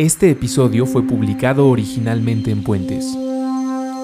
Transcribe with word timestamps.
Este 0.00 0.30
episodio 0.30 0.86
fue 0.86 1.06
publicado 1.06 1.68
originalmente 1.68 2.50
en 2.50 2.64
Puentes. 2.64 3.04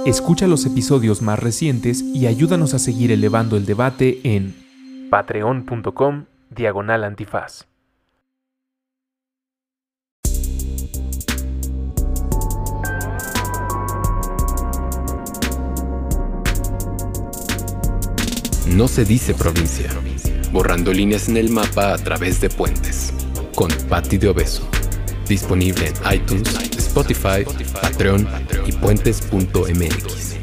Escucha 0.05 0.47
los 0.47 0.67
episodios 0.67 1.23
más 1.23 1.39
recientes 1.39 2.03
y 2.03 2.27
ayúdanos 2.27 2.75
a 2.75 2.79
seguir 2.79 3.13
elevando 3.13 3.57
el 3.57 3.65
debate 3.65 4.21
en 4.23 4.55
patreon.com 5.09 6.27
diagonal 6.51 7.03
antifaz. 7.03 7.67
No 18.67 18.87
se 18.87 19.07
dice 19.07 19.33
provincia, 19.33 19.89
borrando 20.53 20.93
líneas 20.93 21.31
en 21.31 21.39
el 21.39 21.49
mapa 21.49 21.95
a 21.95 21.97
través 21.97 22.43
de 22.43 22.51
puentes, 22.51 23.15
con 23.55 23.71
Patti 23.89 24.19
de 24.19 24.29
Obeso. 24.29 24.76
Disponible 25.29 25.89
en 25.89 26.15
iTunes, 26.15 26.55
Spotify, 26.79 27.45
Patreon 27.83 28.29
y 28.65 28.71
puentes.mx. 28.71 30.37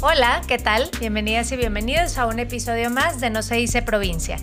Hola, 0.00 0.40
¿qué 0.48 0.56
tal? 0.56 0.88
Bienvenidas 0.98 1.52
y 1.52 1.56
bienvenidos 1.58 2.16
a 2.16 2.24
un 2.24 2.38
episodio 2.38 2.88
más 2.88 3.20
de 3.20 3.28
No 3.28 3.42
se 3.42 3.56
dice 3.56 3.82
provincia. 3.82 4.38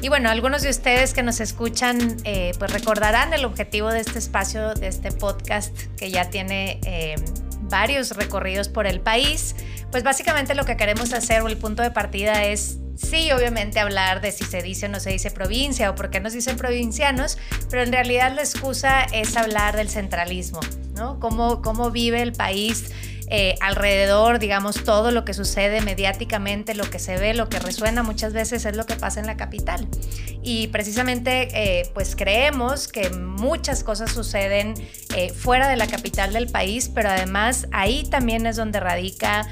Y 0.00 0.10
bueno, 0.10 0.30
algunos 0.30 0.62
de 0.62 0.70
ustedes 0.70 1.12
que 1.12 1.24
nos 1.24 1.40
escuchan 1.40 2.18
eh, 2.22 2.52
pues 2.60 2.72
recordarán 2.72 3.34
el 3.34 3.44
objetivo 3.44 3.90
de 3.90 3.98
este 3.98 4.20
espacio, 4.20 4.74
de 4.74 4.86
este 4.86 5.10
podcast 5.10 5.76
que 5.96 6.12
ya 6.12 6.30
tiene 6.30 6.78
eh, 6.86 7.16
varios 7.62 8.12
recorridos 8.12 8.68
por 8.68 8.86
el 8.86 9.00
país. 9.00 9.56
Pues 9.90 10.04
básicamente 10.04 10.54
lo 10.54 10.64
que 10.64 10.76
queremos 10.76 11.12
hacer 11.12 11.42
o 11.42 11.48
el 11.48 11.56
punto 11.56 11.82
de 11.82 11.90
partida 11.90 12.44
es 12.44 12.78
sí, 12.96 13.30
obviamente 13.32 13.80
hablar 13.80 14.20
de 14.20 14.32
si 14.32 14.44
se 14.44 14.62
dice 14.62 14.86
o 14.86 14.88
no 14.88 15.00
se 15.00 15.10
dice 15.10 15.30
provincia 15.30 15.90
o 15.90 15.94
por 15.94 16.10
qué 16.10 16.20
nos 16.20 16.32
dicen 16.32 16.56
provincianos, 16.56 17.38
pero 17.70 17.82
en 17.82 17.92
realidad 17.92 18.32
la 18.34 18.42
excusa 18.42 19.04
es 19.12 19.36
hablar 19.36 19.76
del 19.76 19.88
centralismo, 19.88 20.60
¿no? 20.94 21.20
Cómo, 21.20 21.62
cómo 21.62 21.90
vive 21.90 22.22
el 22.22 22.32
país 22.32 22.90
eh, 23.28 23.56
alrededor, 23.60 24.38
digamos, 24.38 24.84
todo 24.84 25.10
lo 25.10 25.24
que 25.24 25.32
sucede 25.32 25.80
mediáticamente, 25.80 26.74
lo 26.74 26.88
que 26.90 26.98
se 26.98 27.16
ve, 27.16 27.32
lo 27.32 27.48
que 27.48 27.58
resuena 27.58 28.02
muchas 28.02 28.32
veces 28.34 28.66
es 28.66 28.76
lo 28.76 28.84
que 28.84 28.96
pasa 28.96 29.20
en 29.20 29.26
la 29.26 29.36
capital. 29.36 29.88
Y 30.42 30.68
precisamente, 30.68 31.48
eh, 31.52 31.90
pues 31.94 32.16
creemos 32.16 32.86
que 32.86 33.08
muchas 33.10 33.82
cosas 33.82 34.12
suceden 34.12 34.74
eh, 35.16 35.30
fuera 35.30 35.68
de 35.68 35.76
la 35.76 35.86
capital 35.86 36.34
del 36.34 36.48
país, 36.48 36.90
pero 36.94 37.08
además 37.08 37.66
ahí 37.72 38.04
también 38.10 38.46
es 38.46 38.56
donde 38.56 38.78
radica 38.78 39.48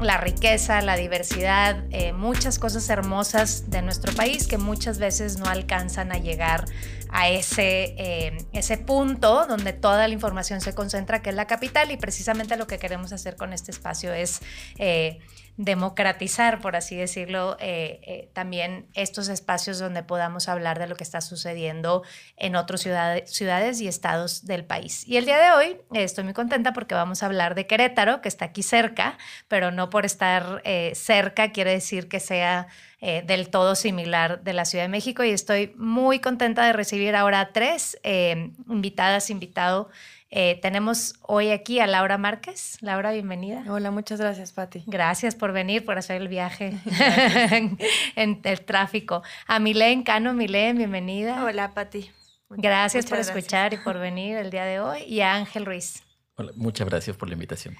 la 0.00 0.18
riqueza, 0.18 0.80
la 0.80 0.96
diversidad, 0.96 1.84
eh, 1.90 2.12
muchas 2.12 2.58
cosas 2.58 2.88
hermosas 2.88 3.70
de 3.70 3.82
nuestro 3.82 4.12
país 4.14 4.46
que 4.46 4.58
muchas 4.58 4.98
veces 4.98 5.38
no 5.38 5.46
alcanzan 5.46 6.12
a 6.12 6.18
llegar 6.18 6.64
a 7.10 7.28
ese, 7.28 7.94
eh, 7.96 8.36
ese 8.52 8.76
punto 8.76 9.46
donde 9.46 9.72
toda 9.72 10.08
la 10.08 10.14
información 10.14 10.60
se 10.60 10.74
concentra, 10.74 11.22
que 11.22 11.30
es 11.30 11.36
la 11.36 11.46
capital, 11.46 11.92
y 11.92 11.96
precisamente 11.96 12.56
lo 12.56 12.66
que 12.66 12.78
queremos 12.78 13.12
hacer 13.12 13.36
con 13.36 13.52
este 13.52 13.70
espacio 13.70 14.12
es 14.12 14.40
eh, 14.78 15.20
democratizar, 15.56 16.60
por 16.60 16.74
así 16.74 16.96
decirlo, 16.96 17.56
eh, 17.60 18.00
eh, 18.02 18.30
también 18.32 18.86
estos 18.94 19.28
espacios 19.28 19.78
donde 19.78 20.02
podamos 20.02 20.48
hablar 20.48 20.80
de 20.80 20.88
lo 20.88 20.96
que 20.96 21.04
está 21.04 21.20
sucediendo 21.20 22.02
en 22.36 22.56
otras 22.56 22.80
ciudades 22.80 23.80
y 23.80 23.86
estados 23.86 24.46
del 24.46 24.64
país. 24.64 25.06
Y 25.06 25.16
el 25.16 25.26
día 25.26 25.38
de 25.38 25.50
hoy 25.52 25.66
eh, 25.92 26.02
estoy 26.02 26.24
muy 26.24 26.32
contenta 26.32 26.72
porque 26.72 26.96
vamos 26.96 27.22
a 27.22 27.26
hablar 27.26 27.54
de 27.54 27.68
Querétaro, 27.68 28.20
que 28.20 28.28
está 28.28 28.46
aquí 28.46 28.64
cerca, 28.64 29.16
pero 29.46 29.70
no 29.70 29.90
por 29.90 30.04
estar 30.04 30.62
cerca 30.94 31.52
quiere 31.52 31.72
decir 31.72 32.08
que 32.08 32.20
sea 32.20 32.66
del 33.00 33.50
todo 33.50 33.74
similar 33.74 34.42
de 34.42 34.54
la 34.54 34.64
Ciudad 34.64 34.84
de 34.84 34.88
México. 34.88 35.24
Y 35.24 35.30
estoy 35.30 35.74
muy 35.76 36.20
contenta 36.20 36.66
de 36.66 36.72
recibir 36.72 37.14
ahora 37.14 37.50
tres 37.52 37.98
invitadas, 38.02 39.30
invitado 39.30 39.90
eh, 40.36 40.58
tenemos 40.60 41.14
hoy 41.22 41.50
aquí 41.50 41.78
a 41.78 41.86
Laura 41.86 42.18
Márquez. 42.18 42.78
Laura, 42.80 43.12
bienvenida. 43.12 43.62
Hola, 43.68 43.92
muchas 43.92 44.20
gracias, 44.20 44.52
Patti. 44.52 44.82
Gracias 44.84 45.36
por 45.36 45.52
venir, 45.52 45.84
por 45.84 45.96
hacer 45.96 46.20
el 46.20 46.26
viaje 46.26 46.76
en, 48.16 48.40
el 48.42 48.60
tráfico. 48.62 49.22
A 49.46 49.60
Milén 49.60 50.02
Cano, 50.02 50.34
Milén, 50.34 50.76
bienvenida. 50.76 51.44
Hola, 51.44 51.72
Patti. 51.72 52.10
Gracias 52.50 53.06
por 53.06 53.20
escuchar 53.20 53.74
y 53.74 53.76
por 53.76 54.00
venir 54.00 54.36
el 54.36 54.50
día 54.50 54.64
de 54.64 54.80
hoy. 54.80 55.02
Y 55.04 55.20
a 55.20 55.34
Ángel 55.34 55.66
Ruiz. 55.66 56.02
Hola, 56.34 56.50
muchas 56.56 56.88
gracias 56.88 57.16
por 57.16 57.28
la 57.28 57.34
invitación. 57.34 57.76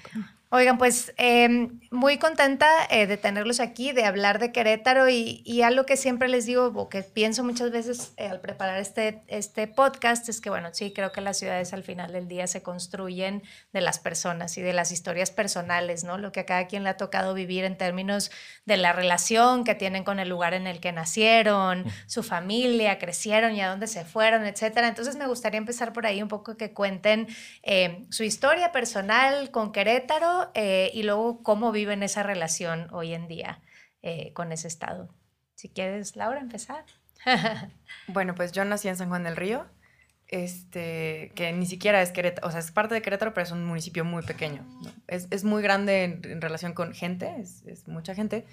Oigan, 0.51 0.77
pues 0.77 1.11
em, 1.17 1.79
muy 1.89 2.19
contenta 2.19 2.69
eh, 2.91 3.07
de 3.07 3.17
tenerlos 3.17 3.59
aquí, 3.59 3.93
de 3.93 4.05
hablar 4.05 4.37
de 4.37 4.51
Querétaro 4.51 5.09
y, 5.09 5.41
y, 5.43 5.63
algo 5.63 5.87
que 5.87 5.97
siempre 5.97 6.29
les 6.29 6.45
digo 6.45 6.67
o 6.67 6.87
que 6.87 7.01
pienso 7.01 7.43
muchas 7.43 7.71
veces 7.71 8.13
eh, 8.17 8.27
al 8.27 8.41
preparar 8.41 8.79
este, 8.79 9.23
este 9.27 9.67
podcast 9.67 10.29
es 10.29 10.41
que, 10.41 10.51
bueno, 10.51 10.69
sí, 10.71 10.93
creo 10.93 11.11
que 11.11 11.19
las 11.21 11.39
ciudades 11.39 11.73
al 11.73 11.81
final 11.81 12.13
del 12.13 12.27
día 12.27 12.45
se 12.45 12.61
construyen 12.61 13.41
de 13.73 13.81
las 13.81 13.97
personas 13.97 14.55
y 14.59 14.61
de 14.61 14.73
las 14.73 14.91
historias 14.91 15.31
personales, 15.31 16.03
¿no? 16.03 16.19
Lo 16.19 16.31
que 16.31 16.41
a 16.41 16.45
cada 16.45 16.67
quien 16.67 16.83
le 16.83 16.89
ha 16.89 16.97
tocado 16.97 17.33
vivir 17.33 17.63
en 17.63 17.75
términos 17.75 18.29
de 18.65 18.77
la 18.77 18.93
relación 18.93 19.63
que 19.63 19.73
tienen 19.73 20.03
con 20.03 20.19
el 20.19 20.29
lugar 20.29 20.53
en 20.53 20.67
el 20.67 20.79
que 20.79 20.91
nacieron, 20.91 21.85
su 22.05 22.21
familia, 22.21 22.99
crecieron 22.99 23.55
y 23.55 23.61
a 23.61 23.69
dónde 23.69 23.87
se 23.87 24.05
fueron, 24.05 24.45
etcétera. 24.45 24.87
Entonces 24.87 25.15
me 25.15 25.25
gustaría 25.25 25.57
empezar 25.57 25.91
por 25.91 26.05
ahí 26.05 26.21
un 26.21 26.29
poco 26.29 26.55
que 26.55 26.71
cuenten 26.71 27.27
eh, 27.63 28.05
su 28.11 28.23
historia 28.23 28.71
personal 28.71 29.49
con 29.49 29.71
Querétaro 29.71 30.34
eh, 30.53 30.91
y 30.93 31.03
luego 31.03 31.43
cómo 31.43 31.71
viven 31.71 32.03
esa 32.03 32.23
relación 32.23 32.87
hoy 32.91 33.13
en 33.13 33.27
día 33.27 33.61
eh, 34.01 34.33
con 34.33 34.51
ese 34.51 34.67
estado. 34.67 35.09
Si 35.55 35.69
quieres, 35.69 36.15
Laura, 36.15 36.39
empezar. 36.39 36.85
bueno, 38.07 38.35
pues 38.35 38.51
yo 38.51 38.65
nací 38.65 38.87
en 38.87 38.97
San 38.97 39.09
Juan 39.09 39.23
del 39.23 39.35
Río, 39.35 39.65
este, 40.27 41.31
que 41.35 41.51
ni 41.53 41.65
siquiera 41.65 42.01
es 42.01 42.11
Querétaro, 42.11 42.47
o 42.47 42.51
sea, 42.51 42.59
es 42.59 42.71
parte 42.71 42.95
de 42.95 43.01
Querétaro, 43.01 43.33
pero 43.33 43.45
es 43.45 43.51
un 43.51 43.65
municipio 43.65 44.05
muy 44.05 44.23
pequeño. 44.23 44.65
Es, 45.07 45.27
es, 45.31 45.43
muy 45.43 45.61
grande 45.61 46.03
en, 46.03 46.41
relación 46.41 46.73
con 46.73 46.93
gente, 46.93 47.35
es, 47.39 47.63
es 47.65 47.87
mucha 47.87 48.15
gente, 48.15 48.45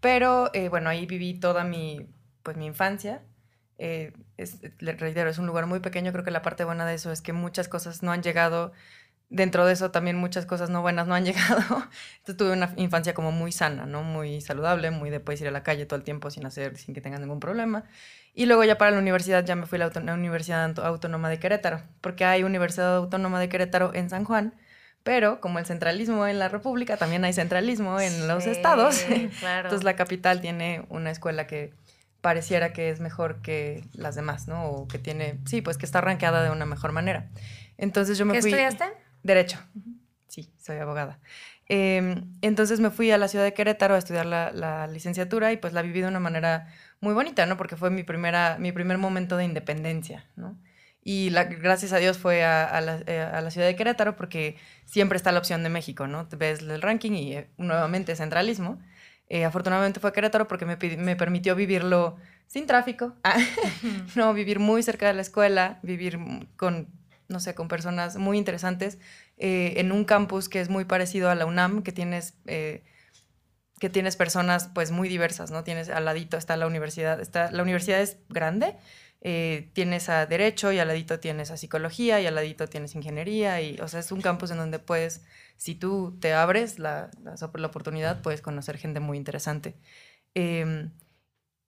pero 0.00 0.50
eh, 0.54 0.68
bueno, 0.68 0.90
ahí 0.90 1.06
viví 1.06 1.34
toda 1.34 1.64
mi, 1.64 2.06
pues, 2.42 2.56
mi 2.56 2.66
infancia. 2.66 3.22
es, 3.78 4.58
le 4.78 4.92
reitero, 4.92 5.28
es 5.28 5.38
un 5.38 5.46
lugar 5.46 5.66
muy 5.66 5.80
pequeño, 5.80 6.12
creo 6.12 6.24
que 6.24 6.30
la 6.30 6.42
parte 6.42 6.64
buena 6.64 6.86
de 6.86 6.94
eso 6.94 7.10
es 7.10 7.20
que 7.20 7.32
muchas 7.32 7.68
cosas 7.68 8.02
no 8.02 8.12
han 8.12 8.22
llegado 8.22 8.72
dentro 9.34 9.66
de 9.66 9.72
eso 9.72 9.90
también 9.90 10.16
muchas 10.16 10.46
cosas 10.46 10.70
no 10.70 10.80
buenas 10.80 11.06
no 11.06 11.14
han 11.14 11.24
llegado. 11.26 11.60
Entonces 12.18 12.36
tuve 12.36 12.52
una 12.52 12.72
infancia 12.76 13.14
como 13.14 13.32
muy 13.32 13.52
sana, 13.52 13.84
¿no? 13.84 14.02
Muy 14.02 14.40
saludable, 14.40 14.90
muy 14.90 15.10
de 15.10 15.20
poder 15.20 15.42
ir 15.42 15.48
a 15.48 15.50
la 15.50 15.62
calle 15.62 15.86
todo 15.86 15.96
el 15.96 16.04
tiempo 16.04 16.30
sin 16.30 16.46
hacer, 16.46 16.76
sin 16.76 16.94
que 16.94 17.00
tengan 17.00 17.20
ningún 17.20 17.40
problema. 17.40 17.84
Y 18.32 18.46
luego 18.46 18.64
ya 18.64 18.78
para 18.78 18.92
la 18.92 18.98
universidad 18.98 19.44
ya 19.44 19.54
me 19.54 19.66
fui 19.66 19.80
a 19.80 19.90
la, 19.90 20.14
Universidad 20.14 20.78
Autónoma 20.80 21.28
de 21.28 21.38
Querétaro, 21.38 21.82
porque 22.00 22.24
hay 22.24 22.42
Universidad 22.42 22.96
Autónoma 22.96 23.38
de 23.38 23.48
Querétaro 23.48 23.92
en 23.94 24.10
San 24.10 24.24
Juan, 24.24 24.54
pero 25.04 25.40
como 25.40 25.58
el 25.58 25.66
centralismo 25.66 26.26
en 26.26 26.38
la 26.38 26.48
República, 26.48 26.96
también 26.96 27.24
hay 27.24 27.32
centralismo 27.32 28.00
en 28.00 28.26
los 28.26 28.46
estados. 28.46 29.04
Entonces 29.08 29.84
la 29.84 29.94
capital 29.94 30.40
tiene 30.40 30.84
una 30.88 31.10
escuela 31.10 31.46
que 31.46 31.74
pareciera 32.22 32.72
que 32.72 32.88
es 32.88 33.00
mejor 33.00 33.42
que 33.42 33.84
las 33.92 34.14
demás, 34.14 34.48
¿no? 34.48 34.64
O 34.64 34.88
que 34.88 34.98
tiene, 34.98 35.38
sí, 35.44 35.60
pues 35.60 35.76
que 35.76 35.86
está 35.86 36.00
rankeada 36.00 36.42
de 36.42 36.50
una 36.50 36.66
mejor 36.66 36.90
manera. 36.90 37.28
Entonces 37.76 38.16
yo 38.18 38.24
me 38.24 38.32
¿Qué 38.32 38.40
fui... 38.40 38.50
estudiaste? 38.50 39.03
Derecho. 39.24 39.58
Sí, 40.28 40.52
soy 40.60 40.76
abogada. 40.76 41.18
Em, 41.66 42.36
entonces 42.42 42.78
me 42.78 42.90
fui 42.90 43.10
a 43.10 43.18
la 43.18 43.26
ciudad 43.26 43.44
de 43.44 43.54
Querétaro 43.54 43.94
a 43.94 43.98
estudiar 43.98 44.26
la, 44.26 44.86
licenciatura 44.86 45.50
y 45.52 45.56
pues 45.56 45.72
la 45.72 45.82
viví 45.82 46.00
de 46.00 46.08
una 46.08 46.20
manera 46.20 46.68
muy 47.00 47.14
bonita, 47.14 47.46
¿no? 47.46 47.56
Porque 47.56 47.76
fue 47.76 47.90
mi, 47.90 48.02
primera, 48.02 48.56
mi 48.58 48.70
primer 48.70 48.98
momento 48.98 49.36
de 49.36 49.44
independencia, 49.44 50.26
¿no? 50.36 50.56
Y 51.02 51.30
la, 51.30 51.44
gracias 51.44 51.92
a 51.92 51.98
Dios 51.98 52.18
fue 52.18 52.44
a, 52.44 52.80
la, 52.80 53.02
eh, 53.06 53.20
a, 53.20 53.40
la, 53.40 53.50
ciudad 53.50 53.66
de 53.66 53.76
Querétaro 53.76 54.16
porque 54.16 54.56
siempre 54.86 55.16
está 55.16 55.32
la 55.32 55.38
opción 55.38 55.62
de 55.62 55.68
México, 55.68 56.06
¿no? 56.06 56.28
Te 56.28 56.36
ves 56.36 56.60
el 56.60 56.80
ranking 56.80 57.12
y 57.12 57.34
eh, 57.34 57.50
nuevamente 57.58 58.16
centralismo. 58.16 58.80
Eh, 59.28 59.44
afortunadamente 59.44 60.00
fue 60.00 60.10
a 60.10 60.12
Querétaro 60.12 60.48
porque 60.48 60.66
me, 60.66 60.76
me 60.96 61.16
permitió 61.16 61.54
vivirlo 61.54 62.16
sin 62.46 62.66
tráfico, 62.66 63.14
no, 64.16 64.34
vivir 64.34 64.58
muy 64.60 64.82
cerca 64.82 65.06
de 65.06 65.14
la 65.14 65.22
escuela, 65.22 65.78
vivir 65.82 66.18
con 66.56 66.88
no 67.34 67.40
sé, 67.40 67.54
con 67.54 67.68
personas 67.68 68.16
muy 68.16 68.38
interesantes, 68.38 68.98
eh, 69.36 69.74
en 69.76 69.92
un 69.92 70.04
campus 70.04 70.48
que 70.48 70.60
es 70.60 70.70
muy 70.70 70.86
parecido 70.86 71.28
a 71.28 71.34
la 71.34 71.44
UNAM, 71.44 71.82
que 71.82 71.92
tienes, 71.92 72.34
eh, 72.46 72.84
que 73.80 73.90
tienes 73.90 74.16
personas 74.16 74.70
pues 74.72 74.92
muy 74.92 75.08
diversas, 75.08 75.50
¿no? 75.50 75.64
Tienes 75.64 75.90
al 75.90 76.04
ladito 76.06 76.36
está 76.38 76.56
la 76.56 76.66
universidad, 76.66 77.20
está, 77.20 77.50
la 77.50 77.62
universidad 77.62 78.00
es 78.00 78.18
grande, 78.28 78.76
eh, 79.20 79.70
tienes 79.72 80.08
a 80.08 80.26
derecho 80.26 80.70
y 80.70 80.78
al 80.78 80.88
ladito 80.88 81.18
tienes 81.18 81.50
a 81.50 81.56
psicología 81.56 82.20
y 82.20 82.26
al 82.26 82.36
ladito 82.36 82.68
tienes 82.68 82.94
ingeniería 82.94 83.60
y, 83.60 83.78
o 83.80 83.88
sea, 83.88 84.00
es 84.00 84.12
un 84.12 84.22
campus 84.22 84.52
en 84.52 84.58
donde 84.58 84.78
puedes, 84.78 85.24
si 85.56 85.74
tú 85.74 86.16
te 86.20 86.32
abres 86.34 86.78
la, 86.78 87.10
la, 87.24 87.34
la 87.52 87.66
oportunidad, 87.66 88.22
puedes 88.22 88.40
conocer 88.42 88.78
gente 88.78 89.00
muy 89.00 89.18
interesante. 89.18 89.76
Em, 90.34 90.92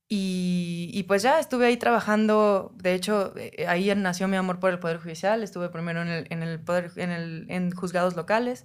y, 0.09 1.03
pues 1.09 1.23
ya 1.23 1.41
estuve 1.41 1.67
ahí 1.67 1.77
trabajando, 1.77 2.73
de 2.77 2.95
hecho, 2.95 3.35
eh, 3.37 3.67
ahí 3.67 3.93
nació 3.97 4.29
mi 4.29 4.37
amor 4.37 4.61
por 4.61 4.71
el 4.71 4.79
Poder 4.79 4.99
Judicial, 4.99 5.43
estuve 5.43 5.69
primero 5.69 6.03
en 6.03 6.09
el, 6.09 6.27
en 6.31 6.43
el 6.43 6.61
poder, 6.61 6.93
en, 6.97 7.11
el, 7.11 7.47
en 7.49 7.73
juzgados 7.73 8.15
locales, 8.15 8.65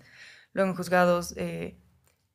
luego 0.53 0.69
en 0.71 0.75
juzgados, 0.77 1.33
eh, 1.37 1.77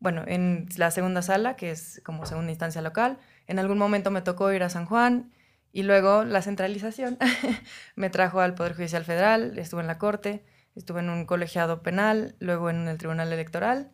bueno, 0.00 0.24
en 0.26 0.66
la 0.76 0.90
segunda 0.90 1.22
sala, 1.22 1.56
que 1.56 1.70
es 1.70 2.02
como 2.04 2.26
segunda 2.26 2.50
instancia 2.50 2.82
local. 2.82 3.18
En 3.46 3.58
algún 3.58 3.78
momento 3.78 4.10
me 4.10 4.22
tocó 4.22 4.52
ir 4.52 4.62
a 4.62 4.68
San 4.70 4.86
Juan 4.86 5.32
Y 5.72 5.82
luego 5.84 6.24
la 6.24 6.42
centralización 6.42 7.18
me 7.96 8.10
trajo 8.10 8.40
al 8.40 8.54
Poder 8.54 8.74
Judicial 8.74 9.04
Federal, 9.04 9.58
estuve 9.58 9.82
en 9.82 9.86
la 9.88 9.98
Corte, 9.98 10.44
estuve 10.74 11.00
en 11.00 11.10
un 11.10 11.26
colegiado 11.26 11.82
penal, 11.82 12.36
luego 12.40 12.70
en 12.70 12.88
el 12.88 12.98
Tribunal 12.98 13.32
Electoral 13.32 13.92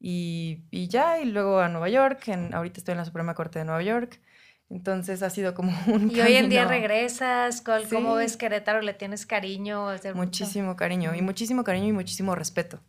y, 0.00 0.88
ya, 0.88 1.20
y 1.20 1.26
luego 1.26 1.60
a 1.60 1.68
Nueva 1.68 1.88
York, 1.90 2.26
en, 2.28 2.54
ahorita 2.54 2.80
estoy 2.80 2.92
en 2.92 2.98
la 2.98 3.04
Suprema 3.04 3.34
Corte 3.34 3.58
de 3.58 3.66
Nueva 3.66 3.82
York. 3.82 4.20
Entonces 4.70 5.22
ha 5.22 5.30
sido 5.30 5.52
como 5.52 5.72
un... 5.88 6.10
Y 6.10 6.20
hoy 6.20 6.36
en 6.36 6.48
día 6.48 6.64
regresas, 6.66 7.62
¿cómo 7.90 8.14
ves 8.14 8.36
Querétaro? 8.36 8.80
¿Le 8.80 8.94
tienes 8.94 9.26
cariño? 9.26 9.88
Muchísimo 10.14 10.76
cariño, 10.76 11.14
y 11.14 11.22
muchísimo 11.22 11.64
cariño 11.64 11.88
y 11.88 11.92
muchísimo 11.92 12.34
respeto. 12.34 12.80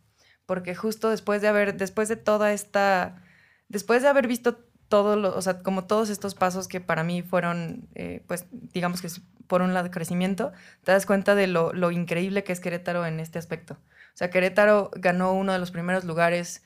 Porque 0.46 0.74
justo 0.74 1.10
después 1.10 1.42
de 1.42 1.48
haber, 1.48 1.76
después 1.76 2.08
de 2.08 2.16
toda 2.16 2.52
esta, 2.52 3.22
después 3.68 4.02
de 4.02 4.08
haber 4.08 4.28
visto 4.28 4.56
todo 4.88 5.16
lo, 5.16 5.34
o 5.34 5.42
sea, 5.42 5.62
como 5.62 5.84
todos 5.84 6.10
estos 6.10 6.34
pasos 6.34 6.68
que 6.68 6.80
para 6.80 7.02
mí 7.02 7.22
fueron, 7.22 7.88
eh, 7.94 8.22
pues, 8.26 8.46
digamos 8.50 9.00
que 9.02 9.08
por 9.46 9.62
un 9.62 9.74
lado 9.74 9.90
crecimiento, 9.90 10.52
te 10.84 10.92
das 10.92 11.06
cuenta 11.06 11.34
de 11.34 11.46
lo, 11.46 11.72
lo, 11.72 11.90
increíble 11.90 12.44
que 12.44 12.52
es 12.52 12.60
Querétaro 12.60 13.04
en 13.06 13.18
este 13.18 13.38
aspecto. 13.38 13.74
O 13.74 14.16
sea, 14.16 14.30
Querétaro 14.30 14.90
ganó 14.94 15.32
uno 15.32 15.52
de 15.52 15.58
los 15.58 15.70
primeros 15.70 16.04
lugares 16.04 16.62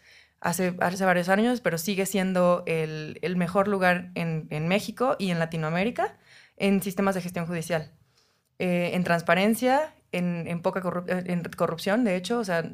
hace, 0.46 0.76
hace 0.80 1.04
varios 1.04 1.28
años, 1.28 1.60
pero 1.60 1.76
sigue 1.76 2.06
siendo 2.06 2.62
el, 2.66 3.18
el 3.22 3.36
mejor 3.36 3.66
lugar 3.66 4.10
en, 4.14 4.46
en, 4.50 4.68
México 4.68 5.16
y 5.18 5.30
en 5.30 5.40
Latinoamérica 5.40 6.16
en 6.56 6.80
sistemas 6.82 7.16
de 7.16 7.20
gestión 7.20 7.46
judicial. 7.46 7.90
Eh, 8.60 8.92
en 8.94 9.02
transparencia, 9.02 9.92
en, 10.12 10.46
en 10.46 10.62
poca 10.62 10.80
en 11.08 11.42
corrupción, 11.42 12.04
de 12.04 12.14
hecho, 12.14 12.38
o 12.38 12.44
sea, 12.44 12.70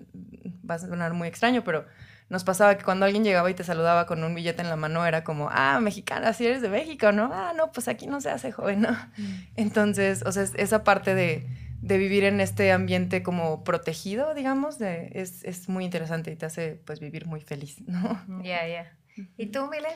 va 0.69 0.75
a 0.75 0.79
sonar 0.79 1.15
muy 1.15 1.29
extraño, 1.29 1.65
pero 1.65 1.87
nos 2.29 2.45
pasaba 2.45 2.77
que 2.77 2.85
cuando 2.85 3.07
alguien 3.07 3.25
llegaba 3.25 3.51
y 3.51 3.55
te 3.55 3.65
saludaba 3.65 4.07
con 4.07 4.23
un 4.23 4.35
billete 4.35 4.61
en 4.61 4.69
la 4.69 4.77
mano 4.77 5.07
era 5.07 5.25
como, 5.25 5.49
ah, 5.51 5.81
mexicana, 5.81 6.35
si 6.35 6.47
eres 6.47 6.61
de 6.61 6.69
México, 6.69 7.11
¿no? 7.11 7.31
Ah, 7.33 7.55
no, 7.57 7.73
pues 7.73 7.89
aquí 7.89 8.07
no 8.07 8.21
se 8.21 8.31
hace 8.31 8.53
joven, 8.53 8.83
¿no? 8.83 8.93
Mm. 8.93 9.35
Entonces, 9.57 10.23
o 10.27 10.33
sea, 10.33 10.43
esa 10.43 10.85
parte 10.85 11.15
de, 11.15 11.49
de, 11.83 11.99
vivir 11.99 12.25
en 12.25 12.41
este 12.41 12.73
ambiente 12.73 13.23
como 13.23 13.65
protegido, 13.65 14.35
digamos, 14.35 14.79
de, 14.79 15.11
es, 15.15 15.45
es, 15.45 15.69
muy 15.69 15.85
interesante 15.85 16.31
y 16.31 16.37
te 16.37 16.47
hace 16.47 16.81
pues 16.85 17.01
vivir 17.01 17.27
muy 17.27 17.41
feliz, 17.41 17.81
¿no? 17.87 18.21
Ya, 18.43 18.67
ya. 18.67 18.97
¿Y 19.37 19.47
tú, 19.47 19.67
Milen? 19.69 19.93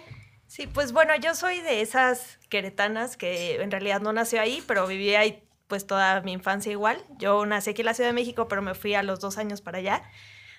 Sí, 0.47 0.67
pues 0.67 0.93
bueno, 0.93 1.15
yo 1.17 1.35
soy 1.35 1.61
de 1.61 1.81
esas 1.81 2.38
queretanas 2.49 3.17
que 3.17 3.61
en 3.61 3.71
realidad 3.71 4.00
no 4.00 4.12
nació 4.12 4.41
ahí, 4.41 4.62
pero 4.67 4.87
viví 4.87 5.15
ahí 5.15 5.43
pues 5.67 5.87
toda 5.87 6.21
mi 6.21 6.33
infancia 6.33 6.71
igual. 6.71 7.05
Yo 7.19 7.44
nací 7.47 7.71
aquí 7.71 7.83
en 7.83 7.87
la 7.87 7.94
Ciudad 7.94 8.11
de 8.11 8.15
México, 8.15 8.47
pero 8.47 8.62
me 8.62 8.75
fui 8.75 8.94
a 8.94 9.03
los 9.03 9.19
dos 9.21 9.39
años 9.39 9.61
para 9.61 9.79
allá. 9.79 10.03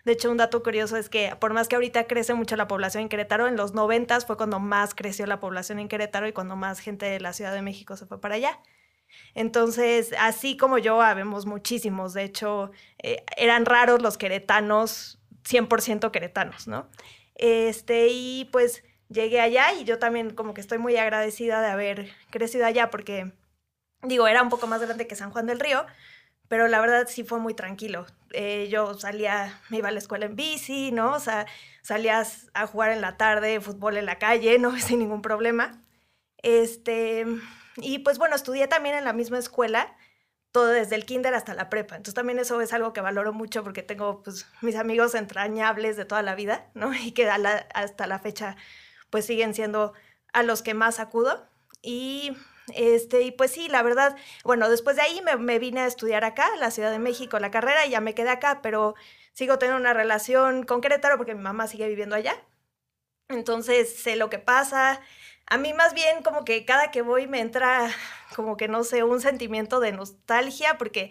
De 0.03 0.13
hecho, 0.13 0.31
un 0.31 0.37
dato 0.37 0.63
curioso 0.63 0.97
es 0.97 1.09
que 1.09 1.35
por 1.39 1.53
más 1.53 1.67
que 1.67 1.75
ahorita 1.75 2.05
crece 2.05 2.33
mucho 2.33 2.55
la 2.55 2.67
población 2.67 3.03
en 3.03 3.09
Querétaro, 3.09 3.47
en 3.47 3.57
los 3.57 3.73
noventas 3.73 4.25
fue 4.25 4.37
cuando 4.37 4.59
más 4.59 4.95
creció 4.95 5.25
la 5.25 5.39
población 5.39 5.79
en 5.79 5.87
Querétaro 5.87 6.27
y 6.27 6.33
cuando 6.33 6.55
más 6.55 6.79
gente 6.79 7.05
de 7.05 7.19
la 7.19 7.33
Ciudad 7.33 7.53
de 7.53 7.61
México 7.61 7.97
se 7.97 8.05
fue 8.05 8.19
para 8.19 8.35
allá. 8.35 8.59
Entonces, 9.33 10.13
así 10.19 10.57
como 10.57 10.77
yo, 10.77 11.01
habemos 11.01 11.45
muchísimos. 11.45 12.13
De 12.13 12.23
hecho, 12.23 12.71
eh, 13.01 13.23
eran 13.37 13.65
raros 13.65 14.01
los 14.01 14.17
queretanos, 14.17 15.19
100% 15.43 16.11
queretanos, 16.11 16.67
¿no? 16.67 16.89
Este, 17.35 18.07
y 18.09 18.49
pues 18.51 18.83
llegué 19.09 19.39
allá 19.39 19.73
y 19.73 19.83
yo 19.83 19.99
también 19.99 20.31
como 20.31 20.53
que 20.53 20.61
estoy 20.61 20.77
muy 20.77 20.97
agradecida 20.97 21.61
de 21.61 21.67
haber 21.67 22.09
crecido 22.29 22.65
allá 22.65 22.89
porque, 22.89 23.31
digo, 24.01 24.27
era 24.27 24.41
un 24.41 24.49
poco 24.49 24.67
más 24.67 24.81
grande 24.81 25.07
que 25.07 25.15
San 25.15 25.31
Juan 25.31 25.45
del 25.45 25.59
Río, 25.59 25.85
pero 26.47 26.67
la 26.67 26.79
verdad 26.79 27.07
sí 27.07 27.23
fue 27.23 27.39
muy 27.39 27.53
tranquilo. 27.53 28.05
Eh, 28.31 28.67
yo 28.69 28.93
salía, 28.95 29.61
me 29.69 29.77
iba 29.77 29.89
a 29.89 29.91
la 29.91 29.99
escuela 29.99 30.25
en 30.25 30.35
bici, 30.35 30.91
¿no? 30.91 31.13
O 31.13 31.19
sea, 31.19 31.45
salías 31.81 32.49
a 32.53 32.67
jugar 32.67 32.91
en 32.91 33.01
la 33.01 33.17
tarde, 33.17 33.61
fútbol 33.61 33.97
en 33.97 34.05
la 34.05 34.17
calle, 34.17 34.59
¿no? 34.59 34.77
Sin 34.79 34.99
ningún 34.99 35.21
problema. 35.21 35.81
Este, 36.37 37.25
y 37.77 37.99
pues 37.99 38.17
bueno, 38.17 38.35
estudié 38.35 38.67
también 38.67 38.95
en 38.95 39.05
la 39.05 39.13
misma 39.13 39.37
escuela, 39.37 39.95
todo 40.51 40.67
desde 40.67 40.95
el 40.95 41.05
kinder 41.05 41.33
hasta 41.33 41.53
la 41.53 41.69
prepa. 41.69 41.95
Entonces 41.95 42.15
también 42.15 42.39
eso 42.39 42.59
es 42.61 42.73
algo 42.73 42.93
que 42.93 43.01
valoro 43.01 43.33
mucho 43.33 43.63
porque 43.63 43.83
tengo 43.83 44.23
pues 44.23 44.47
mis 44.61 44.75
amigos 44.75 45.15
entrañables 45.15 45.97
de 45.97 46.05
toda 46.05 46.21
la 46.23 46.35
vida, 46.35 46.69
¿no? 46.73 46.93
Y 46.93 47.11
que 47.11 47.29
hasta 47.29 48.07
la 48.07 48.19
fecha 48.19 48.57
pues 49.09 49.25
siguen 49.25 49.53
siendo 49.53 49.93
a 50.33 50.43
los 50.43 50.61
que 50.61 50.73
más 50.73 50.99
acudo. 50.99 51.47
Y 51.81 52.35
este, 52.73 53.21
y 53.21 53.31
pues 53.31 53.51
sí, 53.51 53.69
la 53.69 53.81
verdad, 53.81 54.15
bueno, 54.43 54.69
después 54.69 54.95
de 54.97 55.01
ahí 55.01 55.21
me, 55.39 55.59
vine 55.59 55.81
a 55.81 55.87
estudiar 55.87 56.23
acá, 56.25 56.49
en 56.53 56.59
la 56.59 56.71
Ciudad 56.71 56.91
de 56.91 56.99
México, 56.99 57.39
la 57.39 57.51
carrera, 57.51 57.85
y 57.85 57.91
ya 57.91 58.01
me 58.01 58.13
quedé 58.13 58.29
acá, 58.29 58.61
pero 58.61 58.95
sigo 59.33 59.57
teniendo 59.57 59.79
una 59.79 59.93
relación 59.93 60.63
con 60.63 60.81
Querétaro 60.81 61.17
porque 61.17 61.35
mi 61.35 61.41
mamá 61.41 61.67
sigue 61.67 61.87
viviendo 61.87 62.15
allá. 62.15 62.35
Entonces 63.29 63.95
sé 63.95 64.15
lo 64.15 64.29
que 64.29 64.39
pasa. 64.39 65.01
A 65.49 65.57
mí 65.57 65.73
más 65.73 65.93
bien 65.93 66.23
como 66.23 66.43
que 66.45 66.65
cada 66.65 66.91
que 66.91 67.01
voy 67.01 67.27
me 67.27 67.39
entra 67.39 67.89
como 68.35 68.57
que 68.57 68.67
no 68.67 68.83
sé, 68.83 69.03
un 69.03 69.21
sentimiento 69.21 69.79
de 69.79 69.93
nostalgia 69.93 70.77
porque 70.77 71.09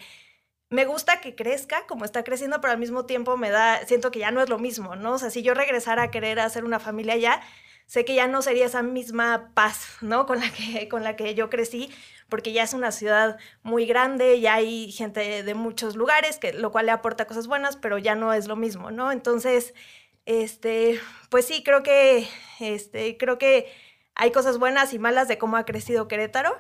me 0.69 0.85
gusta 0.85 1.21
que 1.21 1.35
crezca 1.35 1.87
como 1.87 2.05
está 2.05 2.25
creciendo, 2.25 2.61
pero 2.61 2.73
al 2.73 2.79
mismo 2.79 3.07
tiempo 3.07 3.37
me 3.37 3.51
da, 3.51 3.87
siento 3.87 4.11
que 4.11 4.19
ya 4.19 4.31
no 4.31 4.43
es 4.43 4.49
lo 4.49 4.59
mismo, 4.59 4.97
¿no? 4.97 5.15
O 5.15 5.19
sea, 5.19 5.31
si 5.31 5.43
yo 5.43 5.55
regresara 5.55 6.05
a 6.05 6.11
querer 6.11 6.41
hacer 6.41 6.65
una 6.65 6.81
familia 6.81 7.15
allá, 7.15 7.41
sé 7.87 8.05
que 8.05 8.15
ya 8.15 8.27
no 8.27 8.43
sería 8.43 8.67
esa 8.67 8.83
misma 8.83 9.53
paz, 9.55 9.97
¿no? 10.01 10.27
Con 10.27 10.41
la 10.41 10.51
que, 10.53 10.89
con 10.89 11.05
la 11.05 11.17
que 11.17 11.35
yo 11.35 11.51
crecí, 11.51 11.91
porque 12.29 12.53
ya 12.53 12.65
es 12.65 12.75
una 12.75 12.91
ciudad 12.91 13.39
muy 13.63 13.87
grande, 13.87 14.41
ya 14.41 14.55
hay 14.55 14.91
gente 14.91 15.45
de 15.45 15.55
muchos 15.55 15.95
lugares, 15.97 16.39
que, 16.39 16.53
lo 16.53 16.73
cual 16.73 16.87
le 16.87 16.93
aporta 16.93 17.27
cosas 17.27 17.47
buenas, 17.47 17.77
pero 17.77 17.99
ya 17.99 18.17
no 18.17 18.33
es 18.33 18.49
lo 18.49 18.57
mismo, 18.57 18.91
¿no? 18.91 19.13
Entonces, 19.13 19.73
este, 20.27 21.01
pues 21.31 21.47
sí, 21.47 21.63
creo 21.63 21.85
que, 21.85 22.29
este, 22.59 23.17
creo 23.17 23.39
que 23.39 23.73
hay 24.17 24.33
cosas 24.33 24.59
buenas 24.59 24.93
y 24.95 24.99
malas 24.99 25.29
de 25.29 25.39
cómo 25.39 25.57
ha 25.57 25.65
crecido 25.65 26.09
Querétaro, 26.09 26.57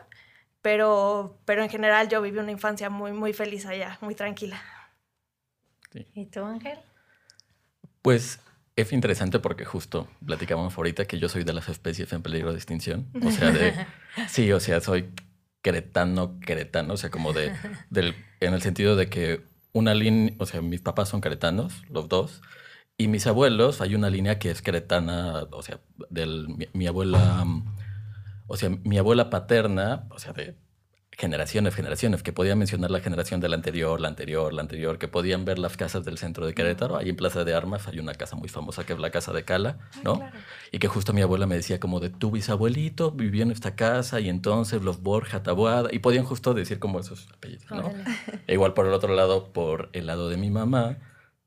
pero, 0.63 1.39
pero 1.45 1.63
en 1.63 1.71
general 1.71 2.09
yo 2.09 2.23
viví 2.23 2.39
una 2.39 2.53
infancia 2.53 2.91
muy, 2.91 3.13
muy 3.13 3.33
feliz 3.33 3.67
allá, 3.67 3.99
muy 4.01 4.15
tranquila. 4.15 4.63
¿Y 6.15 6.27
tú, 6.27 6.45
Ángel? 6.45 6.79
Pues 8.03 8.41
es 8.77 8.93
interesante 8.93 9.39
porque 9.39 9.65
justo 9.65 10.07
platicamos 10.25 10.77
ahorita 10.77 11.07
que 11.07 11.19
yo 11.19 11.31
soy 11.31 11.45
de 11.45 11.55
las 11.55 11.69
especies 11.69 12.13
en 12.13 12.23
peligro 12.23 12.53
de 12.53 12.59
extinción. 12.59 13.09
O 13.25 13.31
sea, 13.31 13.51
de. 13.51 13.87
sí, 14.29 14.53
o 14.53 14.61
sea, 14.61 14.81
soy 14.81 15.11
queretano, 15.63 16.39
queretano, 16.41 16.95
o 16.95 16.97
sea, 16.99 17.11
como 17.11 17.33
de. 17.33 17.55
Del, 17.89 18.15
en 18.41 18.53
el 18.53 18.61
sentido 18.61 18.95
de 18.95 19.09
que 19.09 19.41
una 19.73 19.95
línea. 19.95 20.35
O 20.39 20.45
sea, 20.45 20.61
mis 20.61 20.83
papás 20.83 21.09
son 21.09 21.23
queretanos, 21.23 21.83
los 21.89 22.09
dos. 22.09 22.43
Y 22.99 23.09
mis 23.09 23.27
abuelos, 23.27 23.81
hay 23.81 23.95
una 23.95 24.09
línea 24.09 24.39
que 24.39 24.51
es 24.51 24.63
queretana, 24.63 25.45
o 25.51 25.63
sea, 25.63 25.81
del, 26.09 26.49
mi, 26.49 26.67
mi 26.73 26.87
abuela. 26.87 27.45
O 28.47 28.57
sea, 28.57 28.71
mi 28.71 28.97
abuela 28.97 29.29
paterna, 29.29 30.07
o 30.11 30.19
sea, 30.19 30.33
de 30.33 30.57
generaciones, 31.17 31.75
generaciones, 31.75 32.23
que 32.23 32.33
podían 32.33 32.59
mencionar 32.59 32.91
la 32.91 33.01
generación 33.01 33.41
de 33.41 33.49
la 33.49 33.57
anterior, 33.57 34.01
la 34.01 34.09
anterior, 34.09 34.53
la 34.53 34.61
anterior, 34.61 34.99
que 34.99 35.09
podían 35.09 35.45
ver 35.47 35.59
las 35.59 35.77
casas 35.77 36.05
del 36.05 36.19
centro 36.19 36.47
de 36.47 36.55
Querétaro. 36.55 36.97
Ahí 36.97 37.09
en 37.09 37.17
Plaza 37.17 37.45
de 37.45 37.55
Armas 37.55 37.89
hay 37.89 37.99
una 37.99 38.13
casa 38.15 38.37
muy 38.37 38.49
famosa 38.49 38.85
que 38.85 38.93
es 38.93 38.99
la 38.99 39.11
Casa 39.11 39.33
de 39.33 39.45
Cala, 39.45 39.79
¿no? 40.05 40.21
Y 40.73 40.79
que 40.79 40.89
justo 40.89 41.15
mi 41.15 41.23
abuela 41.23 41.47
me 41.47 41.57
decía 41.57 41.81
como 41.81 42.01
de 42.01 42.11
tu 42.11 42.31
bisabuelito 42.31 43.13
vivió 43.13 43.43
en 43.45 43.51
esta 43.51 43.75
casa 43.75 44.21
y 44.21 44.29
entonces 44.29 44.83
los 44.83 45.03
Borja, 45.03 45.43
Taboada, 45.43 45.89
y 45.91 46.01
podían 46.01 46.25
justo 46.25 46.53
decir 46.53 46.79
como 46.79 47.01
esos 47.01 47.29
apellidos, 47.33 47.71
¿no? 47.71 47.91
E 48.47 48.53
igual 48.53 48.75
por 48.75 48.87
el 48.87 48.93
otro 48.93 49.15
lado, 49.15 49.53
por 49.53 49.89
el 49.95 50.07
lado 50.07 50.29
de 50.29 50.37
mi 50.37 50.51
mamá, 50.51 50.99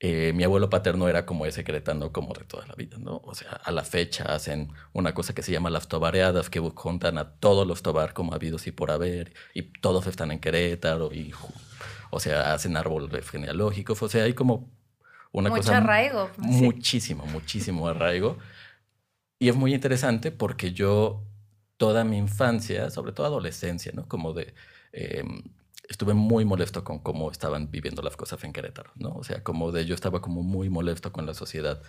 eh, 0.01 0.32
mi 0.34 0.46
abuelo 0.46 0.70
paterno 0.70 1.10
era 1.10 1.25
como 1.25 1.46
ese 1.46 1.65
queretano 1.65 2.13
como 2.13 2.34
de 2.34 2.46
toda 2.46 2.65
la 2.68 2.75
vida, 2.75 2.98
¿no? 2.98 3.22
O 3.25 3.36
sea, 3.36 3.51
a 3.51 3.72
la 3.72 3.84
fecha 3.84 4.24
hacen 4.34 4.72
una 4.94 5.13
cosa 5.13 5.34
que 5.34 5.44
se 5.44 5.51
llama 5.51 5.70
las 5.70 5.89
tobareadas, 5.89 6.50
que 6.50 6.60
juntan 6.60 7.18
a 7.18 7.32
todos 7.34 7.68
los 7.68 7.82
tobar 7.82 8.13
como 8.13 8.34
habidos 8.34 8.65
y 8.68 8.72
por 8.72 8.91
haber, 8.91 9.34
y 9.53 9.63
todos 9.63 10.08
están 10.08 10.32
en 10.32 10.39
Querétaro, 10.39 11.13
y, 11.13 11.34
o 12.12 12.20
sea, 12.22 12.53
hacen 12.53 12.77
árboles 12.77 13.29
genealógicos, 13.29 14.01
o 14.01 14.08
sea, 14.08 14.24
hay 14.24 14.34
como 14.34 14.72
una 15.34 15.50
Mucho 15.50 15.63
cosa... 15.63 15.77
arraigo. 15.77 16.29
Muchísimo, 16.38 17.25
muchísimo 17.25 17.88
arraigo. 17.88 18.38
Y 19.38 19.50
es 19.50 19.56
muy 19.56 19.74
interesante 19.74 20.32
porque 20.32 20.72
yo, 20.74 21.24
toda 21.77 22.06
mi 22.06 22.18
infancia, 22.18 22.89
sobre 22.89 23.12
todo 23.12 23.27
adolescencia, 23.27 23.91
¿no? 23.94 24.08
Como 24.08 24.34
de... 24.34 24.53
Em, 24.94 25.44
estuve 25.89 26.13
muy 26.13 26.46
molesto 26.46 26.84
con 26.84 27.00
cómo 27.00 27.31
estaban 27.31 27.69
viviendo 27.72 28.01
las 28.03 28.15
cosas 28.15 28.41
en 28.43 28.53
Querétaro, 28.53 28.91
¿no? 28.96 29.10
O 29.15 29.24
sea, 29.24 29.43
como 29.43 29.72
de 29.72 29.86
yo 29.86 29.96
estaba 29.96 30.22
como 30.22 30.43
muy 30.43 30.69
molesto 30.69 31.12
con 31.12 31.25
la 31.25 31.34
sociedad 31.34 31.81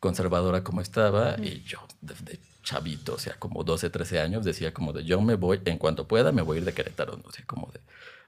conservadora 0.00 0.64
como 0.64 0.80
estaba 0.80 1.36
y 1.38 1.62
yo 1.62 1.78
desde 2.00 2.40
chavito, 2.64 3.14
o 3.14 3.18
sea, 3.18 3.34
como 3.38 3.62
12, 3.62 3.90
13 3.90 4.20
años, 4.20 4.44
decía 4.44 4.74
como 4.74 4.92
de 4.92 5.04
yo 5.04 5.20
me 5.20 5.36
voy, 5.36 5.60
en 5.64 5.78
cuanto 5.78 6.08
pueda, 6.08 6.32
me 6.32 6.42
voy 6.42 6.56
a 6.56 6.60
ir 6.60 6.66
de 6.66 6.74
Querétaro, 6.74 7.16
no 7.16 7.30
sé, 7.30 7.44
como 7.44 7.70
de 7.72 7.80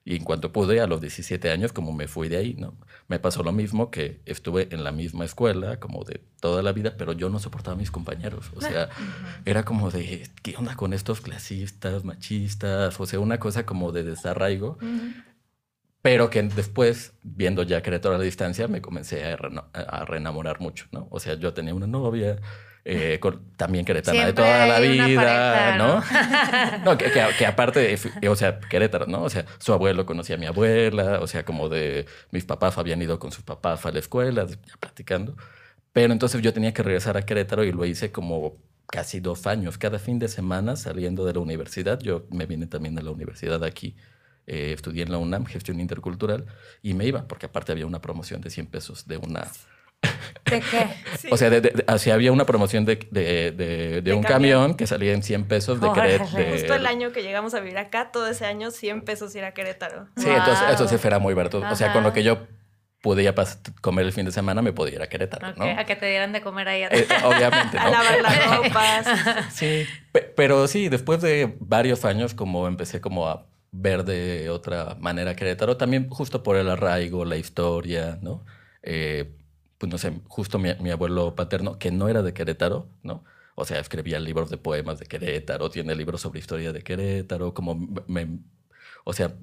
y 0.06 0.14
en 0.14 0.22
cuanto 0.22 0.52
pude, 0.52 0.80
a 0.80 0.86
los 0.86 1.00
17 1.00 1.50
años, 1.50 1.72
como 1.72 1.92
me 1.92 2.06
fui 2.06 2.28
de 2.28 2.36
ahí, 2.36 2.54
¿no? 2.54 2.76
Me 3.08 3.18
pasó 3.18 3.42
lo 3.42 3.50
mismo 3.50 3.90
que 3.90 4.20
estuve 4.24 4.68
en 4.70 4.84
la 4.84 4.92
misma 4.92 5.24
escuela, 5.24 5.80
como 5.80 6.04
de 6.04 6.20
toda 6.38 6.62
la 6.62 6.70
vida, 6.70 6.94
pero 6.96 7.12
yo 7.12 7.28
no 7.28 7.40
soportaba 7.40 7.74
a 7.74 7.78
mis 7.78 7.90
compañeros. 7.90 8.52
O 8.54 8.60
sea, 8.60 8.88
era 9.44 9.64
como 9.64 9.90
de, 9.90 10.30
¿qué 10.44 10.54
onda 10.56 10.76
con 10.76 10.92
estos 10.92 11.20
clasistas, 11.20 12.04
machistas? 12.04 13.00
O 13.00 13.04
sea, 13.06 13.18
una 13.18 13.40
cosa 13.40 13.66
como 13.66 13.90
de 13.90 14.04
desarraigo. 14.04 14.78
Pero 16.02 16.30
que 16.30 16.40
después, 16.40 17.14
viendo 17.24 17.64
ya 17.64 17.82
Querétaro 17.82 18.14
a 18.14 18.18
la 18.18 18.24
distancia, 18.24 18.68
me 18.68 18.80
comencé 18.80 19.24
a, 19.24 19.36
a, 19.72 20.04
reenamorar 20.04 20.60
mucho, 20.60 20.86
¿no? 20.92 21.08
O 21.10 21.18
sea, 21.18 21.34
yo 21.34 21.52
tenía 21.52 21.74
una 21.74 21.88
novia, 21.88 22.38
eh, 22.88 23.20
también 23.56 23.84
queretana 23.84 24.26
de 24.26 24.32
toda 24.32 24.64
la 24.64 24.78
vida, 24.78 25.76
¿no? 25.76 26.04
¿no? 26.84 26.96
que, 27.36 27.44
aparte, 27.44 27.98
o 28.28 28.36
sea, 28.36 28.60
Querétaro, 28.60 29.06
¿no? 29.06 29.24
O 29.24 29.28
sea, 29.28 29.44
su 29.58 29.72
abuelo 29.72 30.06
conocía 30.06 30.36
a 30.36 30.38
mi 30.38 30.46
abuela, 30.46 31.18
o 31.20 31.26
sea, 31.26 31.44
como 31.44 31.68
de 31.68 32.06
mis 32.30 32.44
papás 32.44 32.78
habían 32.78 33.02
ido 33.02 33.18
con 33.18 33.32
sus 33.32 33.42
papás 33.42 33.84
a 33.86 33.90
la 33.90 33.98
escuela, 33.98 34.46
ya 34.46 34.76
platicando. 34.78 35.36
Pero 35.92 36.12
entonces 36.12 36.40
yo 36.42 36.52
tenía 36.52 36.72
que 36.72 36.84
regresar 36.84 37.16
a 37.16 37.22
Querétaro 37.22 37.64
y 37.64 37.72
lo 37.72 37.84
hice 37.84 38.12
como 38.12 38.56
casi 38.86 39.18
dos 39.18 39.48
años. 39.48 39.78
Cada 39.78 39.98
fin 39.98 40.20
de 40.20 40.28
semana 40.28 40.76
saliendo 40.76 41.24
de 41.24 41.32
la 41.32 41.40
universidad, 41.40 41.98
yo 41.98 42.28
me 42.30 42.46
vine 42.46 42.68
también 42.68 42.96
a 43.00 43.02
la 43.02 43.10
universidad 43.10 43.64
aquí, 43.64 43.96
eh, 44.46 44.70
estudié 44.72 45.02
en 45.02 45.10
la 45.10 45.18
UNAM, 45.18 45.44
gestión 45.46 45.80
intercultural, 45.80 46.46
y 46.82 46.94
me 46.94 47.04
iba, 47.04 47.26
porque 47.26 47.46
aparte 47.46 47.72
había 47.72 47.86
una 47.86 48.00
promoción 48.00 48.40
de 48.42 48.50
100 48.50 48.68
pesos 48.68 49.08
de 49.08 49.16
una 49.16 49.48
¿De 50.50 50.60
qué? 50.60 50.86
O 51.30 51.36
sea, 51.36 51.50
de, 51.50 51.84
había 52.12 52.30
una 52.32 52.46
promoción 52.46 52.84
de, 52.84 52.96
de 54.02 54.14
un 54.14 54.22
camión. 54.22 54.74
que 54.74 54.86
salía 54.86 55.12
en 55.12 55.22
100 55.22 55.44
pesos 55.44 55.80
de 55.80 55.92
Querétaro. 55.92 56.52
Justo 56.52 56.74
el 56.74 56.86
año 56.86 57.12
que 57.12 57.22
llegamos 57.22 57.54
a 57.54 57.60
vivir 57.60 57.78
acá, 57.78 58.10
todo 58.12 58.28
ese 58.28 58.46
año 58.46 58.70
100 58.70 59.02
pesos 59.02 59.34
ir 59.34 59.44
a 59.44 59.52
Querétaro. 59.52 60.06
Sí, 60.16 60.28
entonces 60.28 60.64
eso 60.72 60.86
se 60.86 61.06
era 61.06 61.18
muy 61.18 61.34
barato. 61.34 61.62
O 61.70 61.76
sea, 61.76 61.92
con 61.92 62.02
lo 62.02 62.12
que 62.12 62.22
yo 62.22 62.46
podía 63.02 63.34
comer 63.80 64.06
el 64.06 64.12
fin 64.12 64.24
de 64.24 64.32
semana, 64.32 64.62
me 64.62 64.72
podía 64.72 64.96
ir 64.96 65.02
a 65.02 65.08
Querétaro, 65.08 65.54
¿no? 65.56 65.64
A 65.64 65.84
que 65.84 65.94
te 65.94 66.06
dieran 66.06 66.32
de 66.32 66.40
comer 66.40 66.68
ahí. 66.68 66.82
Eh, 66.82 67.06
obviamente, 67.24 67.76
¿no? 67.76 67.82
A 67.82 67.90
lavar 67.90 68.22
las 68.22 68.56
ropas. 68.56 69.06
sí, 69.52 69.86
pero 70.34 70.66
sí, 70.66 70.88
después 70.88 71.20
de 71.20 71.56
varios 71.60 72.04
años 72.04 72.34
como 72.34 72.66
empecé 72.66 73.00
como 73.00 73.28
a 73.28 73.46
ver 73.70 74.04
de 74.04 74.50
otra 74.50 74.96
manera 74.98 75.36
Querétaro, 75.36 75.76
también 75.76 76.08
justo 76.08 76.42
por 76.42 76.56
el 76.56 76.68
arraigo, 76.68 77.24
la 77.24 77.36
historia, 77.36 78.18
¿no? 78.22 78.44
Eh, 78.82 79.36
pues 79.78 79.90
no 79.90 79.98
sé, 79.98 80.20
justo 80.28 80.58
mi, 80.58 80.70
abuelo 80.90 81.34
paterno, 81.34 81.78
que 81.78 81.90
no 81.90 82.08
era 82.08 82.22
de 82.22 82.32
Querétaro, 82.34 82.88
¿no? 83.02 83.24
O 83.54 83.64
sea, 83.64 83.80
escribía 83.80 84.20
libros 84.20 84.50
de 84.50 84.58
poemas 84.58 84.98
de 84.98 85.06
Querétaro, 85.06 85.70
tiene 85.70 85.94
libros 85.94 86.20
sobre 86.20 86.40
historia 86.40 86.72
de 86.72 86.82
Querétaro, 86.82 87.54
como 87.54 87.74
me, 88.06 88.40
o 89.04 89.12
sea, 89.12 89.34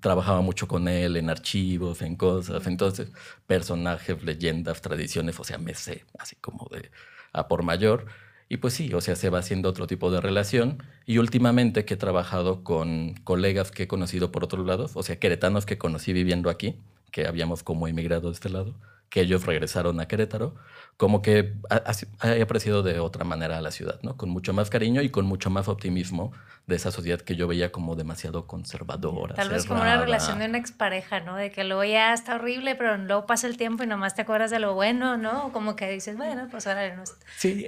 trabajaba 0.00 0.40
mucho 0.40 0.68
con 0.68 0.88
él 0.88 1.16
en 1.16 1.30
archivos, 1.30 2.02
en 2.02 2.16
cosas, 2.16 2.66
entonces 2.66 3.10
personajes, 3.46 4.22
leyendas, 4.24 4.80
tradiciones, 4.80 5.38
o 5.40 5.44
sea, 5.44 5.58
me 5.58 5.74
sé, 5.74 6.04
así 6.18 6.36
como 6.36 6.68
de 6.70 6.90
a 7.32 7.48
por 7.48 7.62
mayor. 7.62 8.06
Y 8.48 8.58
pues 8.58 8.74
sí, 8.74 8.92
o 8.94 9.00
sea, 9.00 9.16
se 9.16 9.30
va 9.30 9.38
haciendo 9.40 9.68
otro 9.68 9.86
tipo 9.86 10.10
de 10.10 10.20
relación. 10.20 10.82
Y 11.06 11.18
últimamente 11.18 11.84
que 11.84 11.94
he 11.94 11.96
trabajado 11.96 12.62
con 12.64 13.14
colegas 13.24 13.70
que 13.70 13.84
he 13.84 13.88
conocido 13.88 14.32
por 14.32 14.44
otros 14.44 14.66
lados, 14.66 14.92
o 14.94 15.02
sea, 15.02 15.18
queretanos 15.18 15.66
que 15.66 15.78
conocí 15.78 16.12
viviendo 16.12 16.50
aquí, 16.50 16.76
que 17.10 17.26
habíamos 17.26 17.62
como 17.62 17.88
emigrado 17.88 18.28
de 18.28 18.34
este 18.34 18.50
lado, 18.50 18.74
que 19.14 19.20
ellos 19.20 19.46
regresaron 19.46 20.00
a 20.00 20.08
Querétaro, 20.08 20.56
como 20.96 21.22
que 21.22 21.54
ha, 21.70 21.82
ha, 22.20 22.42
aparecido 22.42 22.82
de 22.82 23.00
otra 23.00 23.24
manera 23.24 23.58
a 23.58 23.60
la 23.60 23.70
ciudad, 23.70 24.00
¿no? 24.02 24.16
Con 24.16 24.30
mucho 24.30 24.52
más 24.52 24.70
cariño 24.70 25.02
y 25.02 25.10
con 25.10 25.26
mucho 25.26 25.50
más 25.50 25.68
optimismo 25.68 26.32
de 26.66 26.76
esa 26.76 26.90
sociedad 26.90 27.20
que 27.20 27.36
yo 27.36 27.46
veía 27.46 27.70
como 27.72 27.94
demasiado 27.94 28.46
conservadora. 28.46 29.34
Tal 29.34 29.50
vez 29.50 29.66
como 29.66 29.82
una 29.82 30.00
relación 30.00 30.38
de 30.38 30.46
una 30.46 30.56
expareja, 30.56 31.20
¿no? 31.20 31.36
De 31.36 31.50
que 31.50 31.62
luego 31.62 31.84
ya 31.84 32.14
está 32.14 32.36
horrible, 32.36 32.74
pero 32.74 32.96
luego 32.96 33.26
pasa 33.26 33.46
el 33.46 33.58
tiempo 33.58 33.82
y 33.82 33.86
nomás 33.86 34.14
te 34.14 34.22
acuerdas 34.22 34.50
de 34.50 34.60
lo 34.60 34.72
bueno, 34.72 35.18
¿no? 35.18 35.52
Como 35.52 35.76
que 35.76 35.90
dices, 35.90 36.16
bueno, 36.16 36.48
pues 36.50 36.66
ahora 36.66 36.96
no. 36.96 37.04
Sí, 37.36 37.66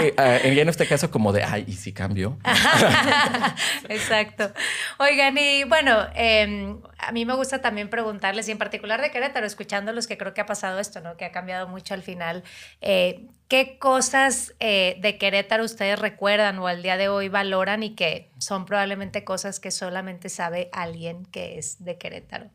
eh, 0.00 0.14
ah, 0.18 0.36
en 0.42 0.68
este 0.68 0.86
caso 0.86 1.10
como 1.10 1.32
de, 1.32 1.44
ay, 1.44 1.64
¿y 1.66 1.72
si 1.72 1.94
cambio? 1.94 2.36
Exacto. 3.88 4.52
Oigan, 4.98 5.38
y 5.38 5.64
bueno, 5.64 6.06
em, 6.14 6.78
a 6.98 7.12
mí 7.12 7.24
me 7.24 7.34
gusta 7.34 7.62
también 7.62 7.88
preguntarles, 7.88 8.48
y 8.48 8.50
en 8.50 8.58
particular 8.58 9.00
de 9.00 9.10
Querétaro, 9.10 9.46
escuchándolos, 9.46 10.06
que 10.06 10.18
creo 10.18 10.34
que 10.34 10.42
ha 10.42 10.46
pasado 10.46 10.78
esto, 10.78 11.00
¿no? 11.00 11.16
Que 11.16 11.24
ha 11.24 11.32
cambiado 11.32 11.68
mucho 11.68 11.94
al 11.94 12.02
final. 12.02 12.39
Eh, 12.80 13.28
¿Qué 13.48 13.78
cosas 13.78 14.54
eh, 14.60 14.96
de 15.00 15.18
Querétaro 15.18 15.64
ustedes 15.64 15.98
recuerdan 15.98 16.58
o 16.60 16.68
al 16.68 16.82
día 16.82 16.96
de 16.96 17.08
hoy 17.08 17.28
valoran 17.28 17.82
y 17.82 17.96
que 17.96 18.30
son 18.38 18.64
probablemente 18.64 19.24
cosas 19.24 19.58
que 19.58 19.72
solamente 19.72 20.28
sabe 20.28 20.68
alguien 20.72 21.24
que 21.26 21.58
es 21.58 21.84
de 21.84 21.98
Querétaro? 21.98 22.50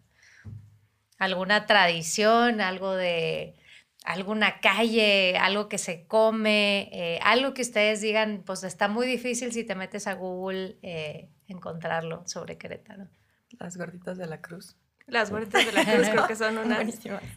¿Alguna 1.19 1.65
tradición, 1.65 2.61
algo 2.61 2.93
de 2.93 3.55
alguna 4.05 4.59
calle, 4.59 5.37
algo 5.37 5.67
que 5.67 5.77
se 5.77 6.05
come, 6.07 6.89
eh, 6.93 7.19
algo 7.23 7.53
que 7.53 7.63
ustedes 7.63 8.01
digan, 8.01 8.43
pues 8.45 8.63
está 8.63 8.87
muy 8.87 9.07
difícil 9.07 9.51
si 9.51 9.63
te 9.63 9.75
metes 9.75 10.07
a 10.07 10.13
Google 10.13 10.77
encontrarlo 11.47 12.23
sobre 12.27 12.57
Querétaro? 12.57 13.09
Las 13.59 13.77
gorditas 13.77 14.17
de 14.17 14.27
la 14.27 14.41
cruz. 14.41 14.77
Las 15.07 15.29
gorditas 15.29 15.65
de 15.65 15.71
la 15.71 15.85
cruz 15.85 16.09
creo 16.09 16.27
que 16.27 16.35
son 16.35 16.57
unas. 16.65 16.87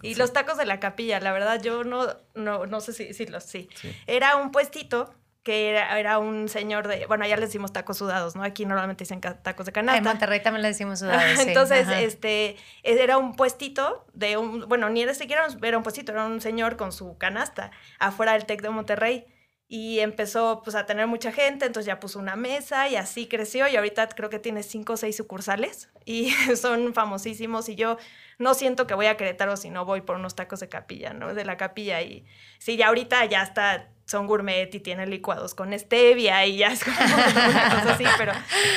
Y 0.03 0.15
los 0.15 0.33
tacos 0.33 0.57
de 0.57 0.65
la 0.65 0.81
capilla, 0.81 1.21
la 1.21 1.33
verdad, 1.33 1.61
yo 1.63 1.85
no, 1.85 2.07
no, 2.35 2.67
no 2.67 2.81
sé 2.81 2.93
si, 2.93 3.13
si 3.13 3.27
los 3.27 3.45
sí. 3.45 3.69
Era 4.07 4.37
un 4.37 4.51
puestito 4.51 5.15
que 5.43 5.71
era, 5.71 5.99
era, 5.99 6.19
un 6.19 6.49
señor 6.49 6.89
de, 6.89 7.07
bueno, 7.07 7.27
ya 7.27 7.37
le 7.37 7.47
decimos 7.47 7.73
tacos 7.73 7.97
sudados, 7.97 8.37
¿no? 8.37 8.43
Aquí 8.43 8.67
normalmente 8.67 9.05
dicen 9.05 9.21
tacos 9.21 9.65
de 9.65 9.73
canasta. 9.73 9.97
En 9.97 10.05
Monterrey 10.05 10.43
también 10.43 10.63
le 10.63 10.69
decimos 10.69 10.99
sudados. 10.99 11.39
Entonces, 11.47 11.89
este, 11.89 12.57
era 12.83 13.17
un 13.17 13.35
puestito 13.35 14.05
de 14.13 14.37
un, 14.37 14.69
bueno, 14.69 14.91
ni 14.91 15.05
de 15.05 15.15
siquiera 15.15 15.47
era 15.63 15.77
un 15.79 15.83
puestito, 15.83 16.13
era 16.13 16.27
un 16.27 16.41
señor 16.41 16.77
con 16.77 16.93
su 16.93 17.17
canasta 17.17 17.71
afuera 17.99 18.33
del 18.33 18.45
TEC 18.45 18.61
de 18.61 18.71
Monterrey 18.71 19.27
y 19.71 20.01
empezó 20.01 20.63
pues 20.65 20.75
a 20.75 20.87
tener 20.87 21.07
mucha 21.07 21.31
gente, 21.31 21.67
entonces 21.67 21.87
ya 21.87 22.01
puso 22.01 22.19
una 22.19 22.37
mesa 22.37 22.89
y 22.89 22.97
así 22.97 23.27
creció 23.27 23.69
y 23.69 23.77
ahorita 23.77 24.09
creo 24.09 24.31
que 24.31 24.39
tiene 24.39 24.63
cinco 24.63 24.95
o 24.95 24.97
seis 24.97 25.17
sucursales 25.17 25.91
y 26.07 26.31
son 26.57 26.95
famosísimos 26.95 27.69
y 27.69 27.75
yo 27.75 27.99
no 28.39 28.55
siento 28.55 28.87
que 28.87 28.95
voy 28.95 29.07
a 29.07 29.17
Querétaro 29.19 29.57
si 29.57 29.69
no 29.69 29.85
voy 29.85 30.01
por 30.01 30.17
unos 30.17 30.35
tacos 30.35 30.61
de 30.61 30.71
capilla, 30.71 31.13
¿no? 31.13 31.35
De 31.35 31.45
la 31.45 31.59
capilla 31.59 32.01
y 32.01 32.25
sí, 32.59 32.79
ya 32.79 32.89
ahorita 32.89 33.25
ya 33.27 33.43
está 33.43 33.91
son 34.07 34.27
gourmet 34.27 34.75
y 34.75 34.81
tienen 34.81 35.11
licuados 35.11 35.55
con 35.55 35.79
stevia 35.79 36.47
y 36.47 36.57
ya 36.57 36.69
es 36.69 36.83
como 36.83 36.97
una 37.05 37.71
cosa 37.71 37.93
así, 37.93 38.05
pero, 38.17 38.33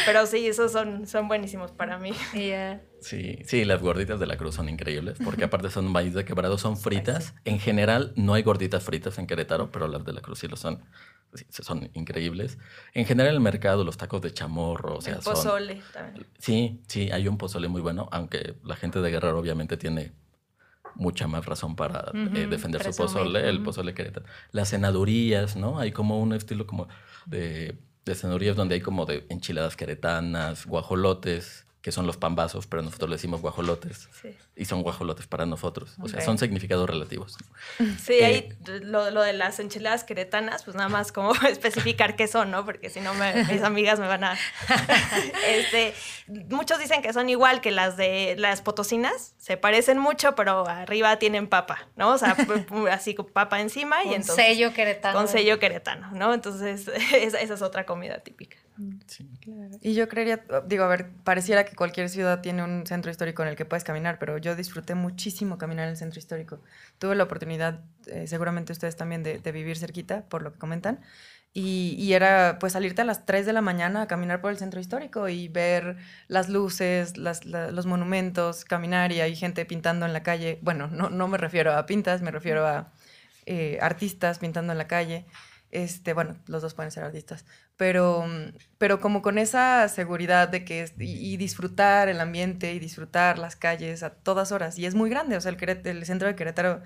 pero 0.05 0.25
sí, 0.25 0.45
esos 0.45 0.74
son, 0.74 1.07
son 1.07 1.29
buenísimos 1.29 1.71
para 1.71 1.98
mí. 1.98 2.12
Sí, 3.01 3.39
sí, 3.46 3.65
las 3.65 3.81
gorditas 3.81 4.20
de 4.20 4.27
la 4.27 4.38
cruz 4.38 4.55
son 4.55 4.70
increíbles, 4.70 5.17
porque 5.24 5.43
aparte 5.43 5.70
son 5.72 5.91
maíz 5.91 6.13
de 6.13 6.24
quebrado, 6.24 6.58
son 6.58 6.77
fritas. 6.77 7.34
En 7.46 7.60
general 7.60 8.13
no 8.15 8.36
hay 8.36 8.43
gorditas 8.43 8.84
fritas 8.84 9.17
en 9.17 9.25
Querétaro, 9.25 9.72
pero 9.72 9.88
las 9.88 10.05
de 10.05 10.13
la 10.13 10.22
cruz 10.22 10.39
sí 10.39 10.48
lo 10.48 10.55
son. 10.55 10.84
son 11.50 11.89
increíbles. 11.93 12.60
En 12.93 13.05
general 13.05 13.34
el 13.34 13.41
mercado, 13.41 13.84
los 13.84 13.98
tacos 13.98 14.22
de 14.22 14.31
chamorro, 14.31 14.98
o 14.98 15.01
sea, 15.01 15.15
el 15.15 15.22
pozole 15.22 15.81
también. 15.91 16.27
Sí, 16.38 16.81
sí, 16.88 17.10
hay 17.12 17.27
un 17.27 17.38
pozole 17.38 17.67
muy 17.67 17.81
bueno, 17.81 18.08
aunque 18.12 18.55
la 18.63 18.75
gente 18.75 19.01
de 19.01 19.10
Guerrero 19.10 19.39
obviamente 19.39 19.77
tiene 19.77 20.13
mucha 20.93 21.25
más 21.27 21.46
razón 21.46 21.75
para 21.75 22.12
eh, 22.13 22.48
defender 22.48 22.84
su 22.84 22.96
pozole, 22.96 23.50
el 23.50 23.63
pozole 23.63 23.96
querétaro. 23.96 24.25
Las 24.51 24.70
senadurías, 24.70 25.55
¿no? 25.55 25.79
Hay 25.79 25.91
como 25.91 26.20
un 26.20 26.34
estilo 26.34 26.67
como 26.67 26.88
de, 27.25 27.79
de 28.05 28.15
senadurías 28.15 28.55
donde 28.55 28.75
hay 28.75 28.81
como 28.81 29.08
de 29.08 29.25
enchiladas 29.29 29.75
queretanas, 29.75 30.67
guajolotes, 30.67 31.65
que 31.82 31.92
son 31.92 32.06
los 32.06 32.18
pambazos, 32.18 32.68
pero 32.68 32.82
nosotros 32.82 33.10
le 33.10 33.16
decimos 33.16 33.42
guajolotes. 33.42 34.10
Y 34.62 34.65
son 34.65 34.84
guajolotes 34.84 35.25
para 35.25 35.48
nosotros. 35.48 35.96
O 36.00 36.08
sea, 36.08 36.22
son 36.22 36.38
significados 36.38 36.88
relativos. 36.88 37.36
Sí, 38.00 38.13
ahí 38.22 38.36
eh, 38.68 38.80
lo, 38.84 39.10
lo, 39.10 39.24
de 39.24 39.34
las 39.34 39.60
enchiladas 39.60 40.03
queretanas, 40.03 40.63
pues 40.65 40.77
nada 40.77 40.88
más 40.88 41.12
como 41.12 41.34
especificar 41.50 42.15
qué 42.15 42.27
son, 42.27 42.51
¿no? 42.51 42.63
Porque 42.63 42.91
si 42.91 43.00
no, 43.00 43.12
mis 43.50 43.63
amigas 43.63 44.00
me 44.00 44.06
van 44.06 44.24
a... 44.24 44.38
este, 45.48 45.96
muchos 46.27 46.77
dicen 46.77 47.01
que 47.01 47.12
son 47.12 47.27
igual 47.27 47.60
que 47.60 47.72
las 47.72 47.98
de 47.98 48.36
las 48.38 48.62
potosinas. 48.62 49.34
Se 49.39 49.58
parecen 49.58 49.98
mucho, 49.98 50.36
pero 50.36 50.68
arriba 50.68 51.18
tienen 51.18 51.48
papa, 51.48 51.88
¿no? 51.96 52.10
O 52.10 52.20
sea, 52.20 52.38
así 52.91 53.15
con 53.15 53.25
papa 53.25 53.62
encima. 53.62 54.03
y 54.03 54.13
entonces, 54.13 54.36
sello 54.36 54.74
queretano. 54.74 55.18
Con 55.18 55.27
sello 55.27 55.58
queretano, 55.58 56.12
¿no? 56.12 56.36
Entonces, 56.36 56.88
esa 57.15 57.39
es 57.39 57.62
otra 57.63 57.88
comida 57.88 58.20
típica. 58.20 58.58
Sí. 59.08 59.27
Claro. 59.41 59.77
Y 59.82 59.94
yo 59.94 60.08
creería, 60.08 60.44
digo, 60.65 60.84
a 60.84 60.88
ver, 60.88 61.10
pareciera 61.24 61.65
que 61.65 61.75
cualquier 61.75 62.10
ciudad 62.10 62.41
tiene 62.41 62.63
un 62.63 62.86
centro 62.88 63.12
histórico 63.12 63.44
en 63.44 63.50
el 63.50 63.56
que 63.56 63.65
puedes 63.65 63.84
caminar, 63.84 64.18
pero 64.20 64.38
yo 64.38 64.50
disfruté 64.55 64.96
muchísimo 64.96 65.58
caminar 65.58 65.86
en 65.86 65.91
el 65.91 65.98
centro 65.98 66.20
histórico. 66.20 66.62
Tuve 67.00 67.15
la 67.15 67.24
oportunidad, 67.24 67.81
eh, 68.08 68.27
seguramente 68.27 68.74
ustedes 68.74 68.96
también, 68.96 69.24
de, 69.24 69.51
vivir 69.51 69.77
cerquita, 69.77 70.25
por 70.29 70.41
lo 70.41 70.53
que 70.53 70.60
comentan. 70.60 71.00
Y, 71.53 72.13
era 72.13 72.58
pues 72.60 72.74
salirte 72.74 73.01
a 73.01 73.05
las 73.05 73.25
3 73.25 73.46
de 73.46 73.53
la 73.53 73.62
mañana 73.62 74.03
a 74.03 74.08
caminar 74.08 74.39
por 74.41 74.51
el 74.51 74.58
centro 74.58 74.79
histórico 74.79 75.27
y 75.27 75.50
ver 75.50 75.98
las 76.29 76.48
luces, 76.48 77.17
los 77.17 77.86
monumentos, 77.86 78.63
caminar 78.63 79.12
y 79.12 79.20
hay 79.22 79.36
gente 79.36 79.65
pintando 79.65 80.05
en 80.05 80.13
la 80.13 80.24
calle. 80.24 80.60
Bueno, 80.62 80.88
no, 80.88 81.10
no 81.10 81.27
me 81.27 81.38
refiero 81.38 81.74
a 81.74 81.86
pintas, 81.86 82.22
me 82.22 82.31
refiero 82.31 82.65
a 82.65 82.93
eh, 83.46 83.79
artistas 83.81 84.39
pintando 84.39 84.72
en 84.72 84.77
la 84.77 84.88
calle. 84.88 85.25
Este, 85.72 86.13
bueno, 86.13 86.36
los 86.48 86.62
dos 86.62 86.74
pueden 86.74 86.92
ser 86.92 87.04
artistas, 87.06 87.46
pero, 87.78 88.25
pero 88.78 89.00
como 89.00 89.22
con 89.22 89.38
esa 89.38 89.88
seguridad 89.88 90.50
de 90.50 90.66
que 90.66 90.92
y, 91.00 91.38
disfrutar 91.38 92.10
el 92.10 92.20
ambiente 92.20 92.74
y 92.74 92.80
disfrutar 92.80 93.40
las 93.40 93.56
calles 93.56 94.04
a 94.04 94.10
todas 94.10 94.51
horas. 94.51 94.78
Y 94.78 94.86
es 94.86 94.96
muy 94.96 95.10
grande, 95.10 95.38
o 95.38 95.42
sea, 95.42 95.51
el, 95.51 95.88
el 95.88 96.06
centro 96.06 96.28
de 96.28 96.36
Querétaro 96.36 96.82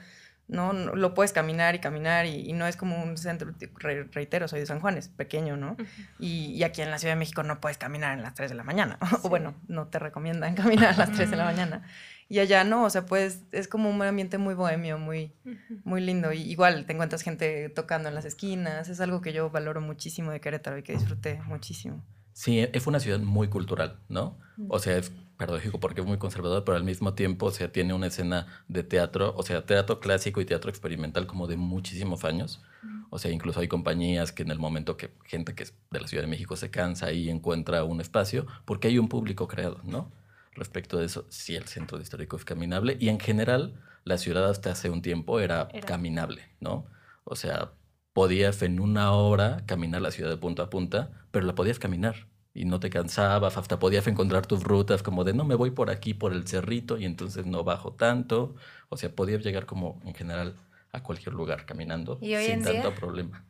¿no? 0.48 0.74
Lo 0.74 1.16
puedes 1.16 1.34
caminar 1.34 1.74
y 1.74 1.80
caminar 1.80 2.28
y, 2.28 2.48
y 2.48 2.54
no 2.54 2.68
es 2.68 2.76
como 2.78 3.02
un 3.02 3.18
centro, 3.18 3.52
re- 3.80 4.04
reitero, 4.12 4.48
soy 4.48 4.60
de 4.60 4.68
San 4.68 4.80
Juan, 4.80 4.96
es 4.96 5.08
pequeño, 5.10 5.58
¿no? 5.58 5.76
y, 6.20 6.52
y 6.52 6.64
aquí 6.64 6.84
en 6.84 6.92
la 6.92 7.00
Ciudad 7.00 7.16
de 7.16 7.20
México 7.20 7.42
no 7.42 7.60
puedes 7.60 7.80
caminar 7.80 8.12
a 8.12 8.22
las 8.22 8.36
3 8.36 8.52
de 8.52 8.56
la 8.56 8.64
mañana, 8.64 9.00
o 9.24 9.30
bueno, 9.30 9.56
no 9.68 9.88
te 9.88 9.98
recomiendan 9.98 10.54
caminar 10.64 10.94
a 10.94 10.98
las 10.98 11.12
3 11.14 11.32
de 11.32 11.36
la 11.38 11.46
mañana. 11.46 11.82
Y 12.28 12.40
allá 12.40 12.64
no, 12.64 12.84
o 12.86 12.90
sea, 12.90 13.06
pues 13.06 13.42
es 13.52 13.68
como 13.68 13.90
un 13.90 14.02
ambiente 14.02 14.38
muy 14.38 14.56
bohemio, 14.56 14.98
muy, 14.98 15.32
muy 15.84 16.02
lindo. 16.02 16.34
Y 16.34 16.42
igual 16.42 16.86
te 16.86 16.94
encuentras 16.94 17.22
gente 17.22 17.70
tocando 17.70 18.10
en 18.10 18.16
las 18.16 18.26
esquinas, 18.26 18.90
es 18.90 19.00
algo 19.00 19.22
que 19.22 19.32
yo 19.32 19.50
valoro 19.52 19.82
muchísimo 19.82 20.32
de 20.32 20.42
Querétaro 20.42 20.78
y 20.78 20.84
que 20.84 20.94
disfruté 20.94 21.42
muchísimo. 21.46 22.04
Sí, 22.34 22.68
fue 22.82 22.92
una 22.92 23.00
ciudad 23.00 23.20
muy 23.20 23.48
cultural, 23.48 24.00
¿no? 24.10 24.38
O 24.68 24.80
sea, 24.80 24.98
es 24.98 25.12
paradójico 25.38 25.80
porque 25.80 26.02
es 26.02 26.08
muy 26.08 26.18
conservador, 26.18 26.64
pero 26.66 26.78
al 26.78 26.84
mismo 26.84 27.14
tiempo, 27.14 27.46
o 27.46 27.52
sea, 27.52 27.72
tiene 27.72 27.94
una 27.94 28.08
escena 28.08 28.48
de 28.68 28.84
teatro, 28.84 29.34
o 29.38 29.44
sea, 29.44 29.66
teatro 29.66 30.00
clásico 30.00 30.42
y 30.42 30.46
teatro 30.46 30.70
experimental 30.70 31.28
como 31.28 31.48
de 31.48 31.58
muchísimos 31.58 32.24
años. 32.24 32.62
O 33.10 33.20
sea, 33.20 33.32
incluso 33.32 33.60
hay 33.60 33.68
compañías 33.68 34.32
que 34.32 34.44
en 34.44 34.52
el 34.52 34.60
momento 34.60 34.98
que 34.98 35.12
gente 35.24 35.56
que 35.56 35.64
es 35.64 35.74
de 35.92 36.02
la 36.02 36.08
Ciudad 36.08 36.24
de 36.24 36.30
México 36.30 36.56
se 36.56 36.70
cansa 36.70 37.12
y 37.12 37.30
encuentra 37.30 37.84
un 37.84 38.02
espacio, 38.02 38.46
porque 38.66 38.90
hay 38.90 39.00
un 39.00 39.08
público 39.08 39.48
creado, 39.48 39.80
¿no? 39.84 40.12
Respecto 40.56 40.98
de 40.98 41.06
eso, 41.06 41.26
sí, 41.30 41.56
el 41.56 41.66
centro 41.66 42.00
histórico 42.00 42.38
es 42.38 42.46
caminable 42.46 42.98
y 43.00 43.10
en 43.10 43.20
general 43.20 43.82
la 44.06 44.18
ciudad 44.18 44.50
hasta 44.50 44.72
hace 44.72 44.90
un 44.90 45.02
tiempo 45.02 45.40
era, 45.40 45.68
Era. 45.74 45.86
caminable, 45.86 46.44
¿no? 46.60 46.86
O 47.26 47.36
sea, 47.36 47.74
podías 48.14 48.62
en 48.62 48.80
una 48.80 49.12
hora 49.12 49.64
caminar 49.66 50.02
la 50.02 50.12
ciudad 50.12 50.30
de 50.30 50.38
punta 50.38 50.64
a 50.64 50.70
punta, 50.70 51.12
pero 51.32 51.46
la 51.46 51.56
podías 51.56 51.80
caminar 51.80 52.28
y 52.54 52.64
no 52.66 52.80
te 52.80 52.90
cansabas, 52.90 53.58
hasta 53.58 53.80
podías 53.80 54.08
encontrar 54.08 54.46
tus 54.48 54.64
rutas 54.64 55.04
como 55.04 55.26
de 55.26 55.34
no 55.34 55.44
me 55.44 55.56
voy 55.56 55.72
por 55.72 55.90
aquí 55.90 56.14
por 56.14 56.32
el 56.32 56.48
cerrito 56.48 56.98
y 56.98 57.04
entonces 57.06 57.46
no 57.46 57.64
bajo 57.66 57.94
tanto, 57.94 58.56
o 58.90 58.96
sea, 58.98 59.14
podías 59.14 59.44
llegar 59.44 59.66
como 59.66 60.00
en 60.06 60.14
general 60.16 60.56
a 60.94 61.04
cualquier 61.04 61.34
lugar 61.36 61.66
caminando 61.66 62.18
¿Y 62.22 62.34
hoy 62.36 62.46
sin 62.46 62.54
en 62.54 62.64
día? 62.64 62.82
tanto 62.84 62.96
problema. 62.96 63.44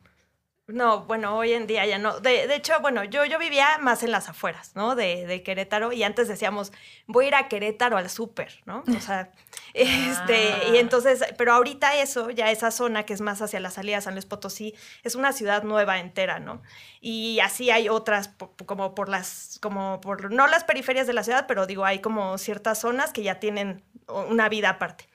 No, 0.68 1.04
bueno, 1.04 1.36
hoy 1.36 1.52
en 1.52 1.68
día 1.68 1.86
ya 1.86 1.96
no. 1.98 2.18
De, 2.18 2.48
de 2.48 2.56
hecho, 2.56 2.80
bueno, 2.80 3.04
yo, 3.04 3.24
yo 3.24 3.38
vivía 3.38 3.78
más 3.78 4.02
en 4.02 4.10
las 4.10 4.28
afueras, 4.28 4.72
¿no? 4.74 4.96
De, 4.96 5.24
de 5.24 5.44
Querétaro 5.44 5.92
y 5.92 6.02
antes 6.02 6.26
decíamos, 6.26 6.72
voy 7.06 7.26
a 7.26 7.28
ir 7.28 7.34
a 7.36 7.48
Querétaro 7.48 7.96
al 7.96 8.10
súper, 8.10 8.62
¿no? 8.64 8.82
O 8.88 9.00
sea, 9.00 9.30
este, 9.74 10.70
y 10.72 10.78
entonces, 10.78 11.24
pero 11.38 11.52
ahorita 11.52 11.94
eso, 12.00 12.30
ya 12.30 12.50
esa 12.50 12.72
zona 12.72 13.04
que 13.04 13.14
es 13.14 13.20
más 13.20 13.40
hacia 13.42 13.60
la 13.60 13.70
salida 13.70 13.96
de 13.96 14.02
San 14.02 14.14
Luis 14.14 14.26
Potosí, 14.26 14.74
es 15.04 15.14
una 15.14 15.32
ciudad 15.32 15.62
nueva 15.62 16.00
entera, 16.00 16.40
¿no? 16.40 16.60
Y 17.00 17.38
así 17.38 17.70
hay 17.70 17.88
otras, 17.88 18.30
como 18.66 18.92
por 18.96 19.08
las, 19.08 19.60
como 19.62 20.00
por, 20.00 20.32
no 20.32 20.48
las 20.48 20.64
periferias 20.64 21.06
de 21.06 21.12
la 21.12 21.22
ciudad, 21.22 21.46
pero 21.46 21.66
digo, 21.66 21.84
hay 21.84 22.00
como 22.00 22.38
ciertas 22.38 22.80
zonas 22.80 23.12
que 23.12 23.22
ya 23.22 23.38
tienen 23.38 23.84
una 24.08 24.48
vida 24.48 24.70
aparte. 24.70 25.06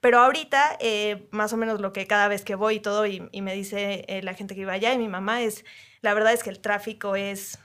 Pero 0.00 0.20
ahorita, 0.20 0.76
eh, 0.80 1.28
más 1.32 1.52
o 1.52 1.56
menos 1.56 1.80
lo 1.80 1.92
que 1.92 2.06
cada 2.06 2.28
vez 2.28 2.44
que 2.44 2.54
voy 2.54 2.76
y 2.76 2.80
todo, 2.80 3.06
y, 3.06 3.28
y 3.32 3.42
me 3.42 3.54
dice 3.54 4.04
eh, 4.08 4.22
la 4.22 4.34
gente 4.34 4.54
que 4.54 4.62
iba 4.62 4.72
allá 4.72 4.92
y 4.92 4.98
mi 4.98 5.08
mamá, 5.08 5.42
es, 5.42 5.64
la 6.00 6.14
verdad 6.14 6.32
es 6.32 6.42
que 6.42 6.50
el 6.50 6.60
tráfico 6.60 7.16
es 7.16 7.58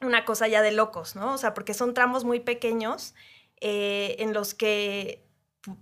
una 0.00 0.24
cosa 0.24 0.48
ya 0.48 0.62
de 0.62 0.72
locos, 0.72 1.16
¿no? 1.16 1.34
O 1.34 1.38
sea, 1.38 1.54
porque 1.54 1.74
son 1.74 1.94
tramos 1.94 2.24
muy 2.24 2.40
pequeños 2.40 3.14
eh, 3.60 4.16
en 4.18 4.32
los 4.32 4.54
que 4.54 5.24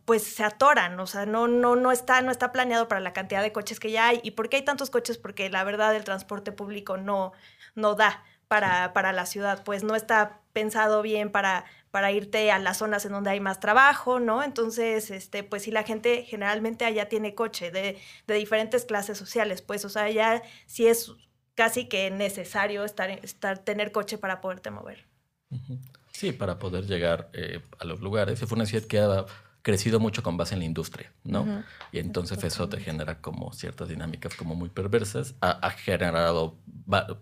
pues 0.07 0.23
se 0.23 0.43
atoran, 0.45 0.99
o 0.99 1.07
sea, 1.07 1.27
no, 1.27 1.47
no, 1.47 1.77
no, 1.77 1.93
está, 1.93 2.23
no 2.23 2.31
está 2.31 2.53
planeado 2.53 2.89
para 2.89 3.03
la 3.03 3.13
cantidad 3.13 3.43
de 3.43 3.53
coches 3.53 3.81
que 3.81 3.91
ya 3.91 4.09
hay. 4.09 4.21
¿Y 4.23 4.31
por 4.31 4.49
qué 4.49 4.57
hay 4.57 4.65
tantos 4.65 4.89
coches? 4.89 5.19
Porque 5.19 5.51
la 5.51 5.63
verdad 5.63 5.95
el 5.95 6.05
transporte 6.05 6.53
público 6.53 6.97
no, 6.97 7.33
no 7.75 7.95
da 7.95 8.25
para, 8.49 8.95
para 8.95 9.13
la 9.13 9.27
ciudad, 9.27 9.63
pues 9.63 9.85
no 9.85 9.95
está 9.95 10.41
pensado 10.55 11.03
bien 11.03 11.31
para, 11.31 11.67
para 11.95 12.11
irte 12.11 12.51
a 12.51 12.59
las 12.59 12.79
zonas 12.79 13.07
en 13.07 13.13
donde 13.13 13.31
hay 13.31 13.39
más 13.39 13.61
trabajo, 13.61 14.19
¿no? 14.19 14.43
Entonces, 14.43 15.13
este, 15.13 15.45
pues 15.45 15.63
sí, 15.63 15.71
la 15.71 15.85
gente 15.85 16.25
generalmente 16.25 16.85
allá 16.85 17.09
tiene 17.09 17.37
coche 17.37 17.71
de, 17.71 18.01
de 18.27 18.35
diferentes 18.35 18.85
clases 18.85 19.17
sociales, 19.17 19.63
pues, 19.63 19.85
o 19.85 19.89
sea, 19.89 20.11
ya 20.11 20.43
sí 20.67 20.89
es 20.89 21.13
casi 21.55 21.89
que 21.89 22.11
necesario 22.11 22.83
estar, 22.85 23.11
estar, 23.11 23.59
tener 23.59 23.93
coche 23.93 24.19
para 24.19 24.41
poderte 24.41 24.73
mover. 24.73 25.07
Sí, 26.11 26.33
para 26.33 26.59
poder 26.59 26.85
llegar 26.89 27.31
eh, 27.33 27.61
a 27.79 27.85
los 27.85 28.01
lugares. 28.01 28.41
Fue 28.41 28.57
una 28.57 28.67
ciudad 28.67 28.89
que 28.89 28.99
ha 28.99 29.25
crecido 29.63 30.01
mucho 30.01 30.25
con 30.25 30.37
base 30.37 30.55
en 30.55 30.59
la 30.59 30.67
industria, 30.67 31.13
¿no? 31.23 31.63
Y 31.93 32.01
entonces 32.01 32.43
eso 32.43 32.69
te 32.69 32.81
genera 32.81 33.21
como 33.21 33.53
ciertas 33.53 33.89
dinámicas 33.89 34.35
como 34.35 34.57
muy 34.57 34.69
perversas. 34.69 35.37
Ha, 35.41 35.51
ha 35.65 35.71
generado 35.71 36.59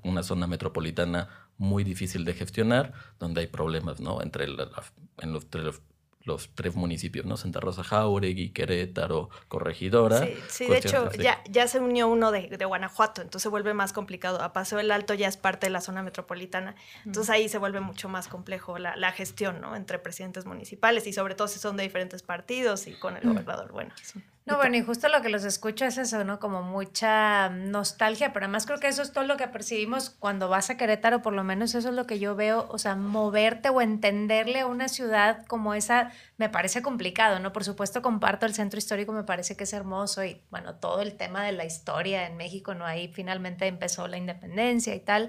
una 0.02 0.22
zona 0.22 0.46
metropolitana 0.46 1.28
muy 1.58 1.84
difícil 1.84 2.24
de 2.24 2.34
gestionar, 2.34 2.92
donde 3.18 3.40
hay 3.42 3.46
problemas, 3.46 4.00
¿no? 4.00 4.20
Entre, 4.22 4.48
la- 4.48 4.64
la- 4.66 4.82
en 5.18 5.32
los, 5.32 5.44
entre 5.44 5.62
los, 5.62 5.80
los 6.24 6.50
tres 6.54 6.76
municipios, 6.76 7.26
¿no? 7.26 7.36
Santa 7.36 7.58
Rosa, 7.60 7.82
Jauregui, 7.82 8.50
Querétaro, 8.50 9.28
Corregidora. 9.48 10.18
Sí, 10.24 10.34
sí 10.48 10.66
de 10.66 10.78
hecho, 10.78 11.04
de- 11.06 11.18
ya, 11.22 11.42
ya 11.50 11.66
se 11.66 11.80
unió 11.80 12.06
uno 12.08 12.30
de, 12.30 12.48
de 12.48 12.64
Guanajuato, 12.64 13.22
entonces 13.22 13.42
se 13.42 13.48
vuelve 13.48 13.74
más 13.74 13.92
complicado. 13.92 14.40
A 14.40 14.52
Paseo 14.52 14.78
el 14.78 14.90
Alto 14.92 15.14
ya 15.14 15.26
es 15.28 15.36
parte 15.36 15.66
de 15.66 15.70
la 15.70 15.80
zona 15.80 16.02
metropolitana, 16.02 16.74
entonces 17.04 17.30
ahí 17.30 17.48
se 17.48 17.58
vuelve 17.58 17.80
mucho 17.80 18.08
más 18.08 18.28
complejo 18.28 18.78
la, 18.78 18.94
la 18.96 19.10
gestión, 19.12 19.60
¿no? 19.60 19.74
Entre 19.74 19.98
presidentes 19.98 20.46
municipales 20.46 21.06
y 21.08 21.12
sobre 21.12 21.34
todo 21.34 21.48
si 21.48 21.58
son 21.58 21.76
de 21.76 21.82
diferentes 21.82 22.22
partidos 22.22 22.86
y 22.86 22.92
con 22.94 23.16
el 23.16 23.22
gobernador. 23.28 23.72
Bueno, 23.72 23.92
es 24.00 24.14
un- 24.14 24.24
No, 24.44 24.56
bueno, 24.56 24.76
y 24.76 24.82
justo 24.82 25.08
lo 25.08 25.22
que 25.22 25.28
los 25.28 25.44
escucho 25.44 25.84
es 25.84 25.98
eso, 25.98 26.24
¿no? 26.24 26.40
Como 26.40 26.62
mucha 26.64 27.48
nostalgia, 27.48 28.32
pero 28.32 28.46
además 28.46 28.66
creo 28.66 28.80
que 28.80 28.88
eso 28.88 29.00
es 29.02 29.12
todo 29.12 29.22
lo 29.22 29.36
que 29.36 29.46
percibimos 29.46 30.10
cuando 30.10 30.48
vas 30.48 30.68
a 30.68 30.76
Querétaro, 30.76 31.22
por 31.22 31.32
lo 31.32 31.44
menos 31.44 31.76
eso 31.76 31.90
es 31.90 31.94
lo 31.94 32.08
que 32.08 32.18
yo 32.18 32.34
veo, 32.34 32.66
o 32.68 32.76
sea, 32.78 32.96
moverte 32.96 33.68
o 33.68 33.80
entenderle 33.80 34.58
a 34.60 34.66
una 34.66 34.88
ciudad 34.88 35.46
como 35.46 35.74
esa 35.74 36.10
me 36.38 36.48
parece 36.48 36.82
complicado, 36.82 37.38
¿no? 37.38 37.52
Por 37.52 37.62
supuesto 37.62 38.02
comparto 38.02 38.44
el 38.44 38.52
centro 38.54 38.78
histórico, 38.78 39.12
me 39.12 39.22
parece 39.22 39.56
que 39.56 39.62
es 39.62 39.72
hermoso 39.72 40.24
y 40.24 40.42
bueno, 40.50 40.74
todo 40.74 41.02
el 41.02 41.16
tema 41.16 41.44
de 41.44 41.52
la 41.52 41.64
historia 41.64 42.26
en 42.26 42.36
México, 42.36 42.74
¿no? 42.74 42.84
Ahí 42.84 43.12
finalmente 43.14 43.68
empezó 43.68 44.08
la 44.08 44.16
independencia 44.16 44.92
y 44.92 45.00
tal. 45.00 45.28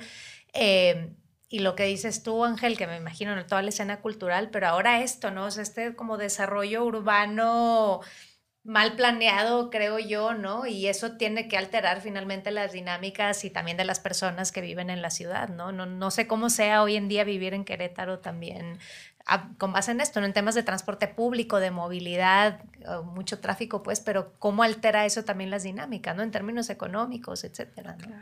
Eh, 0.54 1.14
y 1.50 1.60
lo 1.60 1.76
que 1.76 1.84
dices 1.84 2.24
tú, 2.24 2.44
Ángel, 2.44 2.78
que 2.80 2.88
me 2.88 2.98
imagino 2.98 3.38
en 3.40 3.46
toda 3.46 3.62
la 3.62 3.70
escena 3.70 4.02
cultural, 4.02 4.50
pero 4.50 4.68
ahora 4.70 5.02
esto, 5.04 5.30
¿no? 5.30 5.46
O 5.46 5.52
sea, 5.52 5.62
este 5.62 5.96
como 5.96 6.18
desarrollo 6.18 6.84
urbano 6.84 8.02
mal 8.64 8.96
planeado, 8.96 9.70
creo 9.70 10.00
yo, 10.00 10.34
¿no? 10.34 10.66
Y 10.66 10.88
eso 10.88 11.18
tiene 11.18 11.48
que 11.50 11.58
alterar 11.58 12.00
finalmente 12.02 12.50
las 12.52 12.72
dinámicas 12.72 13.44
y 13.44 13.50
también 13.50 13.76
de 13.78 13.84
las 13.86 14.00
personas 14.00 14.52
que 14.54 14.62
viven 14.62 14.90
en 14.90 15.02
la 15.02 15.10
ciudad, 15.10 15.50
¿no? 15.50 15.72
No, 15.74 15.86
no 15.86 16.12
sé 16.12 16.28
cómo 16.28 16.50
sea 16.50 16.82
hoy 16.82 16.96
en 16.96 17.10
día 17.10 17.26
vivir 17.26 17.54
en 17.54 17.66
Querétaro 17.66 18.20
también, 18.20 18.80
a- 19.26 19.50
con 19.58 19.74
base 19.74 19.92
en 19.92 20.00
esto, 20.02 20.20
¿no? 20.22 20.26
En 20.28 20.34
temas 20.34 20.56
de 20.56 20.64
transporte 20.64 21.08
público, 21.10 21.60
de 21.60 21.72
movilidad, 21.72 22.62
mucho 23.04 23.40
tráfico, 23.40 23.84
pues, 23.84 24.00
pero 24.00 24.34
cómo 24.40 24.64
altera 24.64 25.06
eso 25.06 25.24
también 25.26 25.50
las 25.50 25.64
dinámicas, 25.64 26.16
¿no? 26.16 26.24
En 26.24 26.32
términos 26.32 26.70
económicos, 26.70 27.44
etcétera, 27.44 27.96
¿no? 27.98 28.14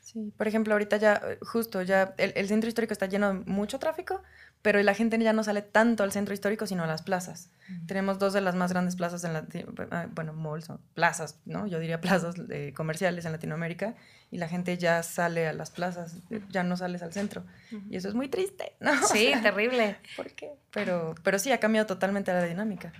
Sí, 0.00 0.32
por 0.36 0.46
ejemplo, 0.46 0.72
ahorita 0.74 0.98
ya, 0.98 1.20
eh, 1.24 1.38
justo, 1.42 1.82
ya 1.82 2.14
el, 2.18 2.32
el 2.36 2.46
centro 2.48 2.68
histórico 2.68 2.92
está 2.92 3.06
lleno 3.06 3.28
de 3.34 3.40
mucho 3.50 3.78
tráfico, 3.80 4.22
pero 4.66 4.82
la 4.82 4.94
gente 4.94 5.16
ya 5.16 5.32
no 5.32 5.44
sale 5.44 5.62
tanto 5.62 6.02
al 6.02 6.10
centro 6.10 6.34
histórico, 6.34 6.66
sino 6.66 6.82
a 6.82 6.88
las 6.88 7.02
plazas. 7.02 7.50
Tenemos 7.86 8.18
dos 8.18 8.32
de 8.32 8.40
las 8.40 8.56
más 8.56 8.72
grandes 8.72 8.96
plazas 8.96 9.22
en 9.22 9.32
Lati- 9.32 9.64
ah, 9.92 10.08
bueno, 10.12 10.32
malls, 10.32 10.68
o 10.70 10.80
plazas, 10.94 11.38
¿no? 11.44 11.68
Yo 11.68 11.78
diría 11.78 12.00
plazas 12.00 12.34
eh, 12.50 12.72
comerciales 12.74 13.24
en 13.26 13.30
Latinoamérica, 13.30 13.94
y 14.32 14.38
la 14.38 14.48
gente 14.48 14.76
ya 14.76 15.04
sale 15.04 15.46
a 15.46 15.52
las 15.52 15.70
plazas, 15.70 16.16
eh, 16.30 16.40
ya 16.50 16.64
no 16.64 16.76
sales 16.76 17.00
al 17.02 17.12
centro. 17.12 17.44
Y 17.88 17.96
eso 17.96 18.08
es 18.08 18.14
muy 18.14 18.26
triste, 18.28 18.72
¿no? 18.80 18.90
O 18.90 19.06
Sí, 19.06 19.26
sea, 19.28 19.40
terrible. 19.40 19.98
¿Por 20.16 20.32
qué? 20.32 20.50
Pero, 20.72 21.14
pero 21.22 21.38
sí, 21.38 21.52
ha 21.52 21.60
cambiado 21.60 21.86
totalmente 21.86 22.32
la 22.32 22.42
dinámica. 22.42 22.92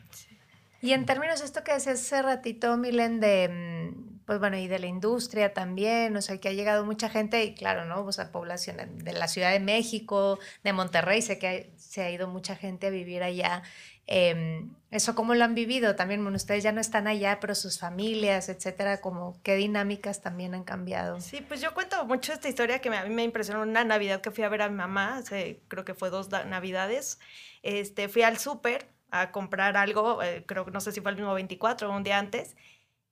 Y 0.81 0.93
en 0.93 1.05
términos 1.05 1.41
de 1.41 1.47
esto 1.47 1.65
que 1.65 1.73
decías 1.73 1.99
hace 2.01 2.23
ratito, 2.23 2.77
Milen, 2.77 3.19
de, 3.19 3.49
mm, 3.93 4.16
pues 4.27 4.39
bueno, 4.41 4.57
y 4.59 4.67
de 4.67 4.79
la 4.81 4.87
industria 4.87 5.55
también, 5.55 6.17
o 6.17 6.21
sea, 6.21 6.39
que 6.39 6.49
ha 6.49 6.53
llegado 6.53 6.85
mucha 6.85 7.09
gente, 7.09 7.45
y 7.45 7.55
claro, 7.55 7.85
¿no? 7.85 8.05
O 8.05 8.13
sea, 8.13 8.33
población 8.33 8.77
de 8.99 9.13
la 9.13 9.29
Ciudad 9.29 9.53
de 9.53 9.61
México, 9.61 10.39
de 10.65 10.73
Monterrey, 10.73 11.23
sé 11.23 11.39
que 11.39 11.47
hay- 11.47 11.73
se 11.77 12.03
ha 12.03 12.11
ido 12.11 12.27
mucha 12.29 12.57
gente 12.57 12.89
a 12.89 12.91
vivir 12.91 13.23
allá. 13.23 13.63
Em, 14.09 14.71
¿Eso 14.93 15.15
cómo 15.15 15.35
lo 15.35 15.45
han 15.45 15.55
vivido? 15.55 15.95
También, 15.97 16.23
bueno, 16.23 16.37
ustedes 16.37 16.63
ya 16.63 16.71
no 16.73 16.81
están 16.81 17.07
allá, 17.09 17.39
pero 17.41 17.55
sus 17.55 17.79
familias, 17.79 18.49
etcétera, 18.49 19.01
como 19.01 19.41
qué 19.43 19.57
dinámicas 19.57 20.23
también 20.23 20.55
han 20.55 20.63
cambiado. 20.65 21.21
Sí, 21.21 21.41
pues 21.47 21.61
yo 21.61 21.75
cuento 21.75 22.05
mucho 22.07 22.33
esta 22.33 22.49
historia 22.49 22.81
que 22.81 22.89
me- 22.91 22.97
a 22.99 23.05
mí 23.05 23.13
me 23.15 23.25
impresionó 23.25 23.63
una 23.63 23.85
Navidad 23.85 24.21
que 24.21 24.31
fui 24.31 24.45
a 24.45 24.49
ver 24.49 24.63
a 24.63 24.69
mi 24.69 24.77
mamá, 24.77 25.19
hace, 25.19 25.61
creo 25.69 25.85
que 25.85 25.95
fue 25.95 26.11
dos 26.11 26.29
da- 26.31 26.45
Navidades. 26.45 27.19
Este, 27.63 28.09
fui 28.09 28.23
al 28.23 28.39
súper 28.39 28.89
a 29.11 29.31
comprar 29.33 29.77
algo, 29.77 30.23
eh, 30.23 30.45
creo 30.47 30.65
que 30.65 30.71
no 30.71 30.81
sé 30.81 30.93
si 30.93 31.01
fue 31.01 31.11
el 31.11 31.17
mismo 31.17 31.35
24 31.35 31.91
o 31.91 31.97
un 31.97 32.03
día 32.05 32.19
antes, 32.19 32.57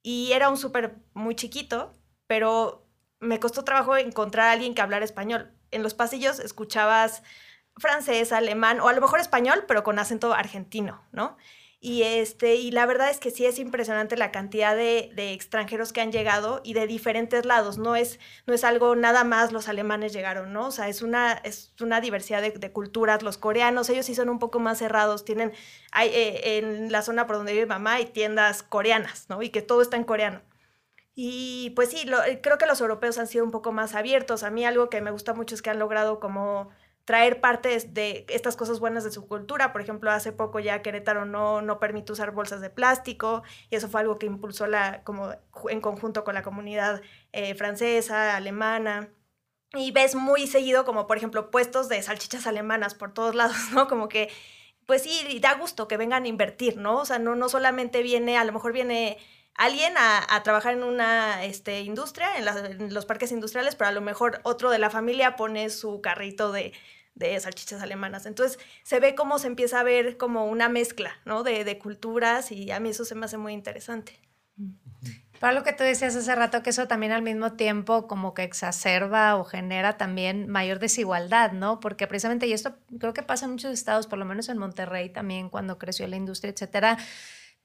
y 0.05 0.33
era 0.33 0.51
un 0.51 0.59
súper 0.59 0.99
muy 1.15 1.35
chiquito, 1.35 1.95
pero 2.27 2.87
me 3.21 3.41
costó 3.41 3.65
trabajo 3.65 3.97
encontrar 3.97 4.49
a 4.49 4.53
alguien 4.53 4.75
que 4.75 4.83
hablara 4.83 5.05
español. 5.05 5.51
En 5.71 5.83
los 5.83 5.95
pasillos 5.95 6.39
escuchabas 6.39 7.23
francés, 7.79 8.31
alemán 8.31 8.81
o 8.81 8.89
a 8.89 8.93
lo 8.93 9.01
mejor 9.01 9.19
español, 9.19 9.65
pero 9.67 9.83
con 9.83 9.99
acento 9.99 10.35
argentino, 10.35 11.03
¿no? 11.11 11.39
Y, 11.87 12.03
este, 12.03 12.55
y 12.55 12.71
la 12.71 12.87
verdad 12.87 13.11
es 13.11 13.21
que 13.21 13.31
sí 13.31 13.45
es 13.45 13.59
impresionante 13.59 14.17
la 14.17 14.33
cantidad 14.33 14.75
de, 14.75 15.13
extranjeros 15.35 15.93
que 15.93 16.01
han 16.01 16.13
llegado 16.13 16.63
y 16.65 16.73
de 16.73 16.87
diferentes 16.87 17.45
lados. 17.45 17.77
No 17.77 17.95
es, 17.95 18.19
no 18.47 18.55
es 18.55 18.65
algo 18.65 18.97
nada 18.97 19.23
más 19.23 19.53
los 19.53 19.69
alemanes 19.69 20.15
llegaron, 20.15 20.55
¿no? 20.55 20.69
O 20.69 20.71
sea, 20.71 20.89
es 20.89 21.03
una, 21.03 21.35
es 21.45 21.75
una 21.83 22.01
diversidad 22.01 22.41
de, 22.41 22.73
culturas. 22.73 23.23
Los 23.23 23.37
coreanos, 23.37 23.91
ellos 23.91 24.07
sí 24.07 24.15
son 24.15 24.31
un 24.31 24.39
poco 24.39 24.61
más 24.61 24.79
cerrados. 24.79 25.27
Tienen, 25.27 25.53
hay, 25.93 26.09
eh, 26.09 26.57
en 26.57 26.91
la 26.91 27.03
zona 27.03 27.27
por 27.27 27.37
donde 27.37 27.53
vive 27.53 27.67
mamá 27.67 27.97
hay 27.97 28.07
tiendas 28.07 28.63
coreanas, 28.63 29.27
¿no? 29.29 29.43
Y 29.43 29.51
que 29.51 29.61
todo 29.61 29.83
está 29.83 29.99
en 29.99 30.05
coreano. 30.05 30.41
Y 31.15 31.71
pues 31.77 31.91
sí, 31.91 32.07
creo 32.43 32.57
que 32.57 32.67
los 32.67 32.81
europeos 32.81 33.19
han 33.19 33.27
sido 33.27 33.45
un 33.45 33.51
poco 33.51 33.73
más 33.73 33.95
abiertos. 33.95 34.43
A 34.43 34.51
mí 34.51 34.65
algo 34.65 34.89
que 34.89 35.03
me 35.03 35.11
gusta 35.11 35.35
mucho 35.35 35.55
es 35.55 35.61
que 35.61 35.69
han 35.69 35.79
logrado 35.79 36.19
como 36.19 36.71
traer 37.05 37.41
partes 37.41 37.93
de 37.93 38.25
estas 38.29 38.57
cosas 38.57 38.81
buenas 38.81 39.05
de 39.05 39.11
su 39.11 39.27
cultura. 39.27 39.73
Por 39.73 39.81
ejemplo, 39.83 40.11
hace 40.11 40.33
poco 40.33 40.59
ya 40.61 40.83
Querétaro 40.83 41.25
no, 41.25 41.61
no 41.63 41.79
permite 41.79 42.13
usar 42.13 42.31
bolsas 42.33 42.61
de 42.61 42.71
plástico 42.71 43.43
y 43.71 43.77
eso 43.77 43.89
fue 43.89 44.01
algo 44.01 44.19
que 44.19 44.27
impulsó 44.27 44.67
la, 44.67 45.03
como 45.05 45.35
en 45.69 45.81
conjunto 45.81 46.25
con 46.25 46.35
la 46.35 46.43
comunidad 46.43 47.03
eh, 47.33 47.55
francesa, 47.55 48.37
alemana. 48.37 49.11
Y 49.75 49.91
ves 49.91 50.15
muy 50.15 50.47
seguido 50.47 50.85
como, 50.85 51.07
por 51.07 51.17
ejemplo, 51.17 51.51
puestos 51.51 51.89
de 51.89 52.01
salchichas 52.03 52.47
alemanas 52.47 52.95
por 52.95 53.13
todos 53.13 53.35
lados, 53.35 53.57
¿no? 53.73 53.89
Como 53.89 54.09
que, 54.09 54.31
pues 54.87 55.03
sí, 55.03 55.39
da 55.41 55.55
gusto 55.55 55.89
que 55.89 55.97
vengan 55.97 56.25
a 56.25 56.29
invertir, 56.29 56.77
¿no? 56.77 56.99
O 57.01 57.05
sea, 57.05 57.19
no, 57.19 57.35
no 57.35 57.49
solamente 57.49 58.03
viene, 58.03 58.39
a 58.39 58.45
lo 58.45 58.53
mejor 58.53 58.73
viene 58.73 59.19
alguien 59.55 59.95
a, 59.97 60.43
trabajar 60.43 60.75
en 60.75 60.83
una 60.83 61.45
este, 61.45 61.81
industria, 61.83 62.29
en, 62.37 62.93
los 62.93 63.07
parques 63.07 63.33
industriales, 63.33 63.77
pero 63.77 63.89
a 63.89 63.93
lo 63.93 64.01
mejor 64.01 64.41
otro 64.43 64.71
de 64.71 64.79
la 64.79 64.91
familia 64.91 65.37
pone 65.37 65.71
su 65.71 66.01
carrito 66.01 66.53
de, 66.53 66.73
salchichas 67.41 67.81
alemanas. 67.81 68.27
Entonces 68.27 68.59
se 68.83 68.99
ve 69.01 69.15
cómo 69.15 69.39
se 69.39 69.47
empieza 69.47 69.81
a 69.81 69.85
ver 69.85 70.17
como 70.17 70.47
una 70.47 70.69
mezcla 70.69 71.13
¿no? 71.25 71.43
de, 71.45 71.79
culturas 71.79 72.51
y 72.51 72.71
a 72.71 72.81
mí 72.81 72.91
eso 72.91 73.05
se 73.05 73.15
me 73.15 73.27
hace 73.27 73.39
muy 73.39 73.53
interesante. 73.53 74.19
Para 75.41 75.53
lo 75.53 75.63
que 75.63 75.73
tú 75.73 75.85
decías 75.85 76.17
hace 76.17 76.35
rato, 76.35 76.63
que 76.63 76.71
eso 76.71 76.89
también 76.89 77.13
al 77.13 77.23
mismo 77.23 77.53
tiempo 77.53 78.07
como 78.07 78.35
que 78.35 78.45
exacerba 78.45 79.37
o 79.37 79.45
genera 79.45 79.97
también 79.99 80.49
mayor 80.49 80.79
desigualdad, 80.79 81.53
¿no? 81.53 81.81
Porque 81.81 82.07
precisamente, 82.07 82.47
y 82.47 82.53
esto 82.53 82.77
creo 82.99 83.13
que 83.13 83.23
pasa 83.23 83.45
en 83.45 83.53
muchos 83.53 83.73
estados, 83.73 84.07
por 84.07 84.19
lo 84.19 84.25
menos 84.25 84.49
en 84.49 84.59
Monterrey 84.59 85.11
también, 85.11 85.51
cuando 85.51 85.77
creció 85.77 86.07
la 86.07 86.17
industria, 86.17 86.51
etcétera, 86.53 86.99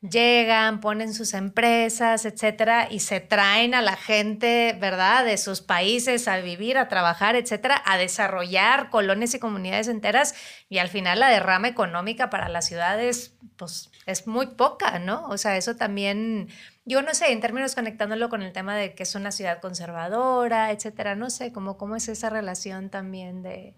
llegan, 0.02 0.80
ponen 0.80 1.14
sus 1.14 1.34
empresas, 1.34 2.24
etcétera, 2.26 2.88
y 2.90 3.00
se 3.02 3.20
traen 3.20 3.74
a 3.74 3.82
la 3.82 3.98
gente, 3.98 4.78
¿verdad?, 4.80 5.26
de 5.26 5.38
sus 5.38 5.62
países 5.62 6.28
a 6.30 6.38
vivir, 6.38 6.78
a 6.78 6.88
trabajar, 6.88 7.36
etcétera, 7.36 7.82
a 7.86 7.98
desarrollar 7.98 8.90
colonias 8.90 9.34
y 9.34 9.40
comunidades 9.40 9.90
enteras, 9.90 10.36
y 10.70 10.78
al 10.78 10.88
final 10.88 11.20
la 11.20 11.30
derrama 11.30 11.68
económica 11.68 12.30
para 12.30 12.48
las 12.48 12.66
ciudades, 12.66 13.36
pues 13.58 13.92
es 14.06 14.26
muy 14.26 14.48
poca, 14.48 15.00
¿no? 15.00 15.26
O 15.28 15.38
sea, 15.38 15.58
eso 15.58 15.76
también, 15.76 16.48
yo 16.86 17.02
no 17.02 17.14
sé, 17.14 17.32
en 17.34 17.42
términos 17.42 17.76
conectándolo 17.76 18.30
con 18.30 18.42
el 18.42 18.54
tema 18.54 18.78
de 18.78 18.96
que 18.96 19.04
es 19.04 19.16
una 19.16 19.32
ciudad 19.32 19.60
conservadora, 19.60 20.72
etcétera, 20.72 21.16
no 21.16 21.30
sé, 21.30 21.52
cómo, 21.52 21.78
cómo 21.78 21.98
es 21.98 22.08
esa 22.08 22.30
relación 22.30 22.90
también 22.90 23.44
de, 23.44 23.76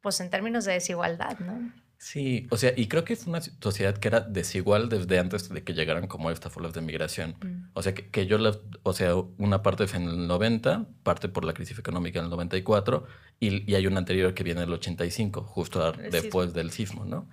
pues 0.00 0.18
en 0.20 0.30
términos 0.30 0.64
de 0.64 0.72
desigualdad, 0.72 1.38
¿no? 1.38 1.83
Sí, 2.04 2.46
o 2.50 2.58
sea, 2.58 2.74
y 2.76 2.86
creo 2.86 3.02
que 3.02 3.14
es 3.14 3.26
una 3.26 3.40
sociedad 3.40 3.96
que 3.96 4.08
era 4.08 4.20
desigual 4.20 4.90
desde 4.90 5.18
antes 5.18 5.48
de 5.48 5.64
que 5.64 5.72
llegaran 5.72 6.06
como 6.06 6.30
estas 6.30 6.54
olas 6.54 6.74
de 6.74 6.82
migración. 6.82 7.34
Mm. 7.42 7.70
O 7.72 7.82
sea, 7.82 7.94
que, 7.94 8.26
yo, 8.26 8.36
la, 8.36 8.54
o 8.82 8.92
sea, 8.92 9.14
una 9.14 9.62
parte 9.62 9.86
fue 9.86 10.00
en 10.00 10.10
el 10.10 10.26
90, 10.26 10.86
parte 11.02 11.30
por 11.30 11.46
la 11.46 11.54
crisis 11.54 11.78
económica 11.78 12.18
en 12.18 12.26
el 12.26 12.30
94, 12.30 13.06
y, 13.40 13.70
y 13.70 13.74
hay 13.74 13.86
una 13.86 14.00
anterior 14.00 14.34
que 14.34 14.44
viene 14.44 14.60
en 14.60 14.68
el 14.68 14.74
85, 14.74 15.44
justo 15.44 15.92
después 15.92 16.52
del 16.52 16.72
sismo, 16.72 17.06
¿no? 17.06 17.26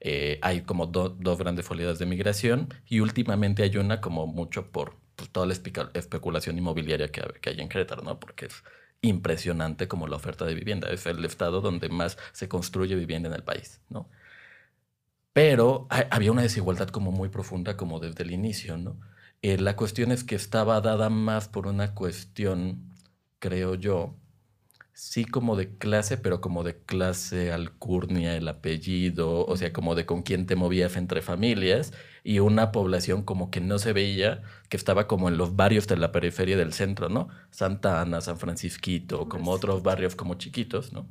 Eh, 0.00 0.38
hay 0.40 0.62
como 0.62 0.86
dos 0.86 1.38
grandes 1.38 1.70
oleadas 1.70 1.98
de 1.98 2.06
migración 2.06 2.72
y 2.86 3.00
últimamente 3.00 3.64
hay 3.64 3.76
una 3.76 4.00
como 4.00 4.26
mucho 4.26 4.70
por 4.70 4.96
pues, 5.14 5.28
toda 5.28 5.44
la 5.44 5.52
especulación 5.52 6.56
inmobiliaria 6.56 7.08
que, 7.08 7.22
que 7.42 7.50
hay 7.50 7.60
en 7.60 7.68
Querétaro, 7.68 8.02
¿no? 8.02 8.18
Porque 8.18 8.46
es 8.46 8.62
impresionante 9.02 9.88
como 9.88 10.08
la 10.08 10.16
oferta 10.16 10.44
de 10.44 10.54
vivienda. 10.54 10.90
Es 10.90 11.06
el 11.06 11.24
estado 11.24 11.60
donde 11.60 11.88
más 11.88 12.18
se 12.32 12.48
construye 12.48 12.94
vivienda 12.94 13.28
en 13.28 13.34
el 13.34 13.44
país, 13.44 13.80
¿no? 13.88 14.08
Pero 15.32 15.86
había 15.90 16.32
una 16.32 16.42
desigualdad 16.42 16.88
como 16.88 17.12
muy 17.12 17.28
profunda 17.28 17.76
como 17.76 18.00
desde 18.00 18.24
el 18.24 18.30
inicio, 18.30 18.78
¿no? 18.78 18.98
Eh, 19.42 19.58
la 19.58 19.76
cuestión 19.76 20.10
es 20.10 20.24
que 20.24 20.34
estaba 20.34 20.80
dada 20.80 21.10
más 21.10 21.48
por 21.48 21.66
una 21.66 21.94
cuestión, 21.94 22.94
creo 23.38 23.74
yo, 23.74 24.14
sí 24.96 25.26
como 25.26 25.56
de 25.56 25.76
clase, 25.76 26.16
pero 26.16 26.40
como 26.40 26.64
de 26.64 26.78
clase 26.78 27.52
alcurnia, 27.52 28.34
el 28.34 28.48
apellido, 28.48 29.44
o 29.44 29.56
sea, 29.58 29.70
como 29.72 29.94
de 29.94 30.06
con 30.06 30.22
quién 30.22 30.46
te 30.46 30.56
movías 30.56 30.96
entre 30.96 31.20
familias 31.20 31.92
y 32.24 32.38
una 32.40 32.72
población 32.72 33.22
como 33.22 33.50
que 33.50 33.60
no 33.60 33.78
se 33.78 33.92
veía, 33.92 34.42
que 34.70 34.76
estaba 34.78 35.06
como 35.06 35.28
en 35.28 35.36
los 35.36 35.54
barrios 35.54 35.86
de 35.86 35.98
la 35.98 36.12
periferia 36.12 36.56
del 36.56 36.72
centro, 36.72 37.10
¿no? 37.10 37.28
Santa 37.50 38.00
Ana, 38.00 38.22
San 38.22 38.38
Francisquito, 38.38 39.28
como 39.28 39.50
otros 39.52 39.82
barrios 39.82 40.16
como 40.16 40.36
chiquitos, 40.36 40.92
¿no? 40.94 41.10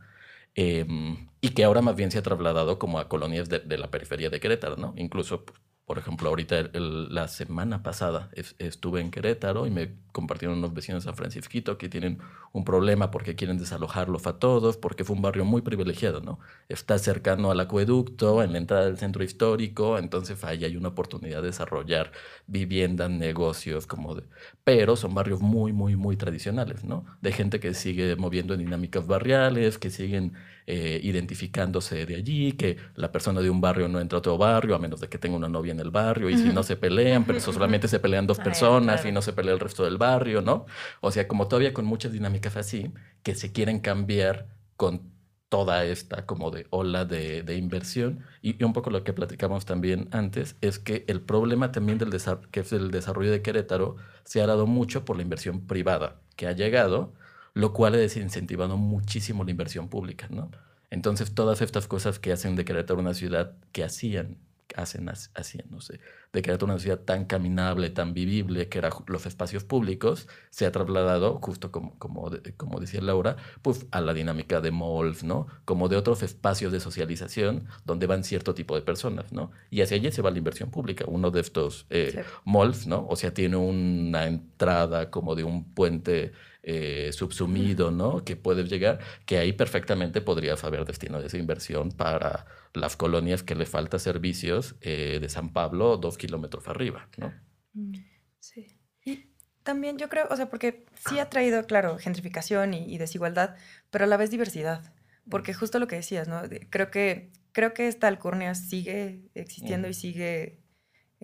Em, 0.55 1.29
y 1.41 1.49
que 1.49 1.63
ahora 1.63 1.81
más 1.81 1.95
bien 1.95 2.11
se 2.11 2.17
ha 2.19 2.23
trasladado 2.23 2.79
como 2.79 2.99
a 2.99 3.07
colonias 3.09 3.49
de, 3.49 3.59
de 3.59 3.77
la 3.77 3.91
periferia 3.91 4.29
de 4.31 4.39
Querétaro, 4.39 4.77
¿no? 4.77 4.93
Incluso 4.97 5.45
pues, 5.45 5.59
por 5.85 5.99
ejemplo, 5.99 6.29
ahorita 6.29 6.71
la 6.73 7.27
semana 7.27 7.83
pasada 7.83 8.29
estuve 8.57 9.01
en 9.01 9.11
Querétaro 9.11 9.67
y 9.67 9.71
me 9.71 9.93
compartieron 10.11 10.57
unos 10.57 10.73
vecinos 10.73 11.03
de 11.03 11.09
San 11.09 11.15
Francisquito 11.15 11.77
que 11.77 11.89
tienen 11.89 12.17
un 12.53 12.65
problema 12.65 13.11
porque 13.11 13.35
quieren 13.35 13.59
desalojarlos 13.59 14.25
a 14.25 14.39
todos, 14.39 14.77
porque 14.77 15.03
fue 15.03 15.15
un 15.15 15.21
barrio 15.21 15.45
muy 15.45 15.61
privilegiado, 15.61 16.21
¿no? 16.21 16.39
Está 16.69 16.97
cercano 16.97 17.51
al 17.51 17.59
acueducto, 17.59 18.41
en 18.41 18.53
la 18.53 18.57
entrada 18.57 18.85
del 18.85 18.97
centro 18.97 19.23
histórico, 19.23 19.99
entonces 19.99 20.43
ahí 20.43 20.65
hay 20.65 20.75
una 20.75 20.89
oportunidad 20.89 21.41
de 21.41 21.47
desarrollar 21.49 22.11
viviendas, 22.47 23.11
negocios, 23.11 23.85
como 23.85 24.15
de... 24.15 24.23
Pero 24.63 24.95
son 24.95 25.13
barrios 25.13 25.41
muy, 25.41 25.71
muy, 25.71 25.95
muy 25.95 26.17
tradicionales, 26.17 26.83
¿no? 26.83 27.05
De 27.21 27.31
gente 27.31 27.59
que 27.59 27.75
sigue 27.75 28.15
moviendo 28.15 28.55
en 28.55 28.61
dinámicas 28.61 29.05
barriales, 29.05 29.77
que 29.77 29.91
siguen 29.91 30.33
eh, 30.67 30.99
identificándose 31.03 32.05
de 32.05 32.15
allí, 32.15 32.53
que 32.53 32.77
la 32.95 33.11
persona 33.11 33.41
de 33.41 33.49
un 33.49 33.61
barrio 33.61 33.87
no 33.87 33.99
entra 33.99 34.17
a 34.17 34.19
otro 34.19 34.37
barrio 34.37 34.75
a 34.75 34.79
menos 34.79 34.99
de 34.99 35.07
que 35.07 35.17
tenga 35.17 35.37
una 35.37 35.49
novia 35.49 35.71
en 35.71 35.79
el 35.79 35.91
barrio, 35.91 36.29
y 36.29 36.37
si 36.37 36.49
no 36.49 36.63
se 36.63 36.75
pelean, 36.75 37.23
pero 37.23 37.39
solamente 37.39 37.87
se 37.87 37.99
pelean 37.99 38.25
dos 38.25 38.39
personas 38.39 39.05
y 39.05 39.11
no 39.11 39.21
se 39.21 39.33
pelea 39.33 39.53
el 39.53 39.59
resto 39.59 39.83
del 39.83 39.97
barrio, 39.97 40.41
¿no? 40.41 40.65
O 41.01 41.11
sea, 41.11 41.27
como 41.27 41.47
todavía 41.47 41.73
con 41.73 41.85
muchas 41.85 42.11
dinámicas 42.11 42.57
así, 42.57 42.91
que 43.23 43.35
se 43.35 43.51
quieren 43.51 43.79
cambiar 43.79 44.47
con 44.75 45.15
toda 45.49 45.85
esta 45.85 46.25
como 46.25 46.51
de 46.51 46.67
ola 46.69 47.05
de, 47.05 47.43
de 47.43 47.55
inversión. 47.55 48.25
Y, 48.41 48.61
un 48.63 48.73
poco 48.73 48.89
lo 48.89 49.03
que 49.03 49.13
platicamos 49.13 49.65
también 49.65 50.09
antes 50.11 50.57
es 50.61 50.79
que 50.79 51.05
el 51.07 51.21
problema 51.21 51.71
también 51.71 51.97
del 51.97 52.09
que 52.51 52.59
es 52.59 52.73
el 52.73 52.91
desarrollo 52.91 53.31
de 53.31 53.41
Querétaro 53.41 53.95
se 54.23 54.41
ha 54.41 54.47
dado 54.47 54.67
mucho 54.67 55.05
por 55.05 55.15
la 55.15 55.21
inversión 55.21 55.65
privada 55.67 56.21
que 56.35 56.47
ha 56.47 56.51
llegado 56.51 57.13
lo 57.55 57.73
cual 57.73 57.95
ha 57.95 57.97
desincentivado 57.97 58.77
muchísimo 58.77 59.43
la 59.43 59.51
inversión 59.51 59.87
pública, 59.87 60.27
¿no? 60.29 60.51
Entonces, 60.91 61.33
todas 61.33 61.61
estas 61.61 61.87
cosas 61.87 62.19
que 62.19 62.31
hacen 62.31 62.55
de 62.55 62.65
Querétaro 62.65 62.99
una 62.99 63.13
ciudad 63.13 63.53
que 63.71 63.83
hacían, 63.83 64.37
hacen, 64.75 65.09
hacían, 65.09 65.65
no 65.69 65.79
sé, 65.79 66.01
de 66.33 66.41
Querétaro 66.41 66.65
una 66.73 66.79
ciudad 66.79 66.99
tan 66.99 67.23
caminable, 67.23 67.89
tan 67.89 68.13
vivible, 68.13 68.67
que 68.67 68.79
eran 68.79 68.91
los 69.07 69.25
espacios 69.25 69.63
públicos, 69.63 70.27
se 70.49 70.65
ha 70.65 70.71
trasladado, 70.73 71.39
justo 71.41 71.71
como, 71.71 71.97
como, 71.97 72.29
como 72.57 72.79
decía 72.81 72.99
Laura, 73.01 73.37
pues 73.61 73.85
a 73.91 74.01
la 74.01 74.13
dinámica 74.13 74.59
de 74.59 74.71
malls, 74.71 75.23
¿no? 75.23 75.47
Como 75.63 75.87
de 75.87 75.95
otros 75.95 76.23
espacios 76.23 76.73
de 76.73 76.81
socialización 76.81 77.67
donde 77.85 78.05
van 78.05 78.25
cierto 78.25 78.53
tipo 78.53 78.75
de 78.75 78.81
personas, 78.81 79.31
¿no? 79.31 79.51
Y 79.71 79.79
hacia 79.79 79.95
allí 79.95 80.11
se 80.11 80.21
va 80.21 80.29
la 80.29 80.39
inversión 80.39 80.71
pública. 80.71 81.05
Uno 81.07 81.31
de 81.31 81.39
estos 81.39 81.85
eh, 81.89 82.25
malls, 82.43 82.85
¿no? 82.85 83.07
O 83.07 83.15
sea, 83.15 83.33
tiene 83.33 83.55
una 83.55 84.27
entrada 84.27 85.09
como 85.09 85.35
de 85.35 85.45
un 85.45 85.73
puente 85.73 86.33
eh, 86.67 87.11
subsumido, 87.13 87.91
¿no? 87.91 88.25
Que 88.25 88.35
puedes 88.35 88.67
llegar, 88.67 88.97
que 89.27 89.37
ahí 89.37 89.53
perfectamente 89.53 90.19
podrías 90.19 90.63
haber 90.63 90.83
destinado 90.83 91.23
esa 91.23 91.37
inversión 91.37 91.91
para 91.91 92.47
las 92.73 92.97
colonias 92.97 93.43
que 93.43 93.53
le 93.53 93.67
falta 93.67 93.99
servicios 93.99 94.75
eh, 94.81 95.19
de 95.21 95.29
San 95.29 95.53
Pablo 95.53 95.97
dos 95.97 96.17
kilómetros 96.17 96.67
arriba, 96.67 97.07
¿no? 97.17 97.31
Mm, 97.73 97.93
sí. 98.39 98.65
Y 99.05 99.27
también 99.61 99.99
yo 99.99 100.09
creo, 100.09 100.25
o 100.31 100.35
sea, 100.35 100.49
porque 100.49 100.87
sí 101.07 101.19
ha 101.19 101.29
traído, 101.29 101.67
claro, 101.67 101.99
gentrificación 101.99 102.73
y, 102.73 102.97
desigualdad, 102.97 103.55
pero 103.91 104.05
a 104.05 104.07
la 104.07 104.17
vez 104.17 104.31
diversidad, 104.31 104.91
porque 105.29 105.53
justo 105.53 105.77
lo 105.77 105.87
que 105.87 105.97
decías, 105.97 106.27
¿no? 106.27 106.41
Creo 106.71 106.89
que, 106.89 107.31
creo 107.51 107.75
que 107.75 107.87
esta 107.87 108.07
alcurnia 108.07 108.55
sigue 108.55 109.21
existiendo 109.35 109.87
y 109.87 109.93
sigue 109.93 110.64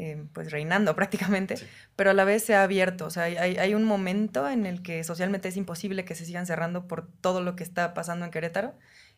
eh, 0.04 0.26
pues 0.34 0.50
reinando 0.52 0.96
prácticamente, 0.96 1.56
pero 1.96 2.10
a 2.10 2.14
la 2.16 2.26
vez 2.26 2.44
se 2.44 2.56
ha 2.56 2.64
abierto. 2.64 3.06
O 3.06 3.12
sea, 3.12 3.26
hay, 3.26 3.76
un 3.76 3.84
momento 3.84 4.50
en 4.50 4.66
el 4.66 4.82
que 4.82 5.04
socialmente 5.04 5.48
es 5.48 5.58
imposible 5.58 6.06
que 6.06 6.16
se 6.16 6.26
sigan 6.26 6.48
cerrando 6.48 6.88
por 6.88 7.08
todo 7.22 7.40
lo 7.42 7.56
que 7.56 7.62
está 7.64 7.94
pasando 7.94 8.26
en 8.26 8.32
Querétaro 8.32 8.74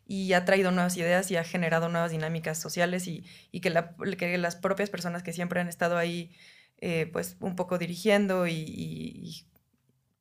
y 0.06 0.34
ha 0.34 0.44
traído 0.44 0.72
nuevas 0.72 0.98
ideas 0.98 1.32
y 1.32 1.38
ha 1.38 1.46
generado 1.46 1.88
nuevas 1.88 2.12
dinámicas 2.12 2.60
sociales 2.60 3.08
y, 3.08 3.24
que, 3.62 3.70
las 3.70 4.56
propias 4.58 4.90
personas 4.90 5.24
que 5.24 5.32
siempre 5.32 5.62
han 5.62 5.70
estado 5.70 5.98
ahí, 5.98 6.36
eh, 6.80 7.10
pues 7.14 7.38
un 7.40 7.56
poco 7.56 7.78
dirigiendo 7.78 8.46
y, 8.46 9.48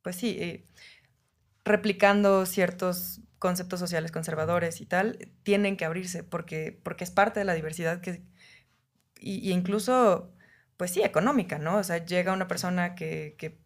pues 0.03 0.15
sí, 0.15 0.37
eh, 0.39 0.65
replicando 1.65 2.47
ciertos 2.47 3.21
conceptos 3.41 3.81
sociales 3.81 4.13
conservadores 4.13 4.81
y 4.81 4.87
tal, 4.87 5.19
tienen 5.43 5.77
que 5.77 5.85
abrirse 5.85 6.23
porque, 6.23 6.79
porque 6.85 7.03
es 7.03 7.11
parte 7.11 7.41
de 7.41 7.47
la 7.47 7.55
diversidad 7.55 8.01
que, 8.01 8.23
y, 9.23 9.53
incluso, 9.53 10.32
pues 10.83 10.91
sí, 10.91 11.03
económica, 11.05 11.59
¿no? 11.59 11.77
O 11.77 11.85
sea, 11.85 12.05
llega 12.05 12.33
una 12.33 12.49
persona 12.49 12.97
que, 12.97 13.37
que 13.39 13.57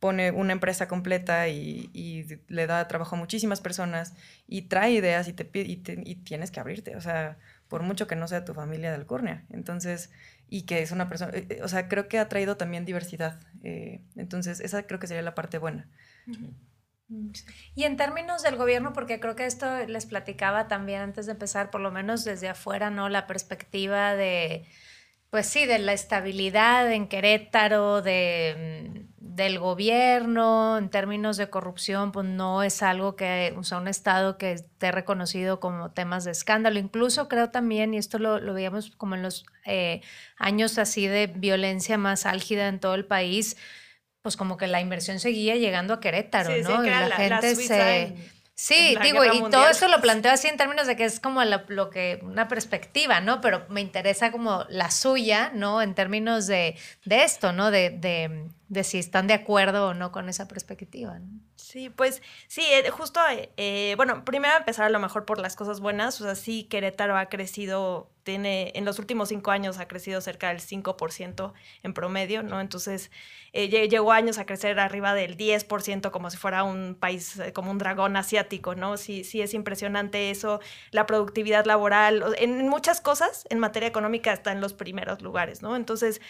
pone 0.00 0.32
una 0.32 0.52
empresa 0.52 0.88
completa 0.88 1.46
y, 1.46 2.26
le 2.48 2.66
da 2.66 2.88
trabajo 2.88 3.14
a 3.14 3.18
muchísimas 3.20 3.60
personas 3.60 4.14
y 4.48 4.62
trae 4.62 4.90
ideas 4.90 5.28
y, 5.28 5.34
te, 5.34 5.48
y, 5.54 5.80
y 5.86 6.14
tienes 6.16 6.50
que 6.50 6.58
abrirte, 6.58 6.96
o 6.96 7.00
sea, 7.00 7.38
por 7.68 7.84
mucho 7.84 8.08
que 8.08 8.16
no 8.16 8.26
sea 8.26 8.44
tu 8.44 8.54
familia 8.54 8.90
de 8.90 8.96
Alcurnia. 8.96 9.44
Entonces, 9.50 10.10
y 10.48 10.62
que 10.62 10.82
es 10.82 10.90
una 10.90 11.08
persona, 11.08 11.30
eh, 11.32 11.60
o 11.62 11.68
sea, 11.68 11.86
creo 11.86 12.08
que 12.08 12.18
ha 12.18 12.28
traído 12.28 12.56
también 12.56 12.84
diversidad. 12.84 13.38
Eh, 13.62 14.00
entonces, 14.16 14.58
esa 14.58 14.82
creo 14.88 14.98
que 14.98 15.06
sería 15.06 15.22
la 15.22 15.36
parte 15.36 15.58
buena. 15.58 15.88
Y 17.76 17.84
en 17.84 17.96
términos 17.96 18.42
del 18.42 18.56
gobierno, 18.56 18.92
porque 18.92 19.20
creo 19.20 19.36
que 19.36 19.46
esto 19.46 19.86
les 19.86 20.06
platicaba 20.06 20.66
también 20.66 21.02
antes 21.02 21.26
de 21.26 21.32
empezar, 21.32 21.70
por 21.70 21.80
lo 21.80 21.92
menos 21.92 22.24
desde 22.24 22.48
afuera, 22.48 22.90
¿no? 22.90 23.08
La 23.08 23.28
perspectiva 23.28 24.16
de, 24.16 24.66
pues 25.32 25.46
sí, 25.46 25.64
de 25.64 25.78
la 25.78 25.94
estabilidad 25.94 26.92
en 26.92 27.08
Querétaro, 27.08 28.02
de 28.02 28.84
mm, 28.98 29.12
del 29.34 29.58
gobierno 29.58 30.76
en 30.76 30.90
términos 30.90 31.38
de 31.38 31.48
corrupción, 31.48 32.12
pues 32.12 32.26
no 32.26 32.62
es 32.62 32.82
algo 32.82 33.16
que, 33.16 33.54
o 33.56 33.64
sea, 33.64 33.78
un 33.78 33.88
Estado 33.88 34.36
que 34.36 34.52
esté 34.52 34.92
reconocido 34.92 35.58
como 35.58 35.90
temas 35.90 36.24
de 36.24 36.32
escándalo. 36.32 36.78
Incluso 36.78 37.28
creo 37.28 37.48
también, 37.48 37.94
y 37.94 37.96
esto 37.96 38.18
lo, 38.18 38.40
lo 38.40 38.52
veíamos 38.52 38.90
como 38.90 39.14
en 39.14 39.22
los 39.22 39.46
eh, 39.64 40.02
años 40.36 40.76
así 40.76 41.06
de 41.06 41.28
violencia 41.28 41.96
más 41.96 42.26
álgida 42.26 42.68
en 42.68 42.78
todo 42.78 42.94
el 42.94 43.06
país, 43.06 43.56
pues 44.20 44.36
como 44.36 44.58
que 44.58 44.66
la 44.66 44.82
inversión 44.82 45.18
seguía 45.18 45.56
llegando 45.56 45.94
a 45.94 46.00
Querétaro, 46.00 46.50
¿no? 46.62 46.84
y 46.84 46.90
la, 46.90 47.10
gente 47.16 47.54
se... 47.54 48.14
Sí, 48.62 48.96
digo, 49.02 49.24
y 49.24 49.40
todo 49.50 49.68
eso 49.68 49.88
lo 49.88 50.00
planteo 50.00 50.30
así 50.30 50.46
en 50.46 50.56
términos 50.56 50.86
de 50.86 50.94
que 50.94 51.04
es 51.04 51.18
como 51.18 51.42
lo 51.42 51.90
que, 51.90 52.20
una 52.22 52.46
perspectiva, 52.46 53.20
¿no? 53.20 53.40
Pero 53.40 53.66
me 53.68 53.80
interesa 53.80 54.30
como 54.30 54.66
la 54.68 54.92
suya, 54.92 55.50
¿no? 55.52 55.82
En 55.82 55.96
términos 55.96 56.46
de, 56.46 56.78
de 57.04 57.24
esto, 57.24 57.52
¿no? 57.52 57.72
De, 57.72 57.90
de, 57.90 58.48
de, 58.68 58.84
si 58.84 59.00
están 59.00 59.26
de 59.26 59.34
acuerdo 59.34 59.88
o 59.88 59.94
no 59.94 60.12
con 60.12 60.28
esa 60.28 60.46
perspectiva, 60.46 61.18
¿no? 61.18 61.40
Sí, 61.56 61.90
pues 61.90 62.22
sí, 62.46 62.62
eh, 62.70 62.88
justo, 62.90 63.18
eh, 63.56 63.94
bueno, 63.96 64.24
primero 64.24 64.56
empezar 64.56 64.84
a 64.84 64.90
lo 64.90 65.00
mejor 65.00 65.24
por 65.24 65.40
las 65.40 65.56
cosas 65.56 65.80
buenas, 65.80 66.20
o 66.20 66.24
sea, 66.24 66.36
sí, 66.36 66.62
Querétaro 66.62 67.16
ha 67.16 67.26
crecido, 67.26 68.11
tiene, 68.22 68.72
en 68.74 68.84
los 68.84 68.98
últimos 68.98 69.28
cinco 69.28 69.50
años 69.50 69.78
ha 69.78 69.88
crecido 69.88 70.20
cerca 70.20 70.48
del 70.48 70.60
5% 70.60 71.52
en 71.82 71.94
promedio, 71.94 72.42
¿no? 72.42 72.60
Entonces, 72.60 73.10
eh, 73.52 73.68
llegó 73.68 74.12
años 74.12 74.38
a 74.38 74.46
crecer 74.46 74.78
arriba 74.78 75.14
del 75.14 75.36
10% 75.36 76.10
como 76.10 76.30
si 76.30 76.36
fuera 76.36 76.64
un 76.64 76.96
país, 76.98 77.40
como 77.54 77.70
un 77.70 77.78
dragón 77.78 78.16
asiático, 78.16 78.74
¿no? 78.74 78.96
Sí, 78.96 79.24
sí 79.24 79.42
es 79.42 79.54
impresionante 79.54 80.30
eso, 80.30 80.60
la 80.90 81.06
productividad 81.06 81.64
laboral, 81.66 82.22
en 82.38 82.68
muchas 82.68 83.00
cosas, 83.00 83.44
en 83.50 83.58
materia 83.58 83.88
económica 83.88 84.32
está 84.32 84.52
en 84.52 84.60
los 84.60 84.72
primeros 84.74 85.22
lugares, 85.22 85.62
¿no? 85.62 85.76
Entonces, 85.76 86.20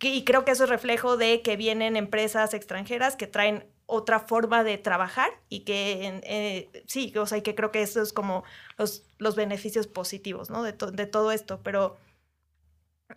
y 0.00 0.24
creo 0.24 0.44
que 0.44 0.52
eso 0.52 0.64
es 0.64 0.70
reflejo 0.70 1.16
de 1.16 1.42
que 1.42 1.56
vienen 1.56 1.96
empresas 1.96 2.54
extranjeras 2.54 3.16
que 3.16 3.26
traen 3.26 3.64
otra 3.90 4.20
forma 4.20 4.64
de 4.64 4.76
trabajar 4.76 5.30
y 5.48 5.60
que 5.60 6.20
eh, 6.24 6.84
sí, 6.86 7.12
o 7.16 7.26
sea, 7.26 7.38
y 7.38 7.42
que 7.42 7.54
creo 7.54 7.72
que 7.72 7.80
eso 7.82 8.02
es 8.02 8.12
como 8.12 8.44
los, 8.76 9.02
los 9.16 9.34
beneficios 9.34 9.86
positivos, 9.86 10.50
¿no? 10.50 10.62
De, 10.62 10.72
de 10.72 11.06
todo 11.06 11.32
esto, 11.32 11.60
pero 11.62 11.96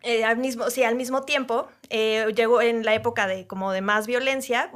eh, 0.01 0.23
al 0.23 0.37
mismo, 0.37 0.69
sí, 0.69 0.83
al 0.83 0.95
mismo 0.95 1.23
tiempo, 1.23 1.67
eh, 1.89 2.25
llegó 2.35 2.61
en 2.61 2.85
la 2.85 2.93
época 2.95 3.27
de 3.27 3.45
como 3.47 3.73
de 3.73 3.81
más 3.81 4.07
violencia, 4.07 4.71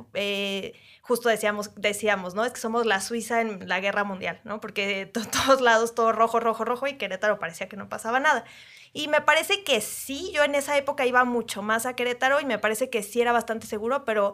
justo 1.01 1.29
decíamos, 1.29 1.73
decíamos, 1.75 2.35
¿no? 2.35 2.43
Es 2.43 2.51
que 2.51 2.59
somos 2.59 2.85
la 2.85 2.99
Suiza 2.99 3.39
en 3.39 3.65
la 3.69 3.79
guerra 3.79 4.03
mundial, 4.03 4.41
¿no? 4.43 4.59
Porque 4.59 4.87
de 4.87 5.05
todos 5.45 5.61
lados 5.61 5.95
todo 5.95 6.11
rojo, 6.11 6.41
rojo, 6.41 6.65
rojo 6.65 6.87
y 6.87 6.97
Querétaro 6.97 7.39
parecía 7.39 7.69
que 7.69 7.77
no 7.77 7.87
pasaba 7.87 8.19
nada. 8.19 8.43
Y 8.91 9.07
me 9.07 9.21
parece 9.21 9.63
que 9.63 9.79
sí, 9.79 10.31
yo 10.33 10.43
en 10.43 10.55
esa 10.55 10.77
época 10.77 11.05
iba 11.05 11.23
mucho 11.23 11.61
más 11.61 11.85
a 11.85 11.95
Querétaro 11.95 12.41
y 12.41 12.45
me 12.45 12.59
parece 12.59 12.89
que 12.89 13.01
sí 13.01 13.21
era 13.21 13.31
bastante 13.31 13.65
seguro, 13.65 14.03
pero 14.03 14.33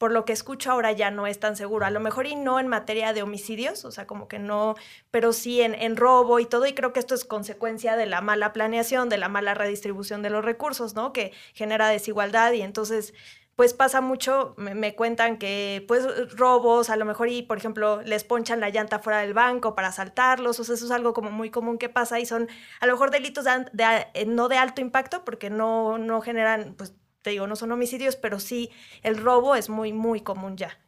por 0.00 0.12
lo 0.12 0.24
que 0.24 0.32
escucho 0.32 0.70
ahora 0.70 0.92
ya 0.92 1.10
no 1.10 1.26
es 1.26 1.38
tan 1.38 1.56
seguro. 1.56 1.84
A 1.84 1.90
lo 1.90 2.00
mejor 2.00 2.26
y 2.26 2.34
no 2.34 2.58
en 2.58 2.68
materia 2.68 3.12
de 3.12 3.22
homicidios, 3.22 3.84
o 3.84 3.90
sea, 3.90 4.06
como 4.06 4.28
que 4.28 4.38
no, 4.38 4.74
pero 5.10 5.34
sí 5.34 5.60
en, 5.60 5.74
en, 5.74 5.94
robo 5.98 6.40
y 6.40 6.46
todo, 6.46 6.64
y 6.64 6.72
creo 6.72 6.94
que 6.94 7.00
esto 7.00 7.14
es 7.14 7.26
consecuencia 7.26 7.96
de 7.96 8.06
la 8.06 8.22
mala 8.22 8.54
planeación, 8.54 9.10
de 9.10 9.18
la 9.18 9.28
mala 9.28 9.52
redistribución 9.52 10.22
de 10.22 10.30
los 10.30 10.42
recursos, 10.42 10.94
¿no? 10.94 11.12
Que 11.12 11.34
genera 11.52 11.88
desigualdad 11.88 12.52
y 12.52 12.62
entonces 12.62 13.12
pues 13.56 13.74
pasa 13.74 14.00
mucho, 14.00 14.54
me, 14.56 14.94
cuentan 14.94 15.36
que 15.36 15.84
pues 15.86 16.34
robos, 16.34 16.88
a 16.88 16.96
lo 16.96 17.04
mejor 17.04 17.28
y 17.28 17.42
por 17.42 17.58
ejemplo 17.58 18.00
les 18.00 18.24
ponchan 18.24 18.58
la 18.58 18.70
llanta 18.70 19.00
fuera 19.00 19.20
del 19.20 19.34
banco 19.34 19.74
para 19.74 19.88
asaltarlos, 19.88 20.58
o 20.60 20.64
sea, 20.64 20.76
eso 20.76 20.86
es 20.86 20.90
algo 20.90 21.12
como 21.12 21.30
muy 21.30 21.50
común 21.50 21.76
que 21.76 21.90
pasa 21.90 22.18
y 22.18 22.24
son 22.24 22.48
a 22.80 22.86
lo 22.86 22.94
mejor 22.94 23.10
delitos 23.10 23.44
de, 23.44 24.24
no 24.26 24.48
de 24.48 24.56
alto 24.56 24.80
impacto 24.80 25.26
porque 25.26 25.50
no, 25.50 25.98
no 25.98 26.22
generan 26.22 26.74
pues 26.78 26.94
te 27.22 27.30
digo, 27.30 27.46
no 27.46 27.56
son 27.56 27.72
homicidios, 27.72 28.16
pero 28.16 28.40
sí 28.40 28.70
el 29.02 29.16
robo 29.16 29.56
es 29.56 29.68
muy, 29.68 29.92
muy 29.92 30.20
común 30.20 30.56
ya. 30.56 30.78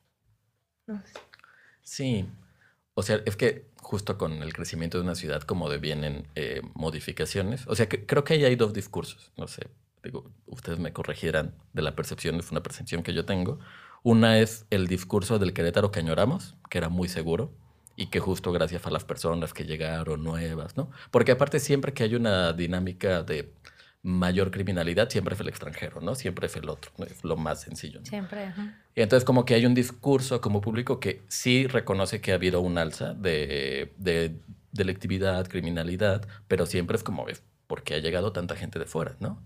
Sí, 1.83 2.27
o 2.95 3.03
sea, 3.03 3.21
es 3.25 3.37
que 3.37 3.67
justo 3.77 4.19
con 4.19 4.43
el 4.43 4.53
crecimiento 4.53 4.99
de 4.99 5.05
una 5.05 5.15
ciudad 5.15 5.43
como 5.43 5.69
devienen 5.69 6.27
eh, 6.35 6.63
modificaciones, 6.75 7.67
o 7.67 7.75
sea, 7.75 7.89
que, 7.89 8.07
creo 8.07 8.25
que 8.25 8.35
ahí 8.35 8.45
hay 8.45 8.57
dos 8.57 8.73
discursos, 8.73 9.33
no 9.37 9.49
sé, 9.49 9.69
digo, 10.03 10.31
ustedes 10.47 10.79
me 10.79 10.93
corregirán 10.93 11.55
de 11.73 11.83
la 11.83 11.95
percepción, 11.95 12.37
es 12.37 12.51
una 12.51 12.63
percepción 12.63 13.03
que 13.03 13.15
yo 13.15 13.25
tengo. 13.25 13.59
Una 14.03 14.39
es 14.41 14.67
el 14.71 14.89
discurso 14.89 15.39
del 15.39 15.53
Querétaro 15.53 15.93
que 15.93 16.01
añoramos, 16.01 16.57
que 16.69 16.79
era 16.79 16.89
muy 16.89 17.09
seguro, 17.09 17.53
y 17.95 18.07
que 18.07 18.21
justo 18.21 18.53
gracias 18.53 18.87
a 18.87 18.91
las 18.91 19.05
personas 19.05 19.55
que 19.55 19.65
llegaron 19.65 20.25
nuevas, 20.25 20.77
¿no? 20.77 20.91
Porque 21.11 21.33
aparte 21.33 21.61
siempre 21.61 21.93
que 21.93 22.03
hay 22.03 22.15
una 22.15 22.53
dinámica 22.53 23.23
de 23.23 23.53
mayor 24.03 24.51
criminalidad 24.51 25.09
siempre 25.11 25.35
es 25.35 25.41
el 25.41 25.49
extranjero, 25.49 26.01
¿no? 26.01 26.15
Siempre 26.15 26.47
es 26.47 26.57
el 26.57 26.69
otro, 26.69 26.91
es 27.07 27.23
lo 27.23 27.37
más 27.37 27.61
sencillo. 27.61 28.01
Siempre. 28.05 28.53
Y 28.95 29.01
entonces 29.01 29.25
como 29.25 29.45
que 29.45 29.55
hay 29.55 29.65
un 29.65 29.75
discurso 29.75 30.41
como 30.41 30.61
público 30.61 30.99
que 30.99 31.23
sí 31.29 31.67
reconoce 31.67 32.21
que 32.21 32.33
ha 32.33 32.35
habido 32.35 32.61
un 32.61 32.79
alza 32.79 33.15
de, 33.15 33.93
de 33.99 34.35
delictividad, 34.73 35.47
criminalidad, 35.47 36.27
pero 36.49 36.67
siempre 36.67 36.97
es 36.97 37.05
como, 37.05 37.27
porque 37.67 37.95
ha 37.95 37.99
llegado 37.99 38.33
tanta 38.33 38.57
gente 38.57 38.79
de 38.79 38.87
fuera, 38.87 39.17
¿no? 39.21 39.43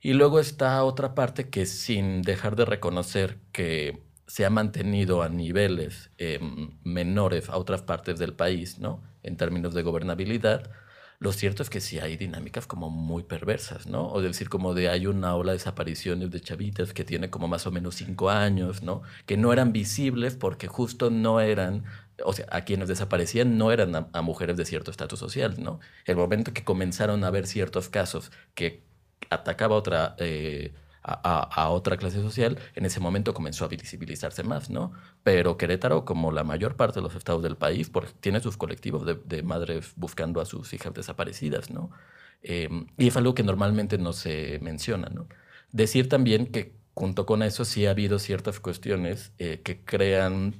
Y 0.00 0.12
luego 0.12 0.38
está 0.38 0.84
otra 0.84 1.14
parte 1.14 1.48
que 1.48 1.66
sin 1.66 2.22
dejar 2.22 2.54
de 2.54 2.64
reconocer 2.64 3.38
que 3.50 4.02
se 4.26 4.44
ha 4.44 4.50
mantenido 4.50 5.22
a 5.22 5.28
niveles 5.28 6.10
em, 6.18 6.78
menores 6.84 7.48
a 7.48 7.56
otras 7.56 7.82
partes 7.82 8.18
del 8.18 8.32
país, 8.32 8.78
¿no? 8.78 9.02
En 9.22 9.36
términos 9.36 9.74
de 9.74 9.82
gobernabilidad, 9.82 10.70
lo 11.18 11.32
cierto 11.32 11.62
es 11.62 11.70
que 11.70 11.80
sí 11.80 11.98
hay 11.98 12.16
dinámicas 12.16 12.66
como 12.66 12.90
muy 12.90 13.22
perversas, 13.22 13.86
¿no? 13.86 14.10
O 14.12 14.20
decir, 14.20 14.48
como 14.48 14.74
de 14.74 14.88
hay 14.88 15.06
una 15.06 15.34
ola 15.34 15.52
de 15.52 15.58
desapariciones 15.58 16.30
de 16.30 16.40
chavitas 16.40 16.92
que 16.92 17.04
tiene 17.04 17.30
como 17.30 17.48
más 17.48 17.66
o 17.66 17.70
menos 17.70 17.94
cinco 17.94 18.30
años, 18.30 18.82
¿no? 18.82 19.02
Que 19.24 19.36
no 19.36 19.52
eran 19.52 19.72
visibles 19.72 20.36
porque 20.36 20.68
justo 20.68 21.10
no 21.10 21.40
eran, 21.40 21.84
o 22.24 22.32
sea, 22.32 22.46
a 22.50 22.62
quienes 22.62 22.88
desaparecían 22.88 23.56
no 23.56 23.72
eran 23.72 24.08
a, 24.12 24.22
mujeres 24.22 24.56
de 24.56 24.66
cierto 24.66 24.90
estatus 24.90 25.18
social, 25.18 25.56
¿no? 25.62 25.80
El 26.04 26.16
momento 26.16 26.52
que 26.52 26.64
comenzaron 26.64 27.24
a 27.24 27.28
haber 27.28 27.46
ciertos 27.46 27.88
casos 27.88 28.30
que 28.54 28.82
atacaba 29.30 29.76
otra... 29.76 30.16
Eh, 30.18 30.72
a, 31.08 31.68
otra 31.70 31.96
clase 31.96 32.20
social, 32.20 32.58
en 32.74 32.84
ese 32.84 32.98
momento 32.98 33.32
comenzó 33.32 33.64
a 33.64 33.68
visibilizarse 33.68 34.42
más, 34.42 34.70
¿no? 34.70 34.92
Pero 35.22 35.56
Querétaro, 35.56 36.04
como 36.04 36.32
la 36.32 36.42
mayor 36.42 36.74
parte 36.74 36.96
de 36.98 37.02
los 37.02 37.14
estados 37.14 37.42
del 37.42 37.56
país, 37.56 37.90
tiene 38.20 38.40
sus 38.40 38.56
colectivos 38.56 39.06
de, 39.06 39.42
madres 39.42 39.92
buscando 39.94 40.40
a 40.40 40.46
sus 40.46 40.74
hijas 40.74 40.92
desaparecidas, 40.94 41.70
¿no? 41.70 41.90
Em, 42.42 42.88
y 42.98 43.08
es 43.08 43.16
algo 43.16 43.34
que 43.34 43.44
normalmente 43.44 43.98
no 43.98 44.12
se 44.12 44.58
menciona, 44.60 45.08
¿no? 45.08 45.28
Decir 45.70 46.08
también 46.08 46.46
que 46.46 46.74
junto 46.94 47.24
con 47.24 47.42
eso 47.42 47.64
sí 47.64 47.86
ha 47.86 47.90
habido 47.90 48.18
ciertas 48.18 48.58
cuestiones 48.58 49.32
eh, 49.38 49.60
que 49.62 49.84
crean 49.84 50.54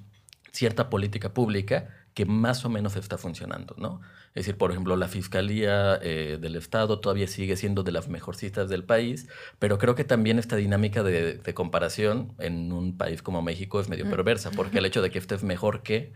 cierta 0.52 0.88
política 0.90 1.34
pública 1.34 2.05
que 2.16 2.24
más 2.24 2.64
o 2.64 2.70
menos 2.70 2.96
está 2.96 3.18
funcionando, 3.18 3.74
¿no? 3.76 4.00
Es 4.28 4.46
decir, 4.46 4.56
por 4.56 4.70
ejemplo, 4.70 4.96
la 4.96 5.06
Fiscalía 5.06 5.98
eh, 6.00 6.38
del 6.40 6.56
Estado 6.56 6.98
todavía 6.98 7.26
sigue 7.26 7.56
siendo 7.56 7.82
de 7.82 7.92
las 7.92 8.08
mejorcitas 8.08 8.70
del 8.70 8.84
país, 8.84 9.28
pero 9.58 9.76
creo 9.76 9.94
que 9.94 10.04
también 10.04 10.38
esta 10.38 10.56
dinámica 10.56 11.02
de, 11.02 11.42
comparación 11.52 12.32
en 12.38 12.72
un 12.72 12.96
país 12.96 13.20
como 13.20 13.42
México 13.42 13.80
es 13.80 13.90
medio 13.90 14.08
perversa, 14.08 14.50
porque 14.50 14.78
el 14.78 14.86
hecho 14.86 15.02
de 15.02 15.10
que 15.10 15.18
estés 15.18 15.44
mejor 15.44 15.82
que 15.82 16.14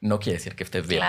no 0.00 0.18
quiere 0.18 0.38
decir 0.38 0.56
que 0.56 0.64
estés 0.64 0.86
bien, 0.86 1.02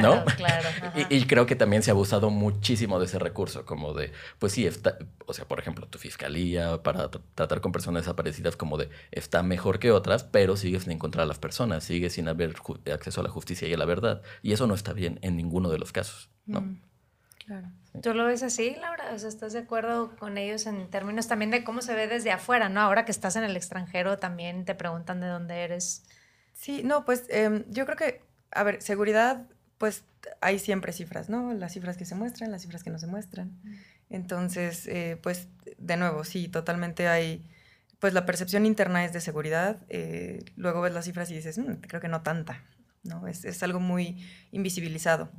¿no? 0.00 0.24
Claro, 0.24 0.68
y, 1.10 1.26
creo 1.26 1.44
que 1.44 1.54
también 1.54 1.82
se 1.82 1.90
ha 1.90 1.92
abusado 1.94 2.30
muchísimo 2.30 2.98
de 2.98 3.04
ese 3.04 3.18
recurso, 3.18 3.66
como 3.66 3.92
de, 3.92 4.12
pues 4.38 4.54
sí, 4.54 4.66
está, 4.66 4.98
o 5.26 5.34
sea, 5.34 5.46
por 5.46 5.58
ejemplo, 5.58 5.86
tu 5.86 5.98
fiscalía 5.98 6.82
para 6.82 7.10
tratar 7.10 7.60
con 7.60 7.72
personas 7.72 8.04
desaparecidas 8.04 8.56
como 8.56 8.78
de, 8.78 8.88
está 9.10 9.42
mejor 9.42 9.78
que 9.78 9.92
otras, 9.92 10.24
pero 10.24 10.56
sigues 10.56 10.84
sin 10.84 10.92
encontrar 10.92 11.24
a 11.24 11.26
las 11.26 11.38
personas, 11.38 11.84
sigues 11.84 12.14
sin 12.14 12.26
haber 12.28 12.54
acceso 12.92 13.20
a 13.20 13.24
la 13.24 13.30
justicia 13.30 13.68
y 13.68 13.74
a 13.74 13.76
la 13.76 13.84
verdad. 13.84 14.22
Y 14.42 14.52
eso 14.52 14.66
no 14.66 14.74
está 14.74 14.94
bien 14.94 15.18
en 15.22 15.36
ninguno 15.36 15.68
de 15.68 15.78
los 15.78 15.92
casos, 15.92 16.30
¿no? 16.46 16.62
Mm, 16.62 16.80
claro. 17.44 17.68
¿Tú 18.02 18.14
lo 18.14 18.24
ves 18.24 18.42
así, 18.42 18.76
Laura? 18.80 19.12
O 19.12 19.18
sea, 19.18 19.28
¿estás 19.28 19.52
de 19.52 19.60
acuerdo 19.60 20.16
con 20.16 20.38
ellos 20.38 20.66
en 20.66 20.88
términos 20.88 21.26
también 21.28 21.50
de 21.50 21.64
cómo 21.64 21.82
se 21.82 21.94
ve 21.94 22.06
desde 22.06 22.30
afuera, 22.30 22.68
¿no? 22.68 22.80
Ahora 22.80 23.04
que 23.04 23.10
estás 23.10 23.36
en 23.36 23.44
el 23.44 23.56
extranjero 23.56 24.18
también 24.18 24.64
te 24.64 24.74
preguntan 24.74 25.20
de 25.20 25.26
dónde 25.26 25.64
eres. 25.64 26.04
Sí, 26.52 26.82
no, 26.84 27.04
pues 27.04 27.24
em, 27.28 27.64
yo 27.68 27.84
creo 27.84 27.96
que 27.96 28.27
a 28.50 28.62
ver, 28.62 28.82
seguridad 28.82 29.46
pues 29.78 30.04
hay 30.40 30.58
siempre 30.58 30.92
cifras, 30.92 31.28
¿no? 31.28 31.54
Las 31.54 31.72
cifras 31.72 31.96
que 31.96 32.04
se 32.04 32.14
muestran, 32.14 32.50
las 32.50 32.62
cifras 32.62 32.82
que 32.82 32.90
no 32.90 32.98
se 32.98 33.06
muestran. 33.06 33.52
Entonces, 34.10 34.86
eh, 34.86 35.18
pues 35.22 35.48
de 35.78 35.96
nuevo, 35.96 36.24
sí, 36.24 36.48
totalmente 36.48 37.08
hay, 37.08 37.44
pues 38.00 38.12
la 38.12 38.26
percepción 38.26 38.66
interna 38.66 39.04
es 39.04 39.12
de 39.12 39.20
seguridad, 39.20 39.78
eh, 39.88 40.44
luego 40.56 40.80
ves 40.80 40.92
las 40.92 41.04
cifras 41.04 41.30
y 41.30 41.34
dices, 41.34 41.58
mm, 41.58 41.74
creo 41.82 42.00
que 42.00 42.08
no 42.08 42.22
tanta, 42.22 42.64
¿no? 43.04 43.28
Es, 43.28 43.44
es, 43.44 43.62
algo 43.62 43.80
muy 43.80 44.24
invisibilizado. 44.50 45.30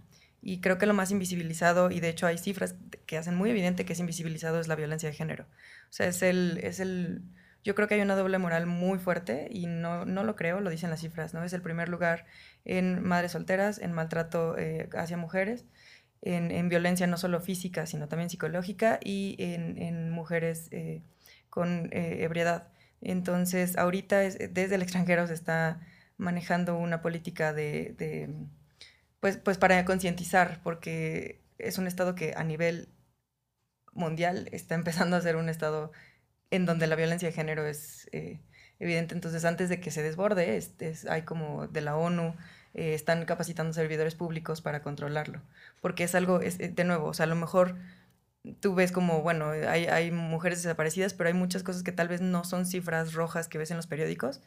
Y 0.41 0.61
creo 0.61 0.77
que 0.77 0.85
lo 0.85 0.93
más 0.93 1.11
invisibilizado, 1.11 1.91
y 1.91 1.99
de 1.99 2.09
hecho 2.09 2.25
hay 2.25 2.37
cifras 2.37 2.75
que 3.05 3.17
hacen 3.17 3.35
muy 3.35 3.49
evidente 3.49 3.83
que 3.83 3.93
es 3.93 3.99
invisibilizado, 3.99 4.59
es 4.61 4.69
la 4.69 4.75
violencia 4.75 5.09
de 5.09 5.15
género. 5.15 5.45
O 5.89 5.93
sea, 5.93 6.07
es 6.07 6.21
el, 6.21 6.59
es 6.63 6.79
el 6.79 7.23
yo 7.63 7.75
creo 7.75 7.87
que 7.87 7.95
hay 7.95 8.01
una 8.01 8.15
doble 8.15 8.37
moral 8.37 8.65
muy 8.65 8.99
fuerte 8.99 9.47
y 9.51 9.65
no, 9.67 10.05
no 10.05 10.23
lo 10.23 10.35
creo, 10.35 10.61
lo 10.61 10.69
dicen 10.69 10.89
las 10.89 11.01
cifras, 11.01 11.33
¿no? 11.33 11.43
Es 11.43 11.53
el 11.53 11.61
primer 11.61 11.89
lugar 11.89 12.25
en 12.65 13.03
madres 13.03 13.33
solteras, 13.33 13.79
en 13.79 13.91
maltrato 13.91 14.57
eh, 14.57 14.89
hacia 14.93 15.17
mujeres, 15.17 15.65
en, 16.21 16.51
en, 16.51 16.69
violencia 16.69 17.07
no 17.07 17.17
solo 17.17 17.39
física, 17.41 17.85
sino 17.85 18.07
también 18.07 18.29
psicológica 18.29 18.99
y 19.03 19.35
en, 19.39 19.77
en 19.81 20.09
mujeres 20.09 20.67
eh, 20.71 21.01
con 21.49 21.89
eh, 21.91 22.23
ebriedad. 22.23 22.67
Entonces, 23.01 23.77
ahorita 23.77 24.19
desde 24.19 24.75
el 24.75 24.81
extranjero 24.81 25.27
se 25.27 25.33
está 25.33 25.79
manejando 26.17 26.77
una 26.77 27.01
política 27.01 27.53
de, 27.53 27.95
de 27.97 28.29
pues, 29.19 29.37
pues 29.37 29.57
para 29.57 29.83
concientizar, 29.85 30.61
porque 30.63 31.41
es 31.57 31.77
un 31.77 31.87
estado 31.87 32.15
que 32.15 32.33
a 32.35 32.43
nivel 32.43 32.89
mundial 33.93 34.49
está 34.51 34.75
empezando 34.75 35.15
a 35.17 35.21
ser 35.21 35.35
un 35.35 35.49
estado 35.49 35.91
en 36.51 36.65
donde 36.65 36.87
la 36.87 36.95
violencia 36.95 37.27
de 37.27 37.33
género 37.33 37.65
es 37.65 38.09
eh, 38.11 38.39
evidente. 38.79 39.13
Entonces, 39.13 39.45
antes 39.45 39.69
de 39.69 39.79
que 39.79 39.91
se 39.91 40.03
desborde, 40.03 40.57
es, 40.57 41.05
hay 41.05 41.23
como 41.23 41.67
de 41.67 41.81
la 41.81 41.95
ONU, 41.95 42.35
eh, 42.73 42.93
están 42.93 43.25
capacitando 43.25 43.73
servidores 43.73 44.15
públicos 44.15 44.61
para 44.61 44.81
controlarlo. 44.81 45.41
Porque 45.81 46.03
es 46.03 46.15
algo, 46.15 46.41
es, 46.41 46.57
de 46.57 46.83
nuevo, 46.83 47.07
o 47.07 47.13
sea, 47.13 47.25
a 47.25 47.27
lo 47.27 47.35
mejor 47.35 47.75
tú 48.61 48.73
ves 48.73 48.91
como, 48.91 49.21
bueno, 49.21 49.49
hay, 49.49 49.85
hay, 49.85 50.11
mujeres 50.11 50.63
desaparecidas, 50.63 51.13
pero 51.13 51.27
hay 51.27 51.33
muchas 51.33 51.63
cosas 51.63 51.83
que 51.83 51.91
tal 51.91 52.07
vez 52.07 52.21
no 52.21 52.43
son 52.43 52.65
cifras 52.65 53.13
rojas 53.13 53.47
que 53.47 53.57
ves 53.57 53.71
en 53.71 53.77
los 53.77 53.87
periódicos, 53.87 54.41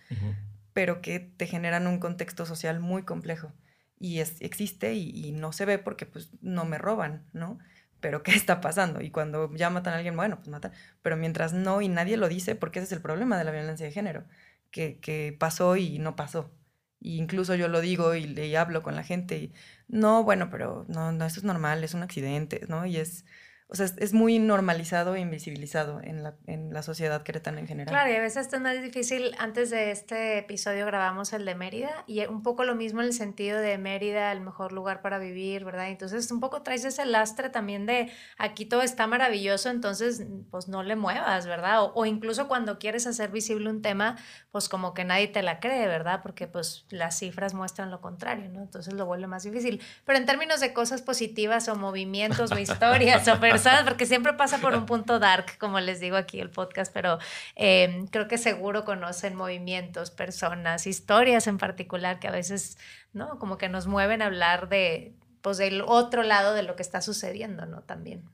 pero 0.72 1.02
que 1.02 1.20
te 1.20 1.46
generan 1.46 1.86
un 1.86 1.98
contexto 1.98 2.46
social 2.46 2.80
muy 2.80 3.02
complejo. 3.02 3.52
Y 3.98 4.18
es, 4.18 4.40
existe 4.40 4.94
y, 4.94 5.10
y, 5.10 5.32
no 5.32 5.52
se 5.52 5.64
ve 5.64 5.78
porque 5.78 6.06
pues 6.06 6.30
no 6.40 6.64
me 6.64 6.78
roban, 6.78 7.24
¿no? 7.32 7.58
Pero 8.02 8.22
¿qué 8.22 8.32
está 8.36 8.60
pasando? 8.60 9.00
Y 9.00 9.10
cuando 9.10 9.50
ya 9.54 9.70
matan 9.70 9.94
a 9.94 9.96
alguien, 9.96 10.16
bueno, 10.16 10.36
pues 10.36 10.48
matan. 10.48 10.72
Pero 11.00 11.16
mientras 11.16 11.54
no 11.54 11.80
y 11.80 11.88
nadie 11.88 12.18
lo 12.18 12.28
dice, 12.28 12.54
porque 12.56 12.80
ese 12.80 12.86
es 12.86 12.92
el 12.92 13.00
problema 13.00 13.38
de 13.38 13.44
la 13.44 13.52
violencia 13.52 13.86
de 13.86 13.92
género, 13.92 14.24
que, 14.70 14.98
que 15.00 15.34
pasó 15.38 15.76
y 15.76 15.98
no 15.98 16.16
pasó. 16.16 16.52
Y 17.00 17.18
incluso 17.18 17.54
yo 17.54 17.68
lo 17.68 17.80
digo 17.80 18.14
y, 18.14 18.26
le 18.26 18.56
hablo 18.56 18.82
con 18.82 18.96
la 18.96 19.02
gente 19.04 19.38
y, 19.38 19.52
no, 19.88 20.24
bueno, 20.24 20.50
pero 20.50 20.84
no, 20.88 21.12
no, 21.12 21.24
eso 21.26 21.40
es 21.40 21.44
normal, 21.44 21.82
es 21.84 21.94
un 21.94 22.02
accidente, 22.02 22.64
¿no? 22.68 22.86
Y 22.86 22.96
es, 22.98 23.24
o 23.72 23.74
sea, 23.74 23.86
es, 23.96 24.12
muy 24.12 24.38
normalizado 24.38 25.14
e 25.14 25.20
invisibilizado 25.20 25.98
en 26.02 26.22
la, 26.22 26.34
en 26.46 26.74
la 26.74 26.82
sociedad 26.82 27.22
queretana 27.22 27.58
en 27.58 27.66
general. 27.66 27.90
Claro, 27.90 28.12
y 28.12 28.16
a 28.16 28.20
veces 28.20 28.52
es 28.52 28.60
más 28.60 28.80
difícil. 28.82 29.34
Antes 29.38 29.70
de 29.70 29.90
este 29.90 30.36
episodio 30.36 30.84
grabamos 30.84 31.32
el 31.32 31.46
de 31.46 31.54
Mérida 31.54 32.04
y 32.06 32.20
un 32.26 32.42
poco 32.42 32.64
lo 32.64 32.74
mismo 32.74 33.00
en 33.00 33.06
el 33.06 33.12
sentido 33.14 33.58
de 33.58 33.78
Mérida, 33.78 34.30
el 34.30 34.42
mejor 34.42 34.72
lugar 34.72 35.00
para 35.00 35.18
vivir, 35.18 35.64
¿verdad? 35.64 35.88
Entonces 35.88 36.30
un 36.30 36.38
poco 36.38 36.60
traes 36.60 36.84
ese 36.84 37.06
lastre 37.06 37.48
también 37.48 37.86
de 37.86 38.12
aquí 38.36 38.66
todo 38.66 38.82
está 38.82 39.06
maravilloso, 39.06 39.70
entonces 39.70 40.22
pues 40.50 40.68
no 40.68 40.82
le 40.82 40.94
muevas, 40.94 41.46
¿verdad? 41.46 41.82
O, 41.82 41.92
o 41.94 42.04
incluso 42.04 42.48
cuando 42.48 42.78
quieres 42.78 43.06
hacer 43.06 43.30
visible 43.30 43.70
un 43.70 43.80
tema, 43.80 44.18
pues 44.50 44.68
como 44.68 44.92
que 44.92 45.04
nadie 45.04 45.28
te 45.28 45.42
la 45.42 45.60
cree, 45.60 45.88
¿verdad? 45.88 46.20
Porque 46.22 46.46
pues 46.46 46.84
las 46.90 47.18
cifras 47.18 47.54
muestran 47.54 47.90
lo 47.90 48.02
contrario, 48.02 48.50
¿no? 48.50 48.60
Entonces 48.60 48.92
lo 48.92 49.06
vuelve 49.06 49.28
más 49.28 49.44
difícil. 49.44 49.80
Pero 50.04 50.18
en 50.18 50.26
términos 50.26 50.60
de 50.60 50.74
cosas 50.74 51.00
positivas 51.00 51.68
o 51.68 51.74
movimientos 51.74 52.52
o 52.52 52.58
historias 52.58 53.26
o 53.28 53.40
personas, 53.40 53.61
porque 53.84 54.06
siempre 54.06 54.32
pasa 54.34 54.58
por 54.58 54.74
un 54.74 54.86
punto 54.86 55.18
dark, 55.18 55.58
como 55.58 55.80
les 55.80 56.00
digo 56.00 56.16
aquí 56.16 56.40
el 56.40 56.50
podcast, 56.50 56.92
pero 56.92 57.18
eh, 57.56 58.06
creo 58.10 58.28
que 58.28 58.38
seguro 58.38 58.84
conocen 58.84 59.34
movimientos, 59.34 60.10
personas, 60.10 60.86
historias 60.86 61.46
en 61.46 61.58
particular 61.58 62.18
que 62.18 62.28
a 62.28 62.32
veces, 62.32 62.78
¿no? 63.12 63.38
Como 63.38 63.58
que 63.58 63.68
nos 63.68 63.86
mueven 63.86 64.22
a 64.22 64.26
hablar 64.26 64.68
de, 64.68 65.14
pues, 65.42 65.58
del 65.58 65.82
otro 65.82 66.22
lado 66.22 66.54
de 66.54 66.62
lo 66.62 66.76
que 66.76 66.82
está 66.82 67.00
sucediendo, 67.00 67.66
¿no? 67.66 67.82
También. 67.82 68.24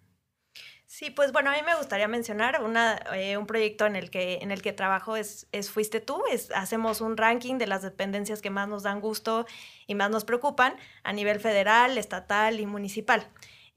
Sí, 0.91 1.11
pues 1.11 1.33
bueno, 1.33 1.51
a 1.51 1.53
mí 1.53 1.61
me 1.67 1.77
gustaría 1.77 2.09
mencionar 2.09 2.63
una, 2.63 2.99
eh, 3.15 3.37
un 3.37 3.47
proyecto 3.47 3.85
en 3.85 3.95
el 3.95 4.09
que, 4.11 4.39
en 4.41 4.51
el 4.51 4.63
que 4.63 4.73
trabajo 4.73 5.17
es, 5.17 5.47
es 5.53 5.71
Fuiste 5.71 6.01
tú, 6.01 6.23
es, 6.33 6.51
hacemos 6.53 7.03
un 7.03 7.19
ranking 7.19 7.59
de 7.59 7.67
las 7.67 7.83
dependencias 7.83 8.41
que 8.41 8.49
más 8.49 8.69
nos 8.69 8.85
dan 8.85 9.03
gusto 9.03 9.45
y 9.87 9.95
más 9.95 10.11
nos 10.11 10.25
preocupan 10.25 10.77
a 11.03 11.13
nivel 11.13 11.41
federal, 11.41 11.99
estatal 11.99 12.59
y 12.59 12.65
municipal. 12.65 13.29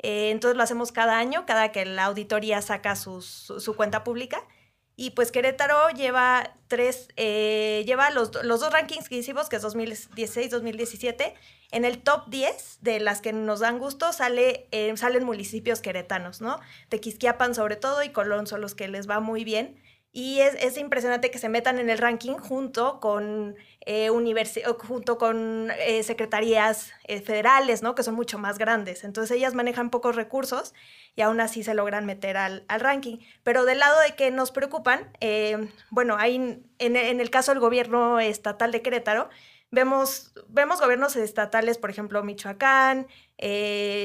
Eh, 0.01 0.31
entonces 0.31 0.57
lo 0.57 0.63
hacemos 0.63 0.91
cada 0.91 1.19
año, 1.19 1.45
cada 1.45 1.71
que 1.71 1.85
la 1.85 2.05
auditoría 2.05 2.61
saca 2.61 2.95
su, 2.95 3.23
cuenta 3.77 4.03
pública. 4.03 4.43
Y 4.95 5.11
pues 5.11 5.31
Querétaro 5.31 5.89
lleva 5.89 6.55
tres, 6.67 7.07
eh, 7.15 7.83
lleva 7.87 8.09
los, 8.11 8.31
dos 8.31 8.71
rankings 8.71 9.09
que 9.09 9.15
hicimos, 9.17 9.47
que 9.47 9.55
es 9.55 9.63
2016-2017. 9.63 11.33
En 11.71 11.85
el 11.85 12.01
top 12.01 12.27
10 12.27 12.79
de 12.81 12.99
las 12.99 13.21
que 13.21 13.31
nos 13.31 13.61
dan 13.61 13.79
gusto 13.79 14.11
sale, 14.11 14.67
eh, 14.71 14.95
salen 14.97 15.23
municipios 15.23 15.81
queretanos, 15.81 16.41
¿no? 16.41 16.59
Tequisquiapan 16.89 17.55
sobre 17.55 17.77
todo 17.77 18.03
y 18.03 18.09
Colón 18.09 18.45
son 18.45 18.61
los 18.61 18.75
que 18.75 18.87
les 18.89 19.09
va 19.09 19.21
muy 19.21 19.43
bien. 19.43 19.81
Y 20.13 20.41
es, 20.41 20.55
es, 20.55 20.77
impresionante 20.77 21.31
que 21.31 21.39
se 21.39 21.47
metan 21.47 21.79
en 21.79 21.89
el 21.89 21.97
ranking 21.97 22.33
junto 22.33 22.99
con, 22.99 23.55
eh, 23.85 24.09
junto 24.79 25.17
con 25.17 25.71
eh, 25.79 26.03
secretarías 26.03 26.91
eh, 27.05 27.21
federales, 27.21 27.81
¿no? 27.81 27.95
que 27.95 28.03
son 28.03 28.15
mucho 28.15 28.37
más 28.37 28.57
grandes. 28.57 29.05
Entonces 29.05 29.37
ellas 29.37 29.53
manejan 29.53 29.89
pocos 29.89 30.17
recursos 30.17 30.73
y 31.15 31.21
aún 31.21 31.39
así 31.39 31.63
se 31.63 31.73
logran 31.73 32.05
meter 32.05 32.35
al, 32.35 32.65
al 32.67 32.81
ranking. 32.81 33.19
Pero 33.43 33.63
del 33.63 33.79
lado 33.79 33.97
de 34.01 34.13
que 34.15 34.31
nos 34.31 34.51
preocupan, 34.51 35.09
eh, 35.21 35.69
bueno, 35.91 36.17
hay, 36.17 36.35
en, 36.35 36.95
en, 36.97 37.21
el 37.21 37.29
caso 37.29 37.53
del 37.53 37.61
gobierno 37.61 38.19
estatal 38.19 38.73
de 38.73 38.81
Querétaro, 38.81 39.29
vemos, 39.71 40.33
vemos 40.49 40.81
gobiernos 40.81 41.15
estatales, 41.15 41.77
por 41.77 41.89
ejemplo, 41.89 42.21
Michoacán, 42.21 43.07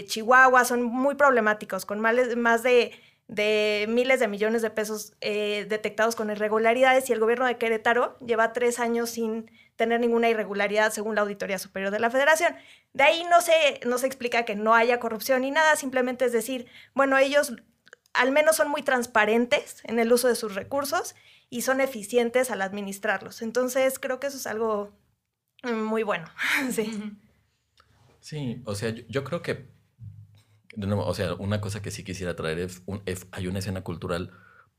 Chihuahua, 0.06 0.64
son 0.64 0.84
muy 0.84 1.16
problemáticos, 1.16 1.84
con 1.84 1.98
más 1.98 2.62
de 2.62 2.92
de 3.28 3.86
miles 3.88 4.20
de 4.20 4.28
millones 4.28 4.62
de 4.62 4.70
pesos 4.70 5.14
eh, 5.20 5.66
detectados 5.68 6.14
con 6.14 6.30
irregularidades 6.30 7.10
y 7.10 7.12
el 7.12 7.20
gobierno 7.20 7.46
de 7.46 7.58
Querétaro 7.58 8.16
lleva 8.20 8.52
tres 8.52 8.78
años 8.78 9.10
sin 9.10 9.50
tener 9.74 10.00
ninguna 10.00 10.28
irregularidad 10.28 10.92
según 10.92 11.16
la 11.16 11.22
Auditoría 11.22 11.58
Superior 11.58 11.90
de 11.90 11.98
la 11.98 12.10
Federación. 12.10 12.54
De 12.92 13.02
ahí 13.02 13.24
no 13.28 13.40
se, 13.40 13.80
no 13.84 13.98
se 13.98 14.06
explica 14.06 14.44
que 14.44 14.54
no 14.54 14.74
haya 14.74 15.00
corrupción 15.00 15.42
ni 15.42 15.50
nada, 15.50 15.76
simplemente 15.76 16.24
es 16.24 16.32
decir, 16.32 16.66
bueno, 16.94 17.18
ellos 17.18 17.52
al 18.14 18.32
menos 18.32 18.56
son 18.56 18.70
muy 18.70 18.82
transparentes 18.82 19.82
en 19.84 19.98
el 19.98 20.12
uso 20.12 20.28
de 20.28 20.36
sus 20.36 20.54
recursos 20.54 21.14
y 21.50 21.62
son 21.62 21.80
eficientes 21.80 22.50
al 22.50 22.62
administrarlos. 22.62 23.42
Entonces 23.42 23.98
creo 23.98 24.20
que 24.20 24.28
eso 24.28 24.36
es 24.36 24.46
algo 24.46 24.92
muy 25.62 26.02
bueno. 26.02 26.28
sí. 26.70 27.12
Sí, 28.20 28.62
o 28.64 28.74
sea, 28.74 28.90
yo 28.90 29.22
creo 29.22 29.42
que 29.42 29.68
o 30.76 31.14
sea, 31.14 31.34
una 31.34 31.60
cosa 31.60 31.82
que 31.82 31.90
sí 31.90 32.04
quisiera 32.04 32.36
traer 32.36 32.58
es, 32.58 32.82
un, 32.86 33.02
hay 33.32 33.46
una 33.46 33.58
escena 33.60 33.82
cultural 33.82 34.32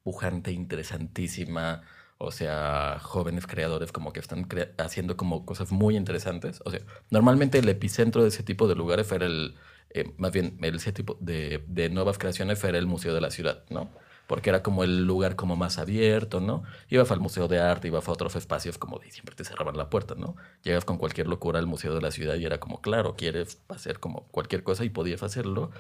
pujante, 0.04 0.52
interesantísima, 0.52 1.84
o 2.18 2.32
sea, 2.32 3.00
jóvenes 3.02 3.46
creadores 3.46 3.92
como 3.92 4.14
que 4.14 4.20
están 4.20 4.48
haciendo 4.78 5.18
como 5.18 5.46
cosas 5.46 5.72
muy 5.72 5.96
interesantes. 5.96 6.62
O 6.66 6.72
sea, 6.72 6.82
normalmente 7.12 7.60
el 7.60 7.70
epicentro 7.70 8.24
de 8.24 8.30
ese 8.30 8.44
tipo 8.44 8.68
de 8.68 8.76
lugares 8.76 9.12
era 9.12 9.26
el, 9.26 9.56
eh, 9.92 10.14
más 10.18 10.32
bien, 10.32 10.58
ese 10.62 10.92
tipo 10.94 11.18
de, 11.20 11.64
de 11.68 11.90
nuevas 11.90 12.18
creaciones 12.18 12.64
era 12.64 12.78
el 12.78 12.88
Museo 12.88 13.14
de 13.14 13.22
la 13.22 13.32
Ciudad, 13.32 13.64
¿no? 13.70 13.92
Porque 14.28 14.50
era 14.50 14.62
como 14.62 14.84
el 14.84 15.06
lugar 15.06 15.36
como 15.36 15.56
más 15.56 15.80
abierto, 15.80 16.42
¿no? 16.42 16.64
Ibas 16.90 17.12
al 17.12 17.22
Museo 17.22 17.48
de 17.48 17.60
Arte, 17.60 17.88
ibas 17.88 18.08
a 18.08 18.12
otros 18.12 18.36
espacios 18.36 18.78
como 18.78 19.00
de 19.00 19.10
siempre 19.10 19.36
te 19.36 19.46
cerraban 19.46 19.78
la 19.78 19.90
puerta, 19.90 20.16
¿no? 20.16 20.36
Llegas 20.64 20.86
con 20.86 20.98
cualquier 20.98 21.28
locura 21.28 21.60
al 21.60 21.66
Museo 21.66 21.96
de 21.96 22.02
la 22.02 22.12
Ciudad 22.12 22.36
y 22.36 22.46
era 22.46 22.60
como, 22.60 22.82
claro, 22.82 23.16
quieres 23.16 23.62
hacer 23.70 24.00
como 24.00 24.28
cualquier 24.28 24.64
cosa 24.64 24.84
y 24.84 24.90
podías 24.90 25.24
hacerlo. 25.24 25.72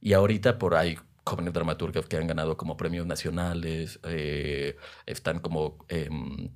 Y 0.00 0.12
ahorita 0.12 0.58
por 0.58 0.76
ahí 0.76 0.96
jóvenes 1.24 1.52
dramaturgos 1.52 2.06
que 2.06 2.16
han 2.16 2.26
ganado 2.26 2.56
como 2.56 2.76
premios 2.76 3.06
nacionales, 3.06 4.00
eh, 4.04 4.76
están 5.06 5.40
como 5.40 5.84
em, 5.88 6.50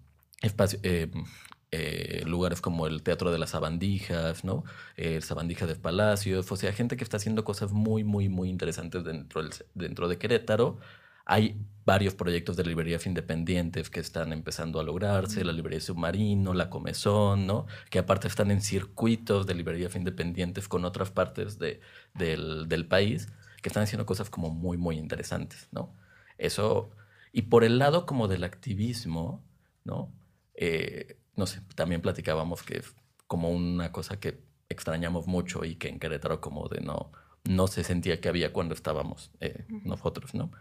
em, 0.83 1.25
eh, 1.73 2.23
lugares 2.27 2.61
como 2.61 2.87
el 2.87 3.03
Teatro 3.03 3.33
de 3.33 3.39
las 3.39 3.51
Sabandijas, 3.51 4.45
¿no? 4.45 4.65
El 4.97 5.23
Sabandija 5.23 5.67
de 5.67 5.75
Palacios, 5.77 6.51
o 6.53 6.57
sea, 6.57 6.73
gente 6.73 6.97
que 6.97 7.05
está 7.05 7.17
haciendo 7.17 7.45
cosas 7.45 7.73
muy, 7.73 8.05
muy, 8.05 8.29
muy 8.29 8.49
interesantes 8.49 9.05
dentro, 9.05 9.43
del, 9.43 9.53
dentro 9.75 10.09
de 10.09 10.19
Querétaro 10.19 10.79
hay 11.25 11.61
varios 11.85 12.15
proyectos 12.15 12.57
de 12.57 12.65
librerías 12.65 13.07
independientes 13.07 13.91
que 13.91 14.01
están 14.01 14.33
empezando 14.33 14.79
a 14.79 14.85
lograrse, 14.85 15.45
la 15.45 15.53
librería 15.53 15.81
Submarino, 15.81 16.55
la 16.55 16.71
Comezón, 16.71 17.47
¿no? 17.47 17.67
Que 17.91 17.99
aparte 17.99 18.29
están 18.29 18.51
en 18.51 18.61
circuitos 18.61 19.47
de 19.47 19.55
librerías 19.55 19.97
independientes 19.97 20.69
con 20.69 20.85
otras 20.85 21.11
partes 21.11 21.59
de, 21.59 21.81
del, 22.15 22.69
del, 22.69 22.87
país 22.87 23.29
que 23.63 23.69
están 23.69 23.83
haciendo 23.83 24.07
cosas 24.07 24.31
como 24.31 24.51
muy, 24.51 24.77
muy 24.77 24.97
interesantes, 24.97 25.69
¿no? 25.73 25.95
Eso, 26.39 26.91
y 27.33 27.43
por 27.43 27.65
el 27.65 27.79
lado 27.79 28.07
como 28.07 28.29
del 28.29 28.45
activismo, 28.45 29.45
¿no? 29.85 30.13
Eh, 30.55 31.19
no 31.37 31.47
sé, 31.47 31.61
también 31.75 32.01
platicábamos 32.03 32.63
que 32.63 32.83
como 33.27 33.51
una 33.51 33.91
cosa 33.91 34.21
que 34.21 34.41
extrañamos 34.69 35.27
mucho 35.27 35.65
y 35.65 35.77
que 35.77 35.89
en 35.89 35.99
Querétaro 35.99 36.41
como 36.41 36.69
de 36.69 36.81
no, 36.81 37.11
no 37.45 37.67
se 37.67 37.85
sentía 37.85 38.21
que 38.21 38.29
había 38.29 38.53
cuando 38.53 38.75
estábamos 38.75 39.33
eh, 39.41 39.65
nosotros, 39.69 40.35
¿no? 40.35 40.53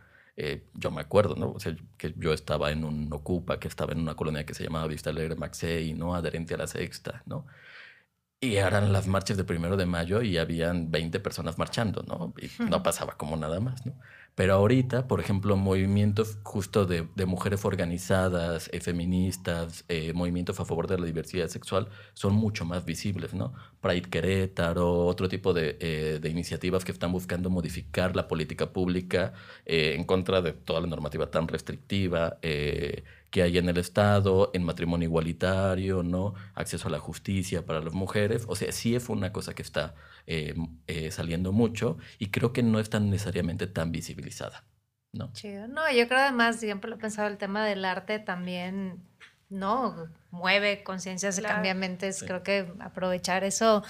Eh, 0.44 0.64
yo 0.74 0.90
me 0.90 1.02
acuerdo, 1.02 1.36
¿no? 1.36 1.52
O 1.52 1.60
sea, 1.60 1.76
que 1.98 2.16
yo 2.18 2.34
estaba 2.34 2.72
en 2.72 2.84
un 2.84 3.14
Ocupa, 3.14 3.60
que 3.60 3.68
estaba 3.68 3.92
en 3.92 4.00
una 4.00 4.16
colonia 4.16 4.44
que 4.44 4.56
se 4.56 4.64
llamaba 4.64 4.88
Vista 4.88 5.12
Alegre 5.12 5.36
Maxey, 5.36 5.94
¿no? 5.94 6.16
Adherente 6.16 6.56
a 6.56 6.58
la 6.58 6.66
Sexta, 6.66 7.22
¿no? 7.28 7.46
Y 8.40 8.56
eran 8.56 8.92
las 8.92 9.06
marchas 9.06 9.38
de 9.38 9.44
primero 9.44 9.78
de 9.78 9.86
mayo 9.86 10.24
y 10.24 10.40
habían 10.40 10.90
20 10.90 11.20
personas 11.20 11.60
marchando, 11.60 12.02
¿no? 12.08 12.34
Y 12.42 12.50
no 12.64 12.82
pasaba 12.82 13.18
como 13.18 13.38
nada 13.38 13.60
más, 13.60 13.86
¿no? 13.86 13.94
Pero 14.34 14.54
ahorita, 14.54 15.08
por 15.08 15.20
ejemplo, 15.20 15.58
movimientos 15.58 16.38
justo 16.44 16.86
de, 16.86 17.06
mujeres 17.26 17.66
organizadas, 17.66 18.70
eh, 18.72 18.80
feministas, 18.80 19.84
eh, 19.90 20.14
movimientos 20.14 20.60
a 20.60 20.66
favor 20.66 20.88
de 20.88 20.98
la 20.98 21.06
diversidad 21.06 21.48
sexual 21.50 21.90
son 22.14 22.34
mucho 22.34 22.64
más 22.64 22.86
visibles, 22.86 23.34
¿no? 23.34 23.54
Pride 23.82 24.10
Querétaro, 24.10 25.06
otro 25.06 25.28
tipo 25.28 25.54
de, 25.54 25.78
eh, 25.82 26.20
de 26.22 26.30
iniciativas 26.30 26.86
que 26.86 26.94
están 26.94 27.12
buscando 27.12 27.50
modificar 27.50 28.16
la 28.16 28.28
política 28.28 28.72
pública 28.72 29.34
en 29.66 30.04
contra 30.06 30.42
de 30.42 30.54
toda 30.54 30.82
la 30.82 30.88
normativa 30.88 31.30
tan 31.30 31.48
restrictiva 31.48 32.38
que 33.32 33.42
hay 33.42 33.58
en 33.58 33.70
el 33.70 33.78
Estado, 33.78 34.52
en 34.54 34.64
matrimonio 34.64 35.08
igualitario, 35.08 36.04
¿no? 36.04 36.36
Acceso 36.54 36.90
a 36.90 36.92
la 36.92 37.00
justicia 37.00 37.66
para 37.66 37.80
las 37.80 37.94
mujeres. 37.94 38.44
O 38.48 38.56
sea, 38.58 38.72
sí 38.74 38.94
es 38.94 39.08
una 39.08 39.32
cosa 39.32 39.56
que 39.56 39.62
está 39.62 39.96
eh, 40.28 40.54
eh, 40.88 41.12
saliendo 41.12 41.54
mucho 41.54 41.98
y 42.20 42.28
creo 42.28 42.52
que 42.52 42.62
no 42.62 42.80
es 42.80 42.90
tan 42.90 43.10
necesariamente 43.10 43.68
tan 43.68 43.92
visibilizada, 43.94 44.66
¿no? 45.14 45.32
Chido. 45.32 45.68
No, 45.68 45.90
yo 45.92 46.08
creo 46.10 46.20
además, 46.20 46.60
siempre 46.60 46.90
lo 46.90 46.98
he 46.98 47.00
pensado, 47.00 47.30
el 47.30 47.38
tema 47.38 47.66
del 47.66 47.86
arte 47.86 48.20
también, 48.20 49.02
¿no? 49.50 50.10
Mueve 50.30 50.84
conciencias 50.84 51.38
de 51.38 51.44
cambiamientos. 51.44 52.24
Creo 52.24 52.44
que 52.44 52.74
aprovechar 52.82 53.46
eso 53.46 53.82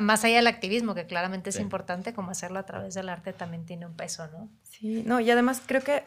más 0.00 0.22
allá 0.24 0.36
del 0.36 0.46
activismo, 0.46 0.94
que 0.94 1.06
claramente 1.06 1.48
es 1.48 1.58
importante, 1.58 2.12
como 2.12 2.30
hacerlo 2.30 2.58
a 2.58 2.66
través 2.66 2.92
del 2.94 3.08
arte 3.08 3.32
también 3.32 3.64
tiene 3.64 3.86
un 3.86 3.94
peso, 3.94 4.28
¿no? 4.28 4.48
Sí, 4.64 5.02
no, 5.06 5.18
y 5.18 5.30
además 5.30 5.62
creo 5.66 5.82
que 5.82 6.04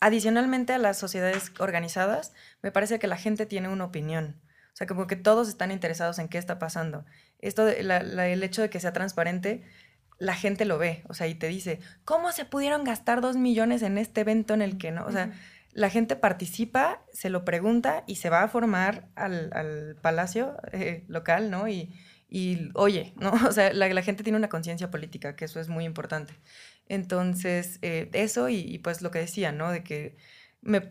adicionalmente 0.00 0.72
a 0.72 0.78
las 0.78 0.98
sociedades 0.98 1.52
organizadas, 1.58 2.32
me 2.62 2.72
parece 2.72 2.98
que 2.98 3.06
la 3.06 3.16
gente 3.16 3.46
tiene 3.46 3.68
una 3.68 3.84
opinión. 3.84 4.40
O 4.72 4.76
sea, 4.76 4.86
como 4.86 5.06
que 5.06 5.16
todos 5.16 5.48
están 5.48 5.70
interesados 5.70 6.18
en 6.18 6.28
qué 6.28 6.36
está 6.36 6.58
pasando. 6.58 7.06
Esto, 7.38 7.64
de, 7.64 7.80
el 7.80 8.42
hecho 8.42 8.62
de 8.62 8.68
que 8.68 8.80
sea 8.80 8.92
transparente, 8.92 9.62
la 10.18 10.34
gente 10.34 10.64
lo 10.64 10.78
ve, 10.78 11.02
o 11.08 11.14
sea, 11.14 11.26
y 11.26 11.34
te 11.34 11.48
dice, 11.48 11.80
¿cómo 12.04 12.32
se 12.32 12.44
pudieron 12.44 12.84
gastar 12.84 13.20
dos 13.20 13.36
millones 13.36 13.82
en 13.82 13.98
este 13.98 14.22
evento 14.22 14.54
en 14.54 14.62
el 14.62 14.78
que 14.78 14.90
no? 14.90 15.04
O 15.06 15.12
sea, 15.12 15.32
la 15.72 15.90
gente 15.90 16.16
participa, 16.16 17.02
se 17.12 17.30
lo 17.30 17.44
pregunta 17.44 18.04
y 18.06 18.16
se 18.16 18.30
va 18.30 18.42
a 18.42 18.48
formar 18.48 19.08
al, 19.14 19.96
palacio 20.02 20.56
eh, 20.72 21.04
local, 21.08 21.50
¿no? 21.50 21.68
Y, 21.68 21.94
y 22.28 22.70
oye, 22.74 23.14
¿no? 23.16 23.30
O 23.48 23.52
sea, 23.52 23.72
la, 23.72 23.88
la 23.88 24.02
gente 24.02 24.22
tiene 24.22 24.38
una 24.38 24.48
conciencia 24.48 24.90
política, 24.90 25.36
que 25.36 25.44
eso 25.44 25.60
es 25.60 25.68
muy 25.68 25.84
importante. 25.84 26.34
Entonces, 26.88 27.78
eh, 27.82 28.10
eso 28.12 28.48
y, 28.48 28.78
pues 28.78 29.02
lo 29.02 29.10
que 29.10 29.18
decía, 29.18 29.52
¿no? 29.52 29.70
De 29.70 29.82
que 29.82 30.16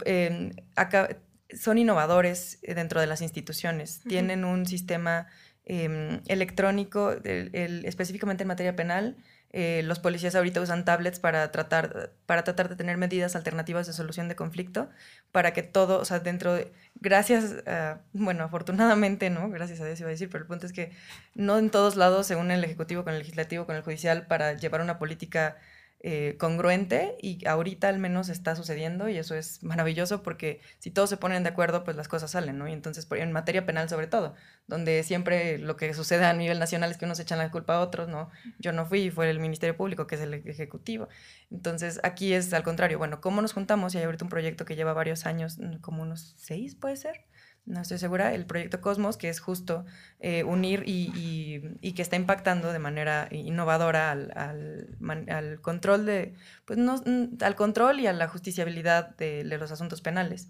em, 0.05 0.51
acá 0.75 1.17
son 1.53 1.77
innovadores 1.77 2.59
dentro 2.63 2.99
de 2.99 3.07
las 3.07 3.21
instituciones, 3.21 4.01
tienen 4.07 4.45
un 4.45 4.65
sistema 4.65 5.27
em, 5.65 6.21
electrónico, 6.27 7.15
específicamente 7.23 8.43
en 8.43 8.47
materia 8.47 8.75
penal. 8.75 9.17
Eh, 9.51 9.83
los 9.85 9.99
policías 9.99 10.35
ahorita 10.35 10.59
usan 10.59 10.83
tablets 10.83 11.19
para 11.19 11.49
tratar, 11.51 12.11
para 12.25 12.43
tratar 12.43 12.67
de 12.67 12.75
tener 12.75 12.97
medidas 12.97 13.37
alternativas 13.37 13.87
de 13.87 13.93
solución 13.93 14.27
de 14.27 14.35
conflicto, 14.35 14.89
para 15.31 15.53
que 15.53 15.63
todo, 15.63 15.99
o 15.99 16.05
sea, 16.05 16.19
dentro 16.19 16.53
de, 16.53 16.73
gracias, 16.95 17.63
bueno, 18.11 18.43
afortunadamente, 18.43 19.29
¿no? 19.29 19.49
Gracias 19.49 19.79
a 19.79 19.85
Dios 19.85 19.99
iba 20.01 20.09
a 20.09 20.11
decir, 20.11 20.29
pero 20.29 20.43
el 20.43 20.47
punto 20.47 20.65
es 20.65 20.73
que 20.73 20.91
no 21.35 21.57
en 21.57 21.69
todos 21.69 21.95
lados 21.95 22.27
se 22.27 22.35
une 22.35 22.55
el 22.55 22.63
Ejecutivo 22.65 23.05
con 23.05 23.13
el 23.13 23.19
Legislativo, 23.19 23.65
con 23.65 23.77
el 23.77 23.81
Judicial, 23.81 24.27
para 24.27 24.53
llevar 24.53 24.81
una 24.81 24.99
política 24.99 25.57
eh, 26.01 26.35
congruente 26.37 27.17
y 27.19 27.47
ahorita 27.47 27.89
al 27.89 27.97
menos 27.97 28.29
está 28.29 28.55
sucediendo 28.55 29.09
y 29.09 29.17
eso 29.17 29.33
es 29.33 29.63
maravilloso 29.63 30.21
porque 30.21 30.61
si 30.77 30.91
todos 30.91 31.09
se 31.09 31.17
ponen 31.17 31.41
de 31.43 31.49
acuerdo, 31.49 31.83
pues 31.83 31.97
las 31.97 32.07
cosas 32.07 32.31
salen, 32.31 32.59
¿no? 32.59 32.67
Y 32.67 32.73
entonces, 32.73 33.07
en 33.11 33.31
materia 33.31 33.65
penal 33.65 33.89
sobre 33.89 34.05
todo, 34.05 34.35
donde 34.67 35.01
siempre 35.03 35.57
lo 35.57 35.77
que 35.77 35.93
sucede 35.93 36.25
a 36.25 36.33
nivel 36.33 36.59
nacional 36.59 36.91
es 36.91 36.97
que 36.97 37.05
unos 37.05 37.19
echan 37.19 37.39
la 37.39 37.49
culpa 37.49 37.75
a 37.75 37.79
otros, 37.79 38.07
¿no? 38.07 38.29
Yo 38.59 38.71
no 38.71 38.85
fui, 38.85 39.09
fue 39.09 39.29
el 39.29 39.39
Ministerio 39.39 39.75
Público, 39.75 40.05
que 40.05 40.15
es 40.15 40.21
el 40.21 40.33
Ejecutivo. 40.33 41.07
Entonces, 41.49 41.99
aquí 42.03 42.33
es 42.33 42.53
al 42.53 42.63
contrario, 42.63 42.99
bueno, 42.99 43.19
¿cómo 43.19 43.41
nos 43.41 43.53
juntamos? 43.53 43.95
Y 43.95 43.97
hay 43.97 44.03
ahorita 44.03 44.25
un 44.25 44.29
proyecto 44.29 44.65
que 44.65 44.75
lleva 44.75 44.93
varios 44.93 45.25
años, 45.25 45.57
como 45.81 46.03
unos 46.03 46.35
seis, 46.37 46.75
puede 46.75 46.97
ser 46.97 47.25
no 47.65 47.81
estoy 47.81 47.97
segura, 47.97 48.33
el 48.33 48.45
proyecto 48.45 48.81
Cosmos, 48.81 49.17
que 49.17 49.29
es 49.29 49.39
justo 49.39 49.85
eh, 50.19 50.43
unir 50.43 50.83
y, 50.85 51.93
que 51.93 52.01
está 52.01 52.15
impactando 52.15 52.71
de 52.71 52.79
manera 52.79 53.27
innovadora 53.31 54.11
al, 54.11 55.59
control 55.61 56.05
de, 56.05 56.35
pues 56.65 56.77
no, 56.77 57.01
al 57.41 57.55
control 57.55 57.99
y 57.99 58.07
a 58.07 58.13
la 58.13 58.27
justiciabilidad 58.27 59.15
de, 59.17 59.43
los 59.43 59.71
asuntos 59.71 60.01
penales. 60.01 60.49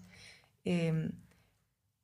Em, 0.64 1.12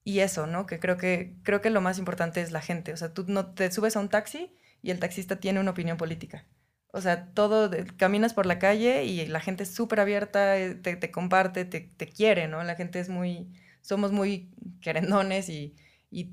y 0.05 0.21
eso, 0.21 0.47
¿no? 0.47 0.67
Que 0.67 0.81
creo 0.81 0.97
que 0.97 1.37
creo 1.45 1.61
que 1.61 1.71
lo 1.71 1.81
más 1.81 1.99
importante 1.99 2.41
es 2.41 2.51
la 2.51 2.61
gente. 2.61 2.93
O 2.93 2.97
sea, 2.97 3.13
tú 3.15 3.25
no 3.29 3.53
te 3.55 3.71
subes 3.71 3.97
a 3.97 4.01
un 4.01 4.09
taxi 4.09 4.55
y 4.83 4.91
el 4.91 4.99
taxista 4.99 5.37
tiene 5.37 5.61
una 5.61 5.71
opinión 5.73 5.97
política. 5.97 6.47
O 6.93 7.01
sea, 7.01 7.27
todo, 7.33 7.71
caminas 7.97 8.35
por 8.35 8.47
la 8.47 8.59
calle 8.59 9.05
y 9.05 9.27
la 9.27 9.41
gente 9.41 9.63
es 9.63 9.75
súper 9.75 10.01
abierta, 10.01 10.59
eh, 10.59 10.75
te, 10.75 10.97
te 10.97 11.11
comparte, 11.11 11.65
te, 11.65 11.81
te, 11.81 12.07
quiere, 12.09 12.49
¿no? 12.49 12.63
La 12.65 12.75
gente 12.75 13.01
es 13.01 13.09
muy, 13.09 13.49
somos 13.83 14.13
muy 14.13 14.51
querendones 14.81 15.49
y, 15.49 15.77
y, 16.11 16.31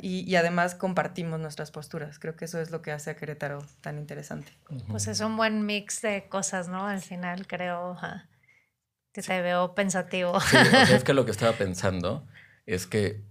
y, 0.00 0.34
además 0.36 0.74
compartimos 0.74 1.38
nuestras 1.38 1.70
posturas. 1.70 2.18
Creo 2.18 2.36
que 2.36 2.46
eso 2.46 2.60
es 2.60 2.70
lo 2.70 2.82
que 2.82 2.92
hace 2.92 3.10
a 3.10 3.16
Querétaro 3.16 3.64
tan 3.82 3.98
interesante. 3.98 4.52
Pues 4.88 5.06
es 5.06 5.20
un 5.20 5.36
buen 5.36 5.64
mix 5.66 6.02
de 6.02 6.28
cosas, 6.28 6.68
¿no? 6.68 6.86
Al 6.86 7.02
final 7.02 7.46
creo 7.46 7.96
que 9.12 9.22
te 9.22 9.42
veo 9.42 9.74
pensativo. 9.74 10.40
Sí, 10.40 10.56
es 10.92 11.04
que 11.04 11.14
lo 11.14 11.24
que 11.26 11.30
estaba 11.30 11.52
pensando 11.52 12.26
es 12.64 12.86
que, 12.86 13.24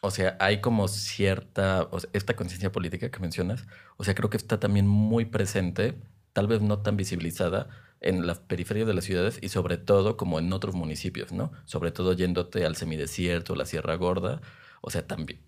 o 0.00 0.10
sea, 0.10 0.36
hay 0.40 0.60
como 0.60 0.88
cierta, 0.88 1.88
esta 2.12 2.34
conciencia 2.34 2.72
política 2.72 3.10
que 3.10 3.20
mencionas, 3.20 3.66
o 3.98 4.04
sea, 4.04 4.14
creo 4.14 4.30
que 4.30 4.36
está 4.38 4.58
también 4.58 4.86
muy 4.86 5.26
presente, 5.26 6.00
tal 6.32 6.46
vez 6.48 6.62
no 6.62 6.80
tan 6.80 6.96
visibilizada, 6.96 7.68
en 8.00 8.26
la 8.26 8.34
periferia 8.34 8.84
de 8.84 8.94
las 8.94 9.04
ciudades 9.04 9.38
y 9.40 9.48
sobre 9.48 9.78
todo 9.78 10.16
como 10.16 10.38
en 10.38 10.52
otros 10.52 10.74
municipios, 10.74 11.32
¿no? 11.32 11.52
Sobre 11.64 11.92
todo 11.92 12.12
yéndote 12.12 12.64
al 12.66 12.76
semidesierto, 12.76 13.54
la 13.54 13.66
Sierra 13.66 13.96
Gorda, 13.96 14.40
o 14.80 14.90
sea, 14.90 15.06
también, 15.06 15.40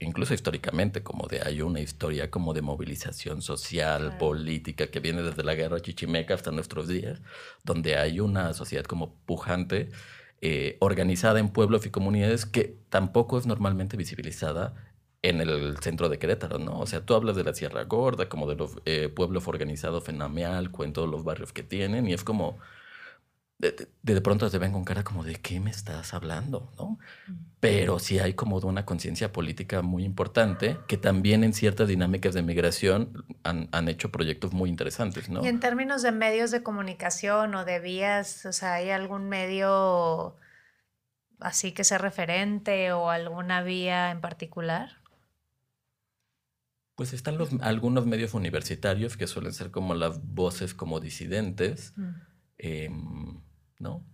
incluso 0.00 0.34
históricamente, 0.34 1.04
como 1.04 1.28
de 1.28 1.40
hay 1.42 1.62
una 1.62 1.80
historia 1.80 2.30
como 2.30 2.52
de 2.52 2.62
movilización 2.62 3.40
social, 3.40 4.16
política, 4.18 4.88
que 4.88 4.98
viene 4.98 5.22
desde 5.22 5.44
la 5.44 5.54
guerra 5.54 5.80
chichimeca 5.80 6.34
hasta 6.34 6.50
nuestros 6.50 6.88
días, 6.88 7.20
donde 7.62 7.96
hay 7.96 8.18
una 8.18 8.54
sociedad 8.54 8.84
como 8.84 9.14
pujante, 9.24 9.90
eh, 10.40 10.78
organizada 10.80 11.38
en 11.38 11.50
pueblos 11.50 11.86
y 11.86 11.90
comunidades 11.90 12.44
que 12.44 12.76
tampoco 12.88 13.38
es 13.38 13.46
normalmente 13.46 13.96
visibilizada 13.96 14.74
en 15.22 15.40
el 15.40 15.78
centro 15.78 16.08
de 16.08 16.18
Querétaro, 16.18 16.58
¿no? 16.58 16.80
O 16.80 16.86
sea, 16.86 17.00
tú 17.06 17.14
hablas 17.14 17.36
de 17.36 17.44
la 17.44 17.54
Sierra 17.54 17.84
Gorda, 17.84 18.28
como 18.28 18.48
de 18.48 18.56
los 18.56 18.76
eh, 18.84 19.08
pueblos 19.08 19.46
organizados 19.46 20.08
en 20.08 20.20
Amealco, 20.20 20.84
en 20.84 20.92
todos 20.92 21.08
los 21.08 21.22
barrios 21.22 21.52
que 21.52 21.62
tienen, 21.62 22.08
y 22.08 22.12
es 22.12 22.24
como, 22.24 22.58
de, 23.58 23.88
de, 24.02 24.20
pronto 24.20 24.50
te 24.50 24.58
ven 24.58 24.72
con 24.72 24.84
cara 24.84 25.04
como 25.04 25.22
de 25.22 25.36
qué 25.36 25.60
me 25.60 25.70
estás 25.70 26.12
hablando, 26.12 26.72
¿no? 26.76 26.98
Pero 27.60 28.00
sí 28.00 28.18
hay 28.18 28.34
como 28.34 28.58
de 28.58 28.66
una 28.66 28.84
conciencia 28.84 29.32
política 29.32 29.82
muy 29.82 30.02
importante 30.04 30.78
que 30.88 30.96
también 30.96 31.44
en 31.44 31.52
ciertas 31.52 31.86
dinámicas 31.86 32.34
de 32.34 32.42
migración 32.42 33.24
han, 33.44 33.68
han, 33.70 33.88
hecho 33.88 34.10
proyectos 34.10 34.52
muy 34.52 34.68
interesantes, 34.68 35.28
¿no? 35.28 35.44
Y 35.44 35.46
en 35.46 35.60
términos 35.60 36.02
de 36.02 36.10
medios 36.10 36.50
de 36.50 36.64
comunicación 36.64 37.54
o 37.54 37.64
de 37.64 37.78
vías, 37.78 38.44
o 38.44 38.52
sea, 38.52 38.74
¿hay 38.74 38.90
algún 38.90 39.28
medio 39.28 40.36
así 41.38 41.70
que 41.70 41.84
sea 41.84 41.98
referente 41.98 42.92
o 42.92 43.10
alguna 43.10 43.62
vía 43.62 44.10
en 44.10 44.20
particular? 44.20 45.01
Pues 46.94 47.12
están 47.12 47.38
los, 47.38 47.50
algunos 47.60 48.06
medios 48.06 48.34
universitarios 48.34 49.16
que 49.16 49.26
suelen 49.26 49.52
ser 49.52 49.70
como 49.70 49.94
las 49.94 50.22
voces 50.22 50.74
como 50.74 51.00
disidentes, 51.00 51.94
mm. 51.96 52.10
em, 52.58 53.40
¿no? 53.78 54.04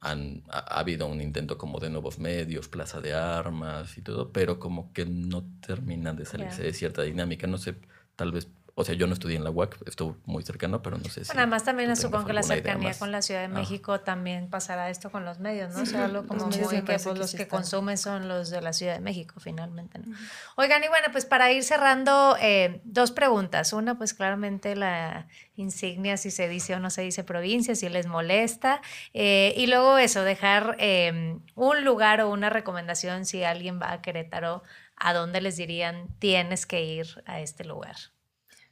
Han, 0.00 0.44
ha, 0.48 0.78
habido 0.80 1.06
un 1.06 1.20
intento 1.20 1.58
como 1.58 1.78
de 1.78 1.90
nuevos 1.90 2.18
medios, 2.18 2.68
plaza 2.68 3.00
de 3.00 3.14
armas 3.14 3.98
y 3.98 4.02
todo, 4.02 4.32
pero 4.32 4.58
como 4.58 4.92
que 4.92 5.04
no 5.04 5.44
terminan 5.60 6.16
de 6.16 6.24
salirse 6.24 6.62
de 6.62 6.72
cierta 6.72 7.02
dinámica. 7.02 7.46
No 7.46 7.58
sé, 7.58 7.76
tal 8.16 8.32
vez 8.32 8.48
o 8.80 8.84
sea, 8.84 8.94
yo 8.94 9.06
no 9.06 9.14
estudié 9.14 9.36
en 9.36 9.44
la 9.44 9.50
UAC, 9.50 9.76
estuvo 9.86 10.16
muy 10.24 10.42
cercano, 10.42 10.82
pero 10.82 10.98
no 10.98 11.04
sé 11.04 11.24
si. 11.24 11.28
Bueno, 11.28 11.42
además 11.42 11.64
también 11.64 11.94
supongo 11.96 12.26
que 12.26 12.32
la 12.32 12.42
cercanía 12.42 12.94
con 12.94 13.12
la 13.12 13.22
Ciudad 13.22 13.40
de 13.40 13.46
ah. 13.46 13.48
México 13.48 14.00
también 14.00 14.48
pasará 14.48 14.90
esto 14.90 15.10
con 15.10 15.24
los 15.24 15.38
medios, 15.38 15.74
¿no? 15.74 15.82
o 15.82 15.86
sea, 15.86 16.06
algo 16.06 16.26
como 16.26 16.46
muy 16.46 16.58
que 16.58 16.82
pues, 16.82 17.06
los 17.06 17.34
que 17.34 17.46
consumen 17.46 17.98
son 17.98 18.28
los 18.28 18.50
de 18.50 18.60
la 18.60 18.72
Ciudad 18.72 18.94
de 18.94 19.00
México, 19.00 19.40
finalmente. 19.40 19.98
¿no? 19.98 20.16
Oigan, 20.56 20.82
y 20.82 20.88
bueno, 20.88 21.08
pues 21.12 21.24
para 21.24 21.52
ir 21.52 21.62
cerrando, 21.62 22.36
eh, 22.40 22.80
dos 22.84 23.10
preguntas. 23.10 23.72
Una, 23.72 23.98
pues 23.98 24.14
claramente 24.14 24.74
la 24.76 25.28
insignia, 25.56 26.16
si 26.16 26.30
se 26.30 26.48
dice 26.48 26.74
o 26.74 26.80
no 26.80 26.90
se 26.90 27.02
dice 27.02 27.24
provincia, 27.24 27.74
si 27.74 27.88
les 27.88 28.06
molesta. 28.06 28.80
Eh, 29.14 29.54
y 29.56 29.66
luego 29.66 29.98
eso, 29.98 30.22
dejar 30.22 30.76
eh, 30.78 31.38
un 31.54 31.84
lugar 31.84 32.20
o 32.20 32.30
una 32.30 32.50
recomendación 32.50 33.26
si 33.26 33.44
alguien 33.44 33.80
va 33.80 33.92
a 33.92 34.02
Querétaro 34.02 34.62
¿a 35.00 35.14
dónde 35.14 35.40
les 35.40 35.56
dirían 35.56 36.06
tienes 36.18 36.66
que 36.66 36.84
ir 36.84 37.22
a 37.26 37.40
este 37.40 37.64
lugar? 37.64 37.96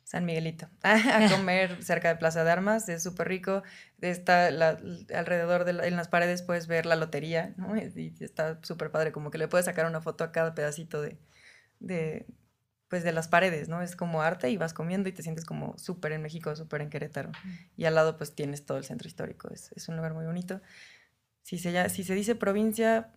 San 0.09 0.25
Miguelito, 0.25 0.71
a 0.83 1.29
comer 1.31 1.85
cerca 1.85 2.09
de 2.09 2.17
Plaza 2.17 2.43
de 2.43 2.51
Armas, 2.51 2.89
es 2.89 3.03
súper 3.03 3.29
rico, 3.29 3.63
está 4.01 4.47
alrededor 4.47 5.67
de 5.67 5.87
en 5.87 5.97
las 5.97 6.09
paredes 6.09 6.41
puedes 6.41 6.67
ver 6.67 6.87
la 6.87 6.97
lotería, 6.97 7.53
¿no? 7.59 7.77
Y, 7.95 8.15
está 8.21 8.59
súper 8.63 8.91
padre, 8.91 9.13
como 9.13 9.31
que 9.31 9.37
le 9.37 9.49
puedes 9.49 9.67
sacar 9.67 9.85
una 9.85 10.01
foto 10.01 10.25
a 10.25 10.33
cada 10.33 10.55
pedacito 10.55 11.03
de, 11.03 11.19
de, 11.79 12.27
pues 12.89 13.05
de 13.05 13.13
las 13.13 13.29
paredes, 13.29 13.69
¿no? 13.69 13.83
Es 13.83 13.97
como 13.97 14.23
arte 14.23 14.49
y 14.49 14.57
vas 14.57 14.73
comiendo 14.73 15.11
y 15.11 15.13
te 15.13 15.23
sientes 15.23 15.45
como 15.45 15.77
súper 15.77 16.13
en 16.13 16.23
México, 16.23 16.57
súper 16.57 16.81
en 16.81 16.89
Querétaro. 16.89 17.31
Y 17.77 17.85
al 17.85 17.95
lado 17.95 18.17
pues 18.17 18.35
tienes 18.35 18.65
todo 18.65 18.79
el 18.79 18.85
centro 18.85 19.09
histórico, 19.09 19.51
es, 19.53 19.73
es 19.77 19.91
un 19.91 19.97
lugar 19.97 20.15
muy 20.15 20.25
bonito. 20.25 20.63
Si 21.43 21.59
se, 21.59 21.87
si 21.91 22.03
se 22.03 22.15
dice 22.15 22.35
provincia, 22.35 23.13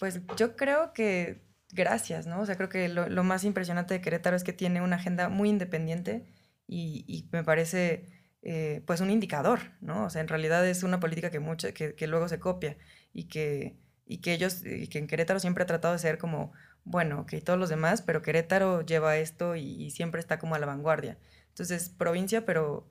pues 0.00 0.20
yo 0.36 0.56
creo 0.56 0.92
que 0.92 1.47
gracias, 1.72 2.26
¿no? 2.26 2.40
O 2.40 2.46
sea, 2.46 2.56
creo 2.56 2.68
que 2.68 2.88
lo, 2.88 3.24
más 3.24 3.44
impresionante 3.44 3.94
de 3.94 4.00
Querétaro 4.00 4.36
es 4.36 4.44
que 4.44 4.52
tiene 4.52 4.80
una 4.80 4.96
agenda 4.96 5.28
muy 5.28 5.48
independiente 5.48 6.26
y, 6.66 7.28
me 7.32 7.44
parece 7.44 8.06
eh, 8.42 8.82
pues 8.86 9.00
un 9.00 9.10
indicador, 9.10 9.60
¿no? 9.80 10.04
O 10.04 10.10
sea, 10.10 10.20
en 10.20 10.28
realidad 10.28 10.66
es 10.66 10.82
una 10.82 11.00
política 11.00 11.30
que, 11.30 11.40
mucha, 11.40 11.72
que, 11.72 11.94
que 11.94 12.06
luego 12.06 12.28
se 12.28 12.38
copia 12.38 12.76
y 13.12 13.28
que, 13.28 13.78
y 14.06 14.18
que 14.18 14.32
ellos, 14.32 14.62
y 14.64 14.88
que 14.88 14.98
en 14.98 15.06
Querétaro 15.06 15.40
siempre 15.40 15.64
ha 15.64 15.66
tratado 15.66 15.92
de 15.94 15.98
ser 16.00 16.18
como, 16.18 16.52
bueno, 16.84 17.26
que 17.26 17.40
todos 17.40 17.58
los 17.58 17.68
demás, 17.68 18.02
pero 18.02 18.22
Querétaro 18.22 18.82
lleva 18.82 19.18
esto 19.18 19.56
y, 19.56 19.90
siempre 19.90 20.20
está 20.20 20.38
como 20.38 20.54
a 20.54 20.58
la 20.58 20.66
vanguardia. 20.66 21.18
Entonces, 21.48 21.90
provincia, 21.90 22.46
pero, 22.46 22.88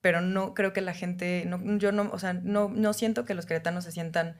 pero 0.00 0.20
no 0.20 0.54
creo 0.54 0.72
que 0.72 0.82
la 0.82 0.94
gente, 0.94 1.44
no, 1.46 1.78
yo 1.78 1.92
no, 1.92 2.10
o 2.12 2.18
sea, 2.18 2.34
no, 2.34 2.68
no 2.68 2.92
siento 2.92 3.24
que 3.24 3.34
los 3.34 3.46
queretanos 3.46 3.84
se 3.84 3.92
sientan 3.92 4.36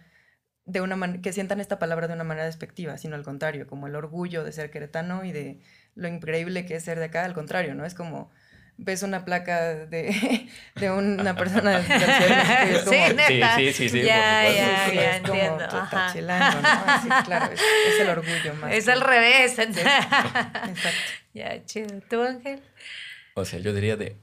de 0.70 0.80
una 0.80 1.20
que 1.20 1.32
sientan 1.32 1.60
esta 1.60 1.78
palabra 1.78 2.06
de 2.08 2.14
una 2.14 2.24
manera 2.24 2.46
despectiva, 2.46 2.96
sino 2.98 3.16
al 3.16 3.24
contrario, 3.24 3.66
como 3.66 3.86
el 3.86 3.96
orgullo 3.96 4.44
de 4.44 4.52
ser 4.52 4.70
queretano 4.70 5.24
y 5.24 5.32
de 5.32 5.60
lo 5.94 6.08
increíble 6.08 6.64
que 6.66 6.76
es 6.76 6.84
ser 6.84 6.98
de 6.98 7.06
acá, 7.06 7.24
al 7.24 7.34
contrario, 7.34 7.74
¿no? 7.74 7.84
Es 7.84 7.94
como 7.94 8.30
ves 8.76 9.02
una 9.02 9.24
placa 9.24 9.86
de, 9.86 10.48
de 10.76 10.90
una 10.90 11.34
persona 11.36 11.80
de 11.80 11.88
la 11.88 12.62
es 12.70 12.82
como, 12.82 13.06
sí, 13.06 13.14
neta. 13.14 13.56
sí, 13.56 13.72
sí, 13.72 13.88
sí, 13.88 14.02
ya, 14.02 14.44
ya, 14.44 14.92
ya, 14.92 15.16
es 15.16 15.20
como, 15.22 15.34
entiendo. 15.34 15.64
Ajá. 15.64 16.12
Chilano, 16.12 16.62
¿no? 16.62 17.02
Sí, 17.02 17.08
claro, 17.24 17.52
es, 17.52 17.60
es, 17.60 18.00
el 18.00 18.08
orgullo 18.08 18.54
más. 18.54 18.72
Es 18.72 18.88
al 18.88 19.00
revés. 19.00 19.52
Sí, 19.52 19.62
exacto. 19.62 20.90
Ya, 21.34 21.64
chido. 21.64 22.00
¿Tú, 22.08 22.22
Ángel? 22.22 22.62
O 23.34 23.44
sea, 23.44 23.58
yo 23.58 23.72
diría 23.74 23.96
de 23.96 24.16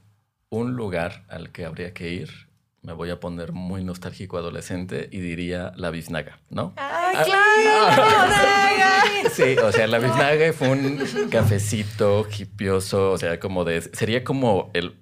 un 0.50 0.74
lugar 0.74 1.24
al 1.28 1.52
que 1.52 1.64
habría 1.64 1.92
que 1.94 2.08
ir 2.08 2.47
me 2.88 2.94
voy 2.94 3.10
a 3.10 3.20
poner 3.20 3.52
muy 3.52 3.84
nostálgico 3.84 4.38
adolescente 4.38 5.10
y 5.12 5.20
diría 5.20 5.74
la 5.76 5.90
biznaga, 5.90 6.40
¿no? 6.48 6.72
¡Ay, 6.76 7.16
ah, 7.18 7.22
claro! 7.22 8.02
Ah, 8.02 9.04
sí, 9.30 9.58
o 9.62 9.70
sea, 9.72 9.86
la 9.86 9.98
biznaga 9.98 10.54
fue 10.54 10.70
un 10.70 11.28
cafecito 11.30 12.26
hipioso, 12.38 13.12
o 13.12 13.18
sea, 13.18 13.38
como 13.38 13.66
de... 13.66 13.82
Sería 13.82 14.24
como 14.24 14.70
el 14.72 14.96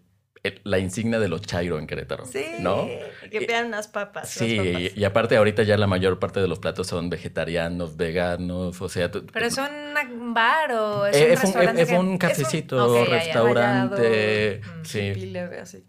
la 0.64 0.78
insignia 0.78 1.18
de 1.18 1.28
los 1.28 1.42
chairo 1.42 1.78
en 1.78 1.86
Querétaro. 1.86 2.24
Sí, 2.24 2.44
¿no? 2.60 2.86
que 3.30 3.40
pidan 3.40 3.66
unas 3.66 3.88
papas. 3.88 4.28
Sí, 4.28 4.92
Y, 4.94 5.04
aparte 5.04 5.36
ahorita 5.36 5.62
ya 5.62 5.76
la 5.76 5.86
mayor 5.86 6.18
parte 6.18 6.40
de 6.40 6.48
los 6.48 6.58
platos 6.58 6.86
son 6.86 7.10
vegetarianos, 7.10 7.96
veganos, 7.96 8.80
o 8.80 8.88
sea... 8.88 9.10
¿Pero 9.10 9.46
es 9.46 9.58
un 9.58 10.34
bar 10.34 10.72
o 10.72 11.06
es, 11.06 11.16
un, 11.16 11.22
es 11.22 11.54
un, 11.54 11.78
es 11.78 11.90
un 11.90 12.18
cafecito, 12.18 13.04
restaurante. 13.04 14.60
Sí. 14.82 15.12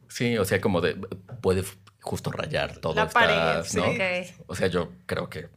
sí, 0.07 0.37
o 0.37 0.45
sea, 0.45 0.61
como 0.61 0.81
de... 0.81 0.95
Puedes 1.41 1.77
justo 2.07 2.31
rayar 2.31 2.77
todo. 2.77 2.95
La 2.95 3.09
pared, 3.09 3.65
¿no? 3.75 3.83
O 4.47 4.55
sea, 4.55 4.67
yo 4.67 4.91
creo 5.05 5.29
que 5.29 5.49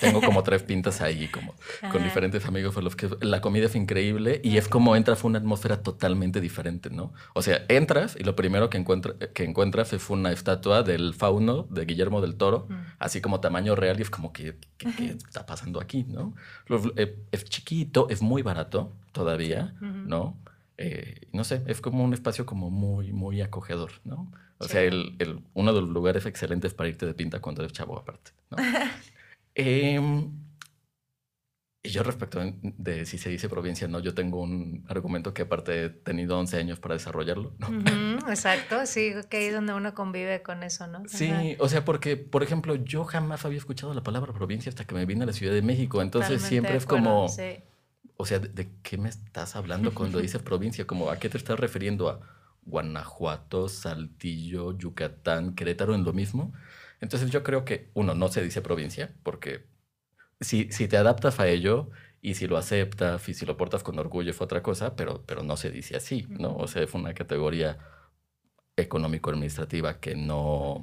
tengo 0.00 0.20
como 0.20 0.42
tres 0.44 0.62
pintas 0.62 1.00
ahí, 1.00 1.26
como 1.28 1.54
con 1.92 2.02
diferentes 2.04 2.46
amigos 2.46 2.76
los 2.76 2.94
que 2.94 3.08
la 3.20 3.40
comida 3.40 3.66
es 3.66 3.74
increíble 3.74 4.40
y 4.44 4.56
es 4.56 4.68
como 4.68 4.94
entras 4.94 5.18
fue 5.18 5.30
una 5.30 5.38
atmósfera 5.38 5.82
totalmente 5.82 6.40
diferente, 6.40 6.90
¿no? 6.90 7.12
O 7.32 7.42
sea, 7.42 7.64
entras 7.68 8.16
y 8.18 8.22
lo 8.22 8.36
primero 8.36 8.70
que, 8.70 8.78
encuentra, 8.78 9.14
que 9.32 9.44
encuentras 9.44 9.92
es 9.92 10.08
una 10.10 10.30
estatua 10.30 10.82
del 10.82 11.14
fauno 11.14 11.66
de 11.70 11.84
Guillermo 11.86 12.20
del 12.20 12.36
Toro, 12.36 12.68
así 12.98 13.20
como 13.20 13.40
tamaño 13.40 13.74
real 13.74 13.98
y 13.98 14.02
es 14.02 14.10
como 14.10 14.32
que, 14.32 14.56
¿qué, 14.78 15.16
está 15.26 15.44
pasando 15.44 15.80
aquí, 15.80 16.04
no? 16.04 16.34
Eh, 16.96 17.18
es 17.32 17.44
chiquito, 17.44 18.08
es 18.10 18.22
muy 18.22 18.42
barato 18.42 18.92
todavía, 19.12 19.74
¿no? 19.80 20.36
Eh, 20.76 21.28
no 21.32 21.44
sé, 21.44 21.62
es 21.66 21.80
como 21.80 22.04
un 22.04 22.14
espacio 22.14 22.46
como 22.46 22.70
muy, 22.70 23.12
muy 23.12 23.40
acogedor, 23.40 23.92
¿no? 24.04 24.30
O 24.58 24.68
sea, 24.68 24.82
el, 24.82 25.16
el, 25.18 25.40
uno 25.54 25.72
de 25.74 25.80
los 25.80 25.90
lugares 25.90 26.26
excelentes 26.26 26.74
para 26.74 26.88
irte 26.88 27.06
de 27.06 27.14
pinta 27.14 27.40
cuando 27.40 27.62
eres 27.62 27.72
chavo 27.72 27.98
aparte, 27.98 28.32
¿no? 28.50 28.56
Em, 29.56 30.32
y 31.86 31.90
yo 31.90 32.02
respecto 32.02 32.40
de 32.62 33.04
si 33.04 33.18
se 33.18 33.28
dice 33.28 33.48
provincia, 33.48 33.86
no, 33.86 34.00
yo 34.00 34.14
tengo 34.14 34.40
un 34.40 34.84
argumento 34.88 35.34
que 35.34 35.42
aparte 35.42 35.84
he 35.84 35.90
tenido 35.90 36.38
11 36.38 36.56
años 36.56 36.80
para 36.80 36.94
desarrollarlo. 36.94 37.52
exacto, 38.28 38.86
sí, 38.86 39.12
que 39.28 39.48
es 39.48 39.54
donde 39.54 39.74
uno 39.74 39.94
convive 39.94 40.42
con 40.42 40.62
eso, 40.62 40.86
¿no? 40.86 41.02
Sí, 41.06 41.30
o 41.58 41.68
sea, 41.68 41.84
porque, 41.84 42.16
por 42.16 42.42
ejemplo, 42.42 42.74
yo 42.74 43.04
jamás 43.04 43.44
había 43.44 43.58
escuchado 43.58 43.92
la 43.92 44.02
palabra 44.02 44.32
provincia 44.32 44.70
hasta 44.70 44.86
que 44.86 44.94
me 44.94 45.04
vine 45.04 45.24
a 45.24 45.26
la 45.26 45.34
Ciudad 45.34 45.52
de 45.52 45.62
México, 45.62 46.00
entonces 46.00 46.40
siempre 46.42 46.74
es 46.74 46.86
como, 46.86 47.26
o 48.16 48.26
sea, 48.26 48.38
¿de, 48.38 48.70
qué 48.82 48.96
me 48.96 49.10
estás 49.10 49.54
hablando 49.54 49.94
cuando 49.94 50.18
dices 50.22 50.42
provincia? 50.42 50.86
Como, 50.86 51.10
¿a 51.10 51.18
qué 51.18 51.28
te 51.28 51.36
estás 51.36 51.60
refiriendo? 51.60 52.08
¿A 52.08 52.20
Guanajuato, 52.66 53.68
Saltillo, 53.68 54.76
Yucatán, 54.76 55.54
Querétaro 55.54 55.94
en 55.94 56.04
lo 56.04 56.12
mismo? 56.12 56.52
Entonces 57.00 57.30
yo 57.30 57.42
creo 57.42 57.64
que, 57.64 57.90
uno, 57.94 58.14
no 58.14 58.28
se 58.28 58.42
dice 58.42 58.62
provincia, 58.62 59.14
porque 59.22 59.66
si, 60.40 60.70
si 60.72 60.88
te 60.88 60.96
adaptas 60.96 61.40
a 61.40 61.48
ello 61.48 61.90
y 62.20 62.34
si 62.34 62.46
lo 62.46 62.56
aceptas 62.56 63.28
y 63.28 63.34
si 63.34 63.46
lo 63.46 63.56
portas 63.56 63.82
con 63.82 63.98
orgullo 63.98 64.32
fue 64.32 64.46
otra 64.46 64.62
cosa, 64.62 64.96
pero, 64.96 65.22
pero 65.26 65.42
no 65.42 65.56
se 65.56 65.70
dice 65.70 65.96
así, 65.96 66.26
¿no? 66.30 66.56
O 66.56 66.66
sea, 66.66 66.82
es 66.82 66.94
una 66.94 67.14
categoría 67.14 67.78
económico-administrativa 68.76 70.00
que 70.00 70.16
no, 70.16 70.80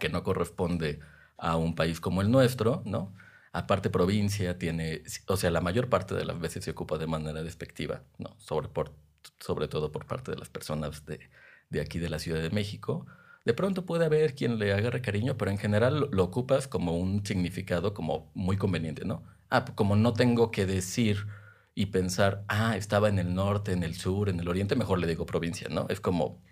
que 0.00 0.08
no 0.08 0.22
corresponde 0.22 1.00
a 1.36 1.56
un 1.56 1.74
país 1.74 2.00
como 2.00 2.22
el 2.22 2.30
nuestro, 2.30 2.82
¿no? 2.84 3.14
Aparte, 3.52 3.90
provincia 3.90 4.58
tiene, 4.58 5.02
o 5.26 5.36
sea, 5.36 5.50
la 5.50 5.60
mayor 5.60 5.88
parte 5.88 6.14
de 6.14 6.24
las 6.24 6.38
veces 6.38 6.64
se 6.64 6.70
ocupa 6.70 6.98
de 6.98 7.08
manera 7.08 7.42
despectiva, 7.42 8.04
¿no? 8.18 8.36
Sobre, 8.38 8.68
por, 8.68 8.94
sobre 9.38 9.68
todo 9.68 9.92
por 9.92 10.06
parte 10.06 10.30
de 10.30 10.38
las 10.38 10.48
personas 10.48 11.04
de, 11.06 11.30
de 11.70 11.80
aquí 11.80 11.98
de 11.98 12.10
la 12.10 12.18
Ciudad 12.18 12.42
de 12.42 12.50
México. 12.50 13.06
De 13.44 13.54
pronto 13.54 13.86
puede 13.86 14.04
haber 14.04 14.34
quien 14.34 14.58
le 14.58 14.72
agarre 14.72 15.00
cariño, 15.00 15.36
pero 15.38 15.50
en 15.50 15.58
general 15.58 16.08
lo, 16.10 16.24
ocupas 16.24 16.68
como 16.68 16.96
un 16.96 17.24
significado 17.24 17.94
como 17.94 18.30
muy 18.34 18.56
conveniente, 18.56 19.04
¿no? 19.04 19.22
Ah, 19.48 19.64
como 19.74 19.96
no 19.96 20.12
tengo 20.12 20.50
que 20.50 20.66
decir 20.66 21.26
y 21.74 21.86
pensar, 21.86 22.44
ah, 22.48 22.76
estaba 22.76 23.08
en 23.08 23.18
el 23.18 23.34
norte, 23.34 23.72
en 23.72 23.82
el 23.82 23.94
sur, 23.94 24.28
en 24.28 24.40
el 24.40 24.48
oriente, 24.48 24.76
mejor 24.76 24.98
le 24.98 25.06
digo 25.06 25.26
provincia, 25.26 25.68
¿no? 25.70 25.86
Es 25.88 26.00
como... 26.00 26.42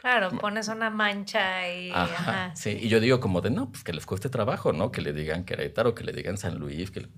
Claro, 0.00 0.30
pones 0.30 0.68
una 0.68 0.90
mancha 0.90 1.68
y... 1.72 1.90
Ajá, 1.90 2.52
Sí, 2.54 2.78
y 2.80 2.88
yo 2.88 3.00
digo 3.00 3.20
como 3.20 3.40
de, 3.40 3.50
no, 3.50 3.70
pues 3.70 3.82
que 3.82 3.92
les 3.92 4.06
cueste 4.06 4.28
trabajo, 4.28 4.72
¿no? 4.72 4.92
Que 4.92 5.02
le 5.02 5.12
digan 5.12 5.44
Querétaro, 5.44 5.94
que 5.94 6.04
le 6.04 6.12
digan 6.12 6.38
San 6.38 6.58
Luis, 6.58 6.90
que... 6.90 7.08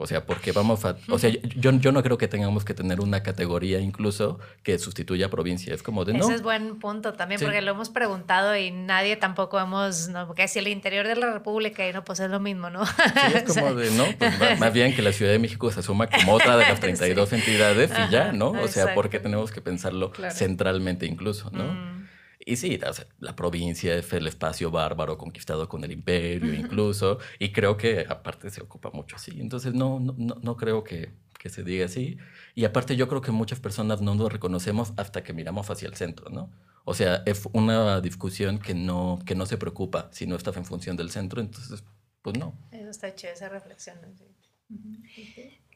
O 0.00 0.06
sea, 0.06 0.24
porque 0.24 0.52
vamos 0.52 0.84
a... 0.84 0.96
O 1.08 1.18
sea, 1.18 1.28
yo, 1.28 1.72
yo 1.72 1.90
no 1.90 2.04
creo 2.04 2.16
que 2.18 2.28
tengamos 2.28 2.64
que 2.64 2.72
tener 2.72 3.00
una 3.00 3.24
categoría 3.24 3.80
incluso 3.80 4.38
que 4.62 4.78
sustituya 4.78 5.26
a 5.26 5.28
provincia. 5.28 5.74
Es 5.74 5.82
como 5.82 6.04
de 6.04 6.12
no. 6.12 6.24
Ese 6.24 6.34
es 6.34 6.42
buen 6.42 6.78
punto 6.78 7.14
también, 7.14 7.40
porque 7.40 7.60
lo 7.62 7.72
hemos 7.72 7.88
preguntado 7.88 8.56
y 8.56 8.70
nadie 8.70 9.16
tampoco 9.16 9.58
hemos... 9.58 10.08
¿no? 10.08 10.28
Porque 10.28 10.46
si 10.46 10.60
el 10.60 10.68
interior 10.68 11.08
de 11.08 11.16
la 11.16 11.32
República 11.32 11.88
y 11.88 11.92
no, 11.92 12.04
pues 12.04 12.20
es 12.20 12.30
lo 12.30 12.38
mismo, 12.38 12.70
¿no? 12.70 12.86
Sí, 12.86 12.92
es 13.34 13.42
como 13.54 13.74
de, 13.74 13.90
no, 13.90 14.04
pues 14.16 14.60
más 14.60 14.72
bien 14.72 14.94
que 14.94 15.02
la 15.02 15.12
Ciudad 15.12 15.32
de 15.32 15.40
México 15.40 15.68
se 15.72 15.80
asuma 15.80 16.06
como 16.06 16.34
otra 16.34 16.56
de 16.56 16.66
las 16.66 16.78
32 16.88 17.32
entidades 17.32 17.90
y 17.90 18.12
ya, 18.12 18.30
¿no? 18.30 18.50
O 18.52 18.68
sea, 18.68 18.94
porque 18.94 19.18
tenemos 19.18 19.50
que 19.50 19.60
pensarlo 19.60 20.12
centralmente 20.30 21.06
incluso, 21.06 21.50
¿no? 21.50 21.64
Mm. 21.64 21.97
Y 22.38 22.56
sí, 22.56 22.78
la 23.18 23.34
provincia 23.34 23.94
es 23.96 24.12
el 24.12 24.26
espacio 24.26 24.70
bárbaro 24.70 25.18
conquistado 25.18 25.68
con 25.68 25.82
el 25.84 25.92
imperio 25.92 26.54
incluso, 26.54 27.18
y 27.38 27.52
creo 27.52 27.76
que 27.76 28.06
aparte 28.08 28.50
se 28.50 28.62
ocupa 28.62 28.90
mucho 28.90 29.16
así. 29.16 29.40
Entonces 29.40 29.74
no, 29.74 30.00
no, 30.00 30.14
no 30.16 30.56
creo 30.56 30.84
que, 30.84 31.12
que, 31.38 31.48
se 31.48 31.64
diga 31.64 31.86
así. 31.86 32.16
Y 32.54 32.64
aparte 32.64 32.96
yo 32.96 33.08
creo 33.08 33.20
que 33.20 33.32
muchas 33.32 33.60
personas 33.60 34.00
no 34.00 34.14
nos 34.14 34.32
reconocemos 34.32 34.92
hasta 34.96 35.22
que 35.22 35.32
miramos 35.32 35.68
hacia 35.68 35.88
el 35.88 35.96
centro, 35.96 36.30
¿no? 36.30 36.50
O 36.84 36.94
sea, 36.94 37.22
es 37.26 37.46
una 37.52 38.00
discusión 38.00 38.58
que 38.58 38.72
no, 38.72 39.18
que 39.26 39.34
no 39.34 39.44
se 39.44 39.58
preocupa 39.58 40.08
si 40.12 40.26
no 40.26 40.36
estás 40.36 40.56
en 40.56 40.64
función 40.64 40.96
del 40.96 41.10
centro, 41.10 41.40
entonces, 41.40 41.84
pues 42.22 42.38
no. 42.38 42.56
Eso 42.70 42.88
está 42.88 43.14
chido, 43.14 43.32
esa 43.32 43.48
reflexión. 43.48 43.98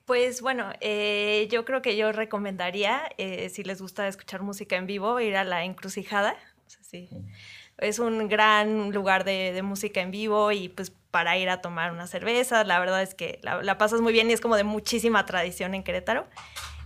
Pues 0.06 0.40
bueno, 0.40 0.72
eh, 0.80 1.48
yo 1.50 1.64
creo 1.64 1.82
que 1.82 1.96
yo 1.96 2.12
recomendaría, 2.12 3.02
eh, 3.18 3.50
si 3.50 3.62
les 3.62 3.82
gusta 3.82 4.08
escuchar 4.08 4.42
música 4.42 4.76
en 4.76 4.86
vivo, 4.86 5.20
ir 5.20 5.36
a 5.36 5.44
la 5.44 5.64
encrucijada 5.64 6.34
sí. 6.80 7.08
Es 7.78 7.98
un 7.98 8.28
gran 8.28 8.92
lugar 8.92 9.24
de, 9.24 9.60
música 9.62 10.00
en 10.00 10.10
vivo 10.10 10.52
y 10.52 10.68
pues 10.68 10.92
para 11.10 11.36
ir 11.36 11.50
a 11.50 11.60
tomar 11.60 11.92
una 11.92 12.06
cerveza. 12.06 12.64
La 12.64 12.78
verdad 12.78 13.02
es 13.02 13.14
que 13.14 13.40
la, 13.42 13.78
pasas 13.78 14.00
muy 14.00 14.12
bien 14.12 14.30
y 14.30 14.32
es 14.32 14.40
como 14.40 14.56
de 14.56 14.64
muchísima 14.64 15.26
tradición 15.26 15.74
en 15.74 15.82
Querétaro. 15.82 16.26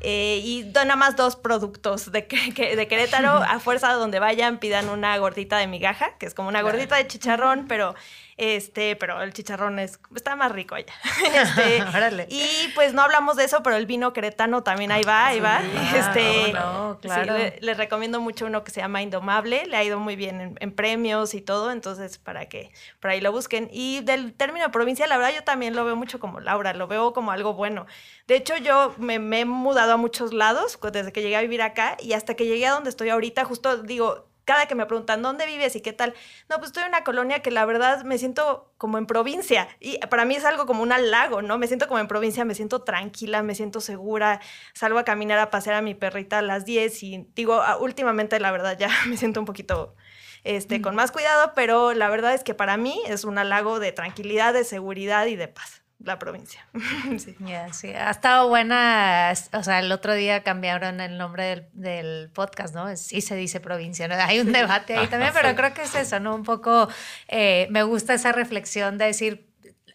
Eh, 0.00 0.40
y 0.44 0.64
nada 0.74 0.96
más 0.96 1.16
dos 1.16 1.36
productos 1.36 2.12
de, 2.12 2.22
de 2.22 2.88
Querétaro. 2.88 3.30
A 3.48 3.60
fuerza 3.60 3.92
donde 3.92 4.18
vayan, 4.18 4.58
pidan 4.58 4.88
una 4.88 5.16
gordita 5.18 5.58
de 5.58 5.66
migaja, 5.66 6.16
que 6.18 6.26
es 6.26 6.34
como 6.34 6.48
una 6.48 6.62
gordita 6.62 6.96
de 6.96 7.06
chicharrón, 7.06 7.66
pero 7.66 7.94
este, 8.36 8.96
pero 8.96 9.22
el 9.22 9.32
chicharrón 9.32 9.78
es, 9.78 9.98
está 10.14 10.36
más 10.36 10.52
rico 10.52 10.74
allá. 10.74 10.92
Este, 11.36 12.26
y 12.28 12.68
pues 12.74 12.92
no 12.92 13.02
hablamos 13.02 13.36
de 13.36 13.44
eso, 13.44 13.62
pero 13.62 13.76
el 13.76 13.86
vino 13.86 14.12
queretano 14.12 14.62
también 14.62 14.90
ahí 14.92 15.02
va, 15.02 15.26
ahí 15.26 15.40
va. 15.40 15.60
este, 15.96 16.52
no, 16.52 16.98
claro. 17.00 17.34
les 17.60 17.76
recomiendo 17.76 18.20
mucho 18.20 18.46
uno 18.46 18.64
que 18.64 18.70
se 18.70 18.80
llama 18.80 19.02
Indomable, 19.02 19.66
le 19.66 19.76
ha 19.76 19.84
ido 19.84 19.98
muy 19.98 20.16
bien 20.16 20.56
en, 20.58 20.72
premios 20.72 21.34
y 21.34 21.40
todo, 21.40 21.70
entonces 21.70 22.18
para 22.18 22.46
que 22.46 22.70
por 23.00 23.10
ahí 23.10 23.20
lo 23.20 23.32
busquen. 23.32 23.68
Y 23.72 24.00
del 24.00 24.34
término 24.34 24.70
provincia, 24.70 25.06
la 25.06 25.16
verdad 25.16 25.34
yo 25.34 25.44
también 25.44 25.74
lo 25.74 25.84
veo 25.84 25.96
mucho 25.96 26.20
como 26.20 26.40
Laura, 26.40 26.74
lo 26.74 26.86
veo 26.86 27.12
como 27.12 27.32
algo 27.32 27.54
bueno. 27.54 27.86
De 28.26 28.36
hecho, 28.36 28.56
yo 28.56 28.94
me, 28.98 29.18
me 29.18 29.40
he 29.40 29.44
mudado 29.44 29.94
a 29.94 29.96
muchos 29.96 30.32
lados 30.32 30.78
desde 30.92 31.12
que 31.12 31.22
llegué 31.22 31.36
a 31.36 31.40
vivir 31.40 31.62
acá 31.62 31.96
y 32.00 32.12
hasta 32.12 32.34
que 32.34 32.46
llegué 32.46 32.66
a 32.66 32.72
donde 32.72 32.90
estoy 32.90 33.08
ahorita, 33.08 33.44
justo 33.44 33.78
digo, 33.78 34.26
cada 34.46 34.66
que 34.66 34.74
me 34.74 34.86
preguntan, 34.86 35.20
¿dónde 35.20 35.44
vives 35.44 35.76
y 35.76 35.82
qué 35.82 35.92
tal? 35.92 36.14
No, 36.48 36.56
pues 36.56 36.68
estoy 36.68 36.84
en 36.84 36.90
una 36.90 37.04
colonia 37.04 37.42
que 37.42 37.50
la 37.50 37.66
verdad 37.66 38.04
me 38.04 38.16
siento 38.16 38.72
como 38.78 38.96
en 38.96 39.06
provincia. 39.06 39.68
Y 39.80 39.98
para 40.06 40.24
mí 40.24 40.36
es 40.36 40.44
algo 40.44 40.66
como 40.66 40.82
un 40.82 40.92
halago, 40.92 41.42
¿no? 41.42 41.58
Me 41.58 41.66
siento 41.66 41.88
como 41.88 41.98
en 41.98 42.06
provincia, 42.06 42.44
me 42.44 42.54
siento 42.54 42.82
tranquila, 42.82 43.42
me 43.42 43.54
siento 43.54 43.80
segura. 43.80 44.40
Salgo 44.72 44.98
a 44.98 45.04
caminar 45.04 45.38
a 45.40 45.50
pasear 45.50 45.74
a 45.76 45.82
mi 45.82 45.94
perrita 45.94 46.38
a 46.38 46.42
las 46.42 46.64
10 46.64 47.02
y 47.02 47.26
digo, 47.34 47.54
ah, 47.54 47.76
últimamente 47.76 48.38
la 48.40 48.52
verdad 48.52 48.78
ya 48.78 48.88
me 49.08 49.16
siento 49.16 49.40
un 49.40 49.46
poquito 49.46 49.96
este, 50.44 50.80
con 50.80 50.94
más 50.94 51.10
cuidado, 51.10 51.52
pero 51.56 51.92
la 51.92 52.08
verdad 52.08 52.32
es 52.32 52.44
que 52.44 52.54
para 52.54 52.76
mí 52.76 53.02
es 53.08 53.24
un 53.24 53.38
halago 53.38 53.80
de 53.80 53.90
tranquilidad, 53.90 54.54
de 54.54 54.62
seguridad 54.62 55.26
y 55.26 55.34
de 55.34 55.48
paz 55.48 55.82
la 55.98 56.18
provincia. 56.18 56.66
sí. 57.18 57.36
sí. 57.72 57.88
Ha 57.88 58.10
estado 58.10 58.48
buena, 58.48 59.32
o 59.52 59.62
sea, 59.62 59.78
el 59.80 59.90
otro 59.90 60.14
día 60.14 60.42
cambiaron 60.42 61.00
el 61.00 61.16
nombre 61.18 61.68
del, 61.72 62.30
podcast, 62.34 62.74
¿no? 62.74 62.94
Sí 62.96 63.20
se 63.20 63.34
dice 63.34 63.60
provincia, 63.60 64.06
¿no? 64.08 64.14
Hay 64.14 64.40
un 64.40 64.52
debate 64.52 64.96
ahí 64.96 65.06
también, 65.08 65.32
pero 65.32 65.54
creo 65.54 65.72
que 65.72 65.82
es 65.82 65.94
eso, 65.94 66.20
¿no? 66.20 66.34
Un 66.34 66.42
poco, 66.42 66.88
eh, 67.28 67.66
me 67.70 67.82
gusta 67.82 68.14
esa 68.14 68.32
reflexión 68.32 68.98
de 68.98 69.06
decir, 69.06 69.46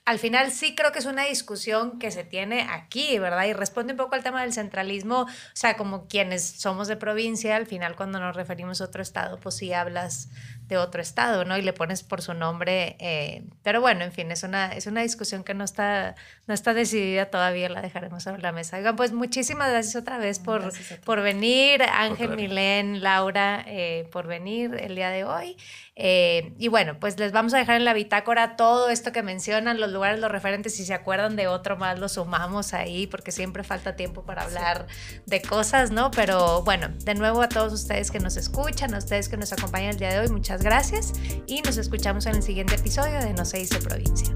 al 0.05 0.17
final 0.17 0.51
sí 0.51 0.73
creo 0.75 0.91
que 0.91 0.99
es 0.99 1.05
una 1.05 1.25
discusión 1.25 1.99
que 1.99 2.09
se 2.09 2.23
tiene 2.23 2.67
aquí, 2.69 3.19
¿verdad? 3.19 3.45
Y 3.45 3.53
responde 3.53 3.93
un 3.93 3.97
poco 3.97 4.15
al 4.15 4.23
tema 4.23 4.41
del 4.41 4.51
centralismo, 4.51 5.21
o 5.21 5.27
sea, 5.53 5.77
como 5.77 6.07
quienes 6.07 6.43
somos 6.43 6.87
de 6.87 6.97
provincia, 6.97 7.55
al 7.55 7.67
final 7.67 7.95
cuando 7.95 8.19
nos 8.19 8.35
referimos 8.35 8.81
a 8.81 8.85
otro 8.85 9.03
estado, 9.03 9.39
pues 9.39 9.55
sí 9.55 9.71
hablas 9.73 10.29
de 10.71 10.77
otro 10.77 11.01
estado, 11.01 11.43
¿no? 11.43 11.57
Y 11.57 11.61
le 11.61 11.73
pones 11.73 12.01
por 12.01 12.21
su 12.21 12.33
nombre. 12.33 12.95
Eh, 12.99 13.43
pero 13.61 13.81
bueno, 13.81 14.05
en 14.05 14.13
fin, 14.13 14.31
es 14.31 14.43
una, 14.43 14.71
es 14.71 14.87
una 14.87 15.01
discusión 15.01 15.43
que 15.43 15.53
no 15.53 15.65
está, 15.65 16.15
no 16.47 16.53
está 16.53 16.73
decidida 16.73 17.25
todavía, 17.25 17.67
la 17.67 17.81
dejaremos 17.81 18.23
sobre 18.23 18.41
la 18.41 18.53
mesa. 18.53 18.77
Oigan, 18.77 18.95
pues 18.95 19.11
muchísimas 19.11 19.69
gracias 19.69 19.97
otra 19.97 20.17
vez 20.17 20.39
por, 20.39 20.71
por 21.03 21.21
venir, 21.21 21.83
Ángel, 21.83 22.37
Milén, 22.37 23.03
Laura, 23.03 23.65
eh, 23.67 24.07
por 24.13 24.27
venir 24.27 24.73
el 24.75 24.95
día 24.95 25.09
de 25.09 25.25
hoy. 25.25 25.57
Eh, 25.97 26.53
y 26.57 26.69
bueno, 26.69 26.97
pues 26.99 27.19
les 27.19 27.31
vamos 27.31 27.53
a 27.53 27.57
dejar 27.57 27.75
en 27.75 27.85
la 27.85 27.93
bitácora 27.93 28.55
todo 28.55 28.89
esto 28.89 29.11
que 29.11 29.23
mencionan, 29.23 29.79
los 29.79 29.91
lugares, 29.91 30.19
los 30.19 30.31
referentes, 30.31 30.75
si 30.75 30.85
se 30.85 30.93
acuerdan 30.93 31.35
de 31.35 31.47
otro 31.47 31.75
más, 31.75 31.99
lo 31.99 32.07
sumamos 32.07 32.73
ahí, 32.73 33.07
porque 33.07 33.31
siempre 33.31 33.63
falta 33.63 33.95
tiempo 33.95 34.23
para 34.23 34.43
hablar 34.43 34.87
de 35.25 35.41
cosas, 35.41 35.91
¿no? 35.91 36.09
Pero 36.11 36.63
bueno, 36.63 36.87
de 37.03 37.13
nuevo 37.13 37.41
a 37.41 37.49
todos 37.49 37.73
ustedes 37.73 38.09
que 38.09 38.19
nos 38.19 38.37
escuchan, 38.37 38.95
a 38.95 38.99
ustedes 38.99 39.27
que 39.27 39.37
nos 39.37 39.51
acompañan 39.51 39.89
el 39.89 39.97
día 39.97 40.09
de 40.09 40.19
hoy, 40.19 40.29
gracias 40.63 41.13
y 41.47 41.61
nos 41.61 41.77
escuchamos 41.77 42.25
en 42.25 42.35
el 42.35 42.43
siguiente 42.43 42.75
episodio 42.75 43.19
de 43.19 43.33
No 43.33 43.45
se 43.45 43.59
dice 43.59 43.79
provincia. 43.79 44.35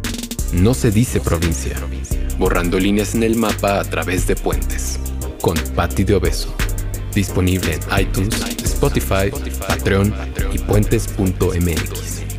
No 0.53 0.73
se 0.73 0.91
dice 0.91 1.19
provincia. 1.19 1.76
Borrando 2.38 2.80
líneas 2.80 3.15
en 3.15 3.23
el 3.23 3.36
mapa 3.36 3.80
a 3.80 3.84
través 3.84 4.28
de 4.28 4.36
puentes. 4.36 4.99
Con 5.41 5.57
Patti 5.76 6.03
de 6.03 6.15
Obeso. 6.15 6.53
Disponible 7.13 7.73
en 7.76 7.99
iTunes, 8.01 8.39
Spotify, 8.63 9.32
Patreon 9.67 10.13
y 10.53 10.59
puentes.mx. 10.59 12.34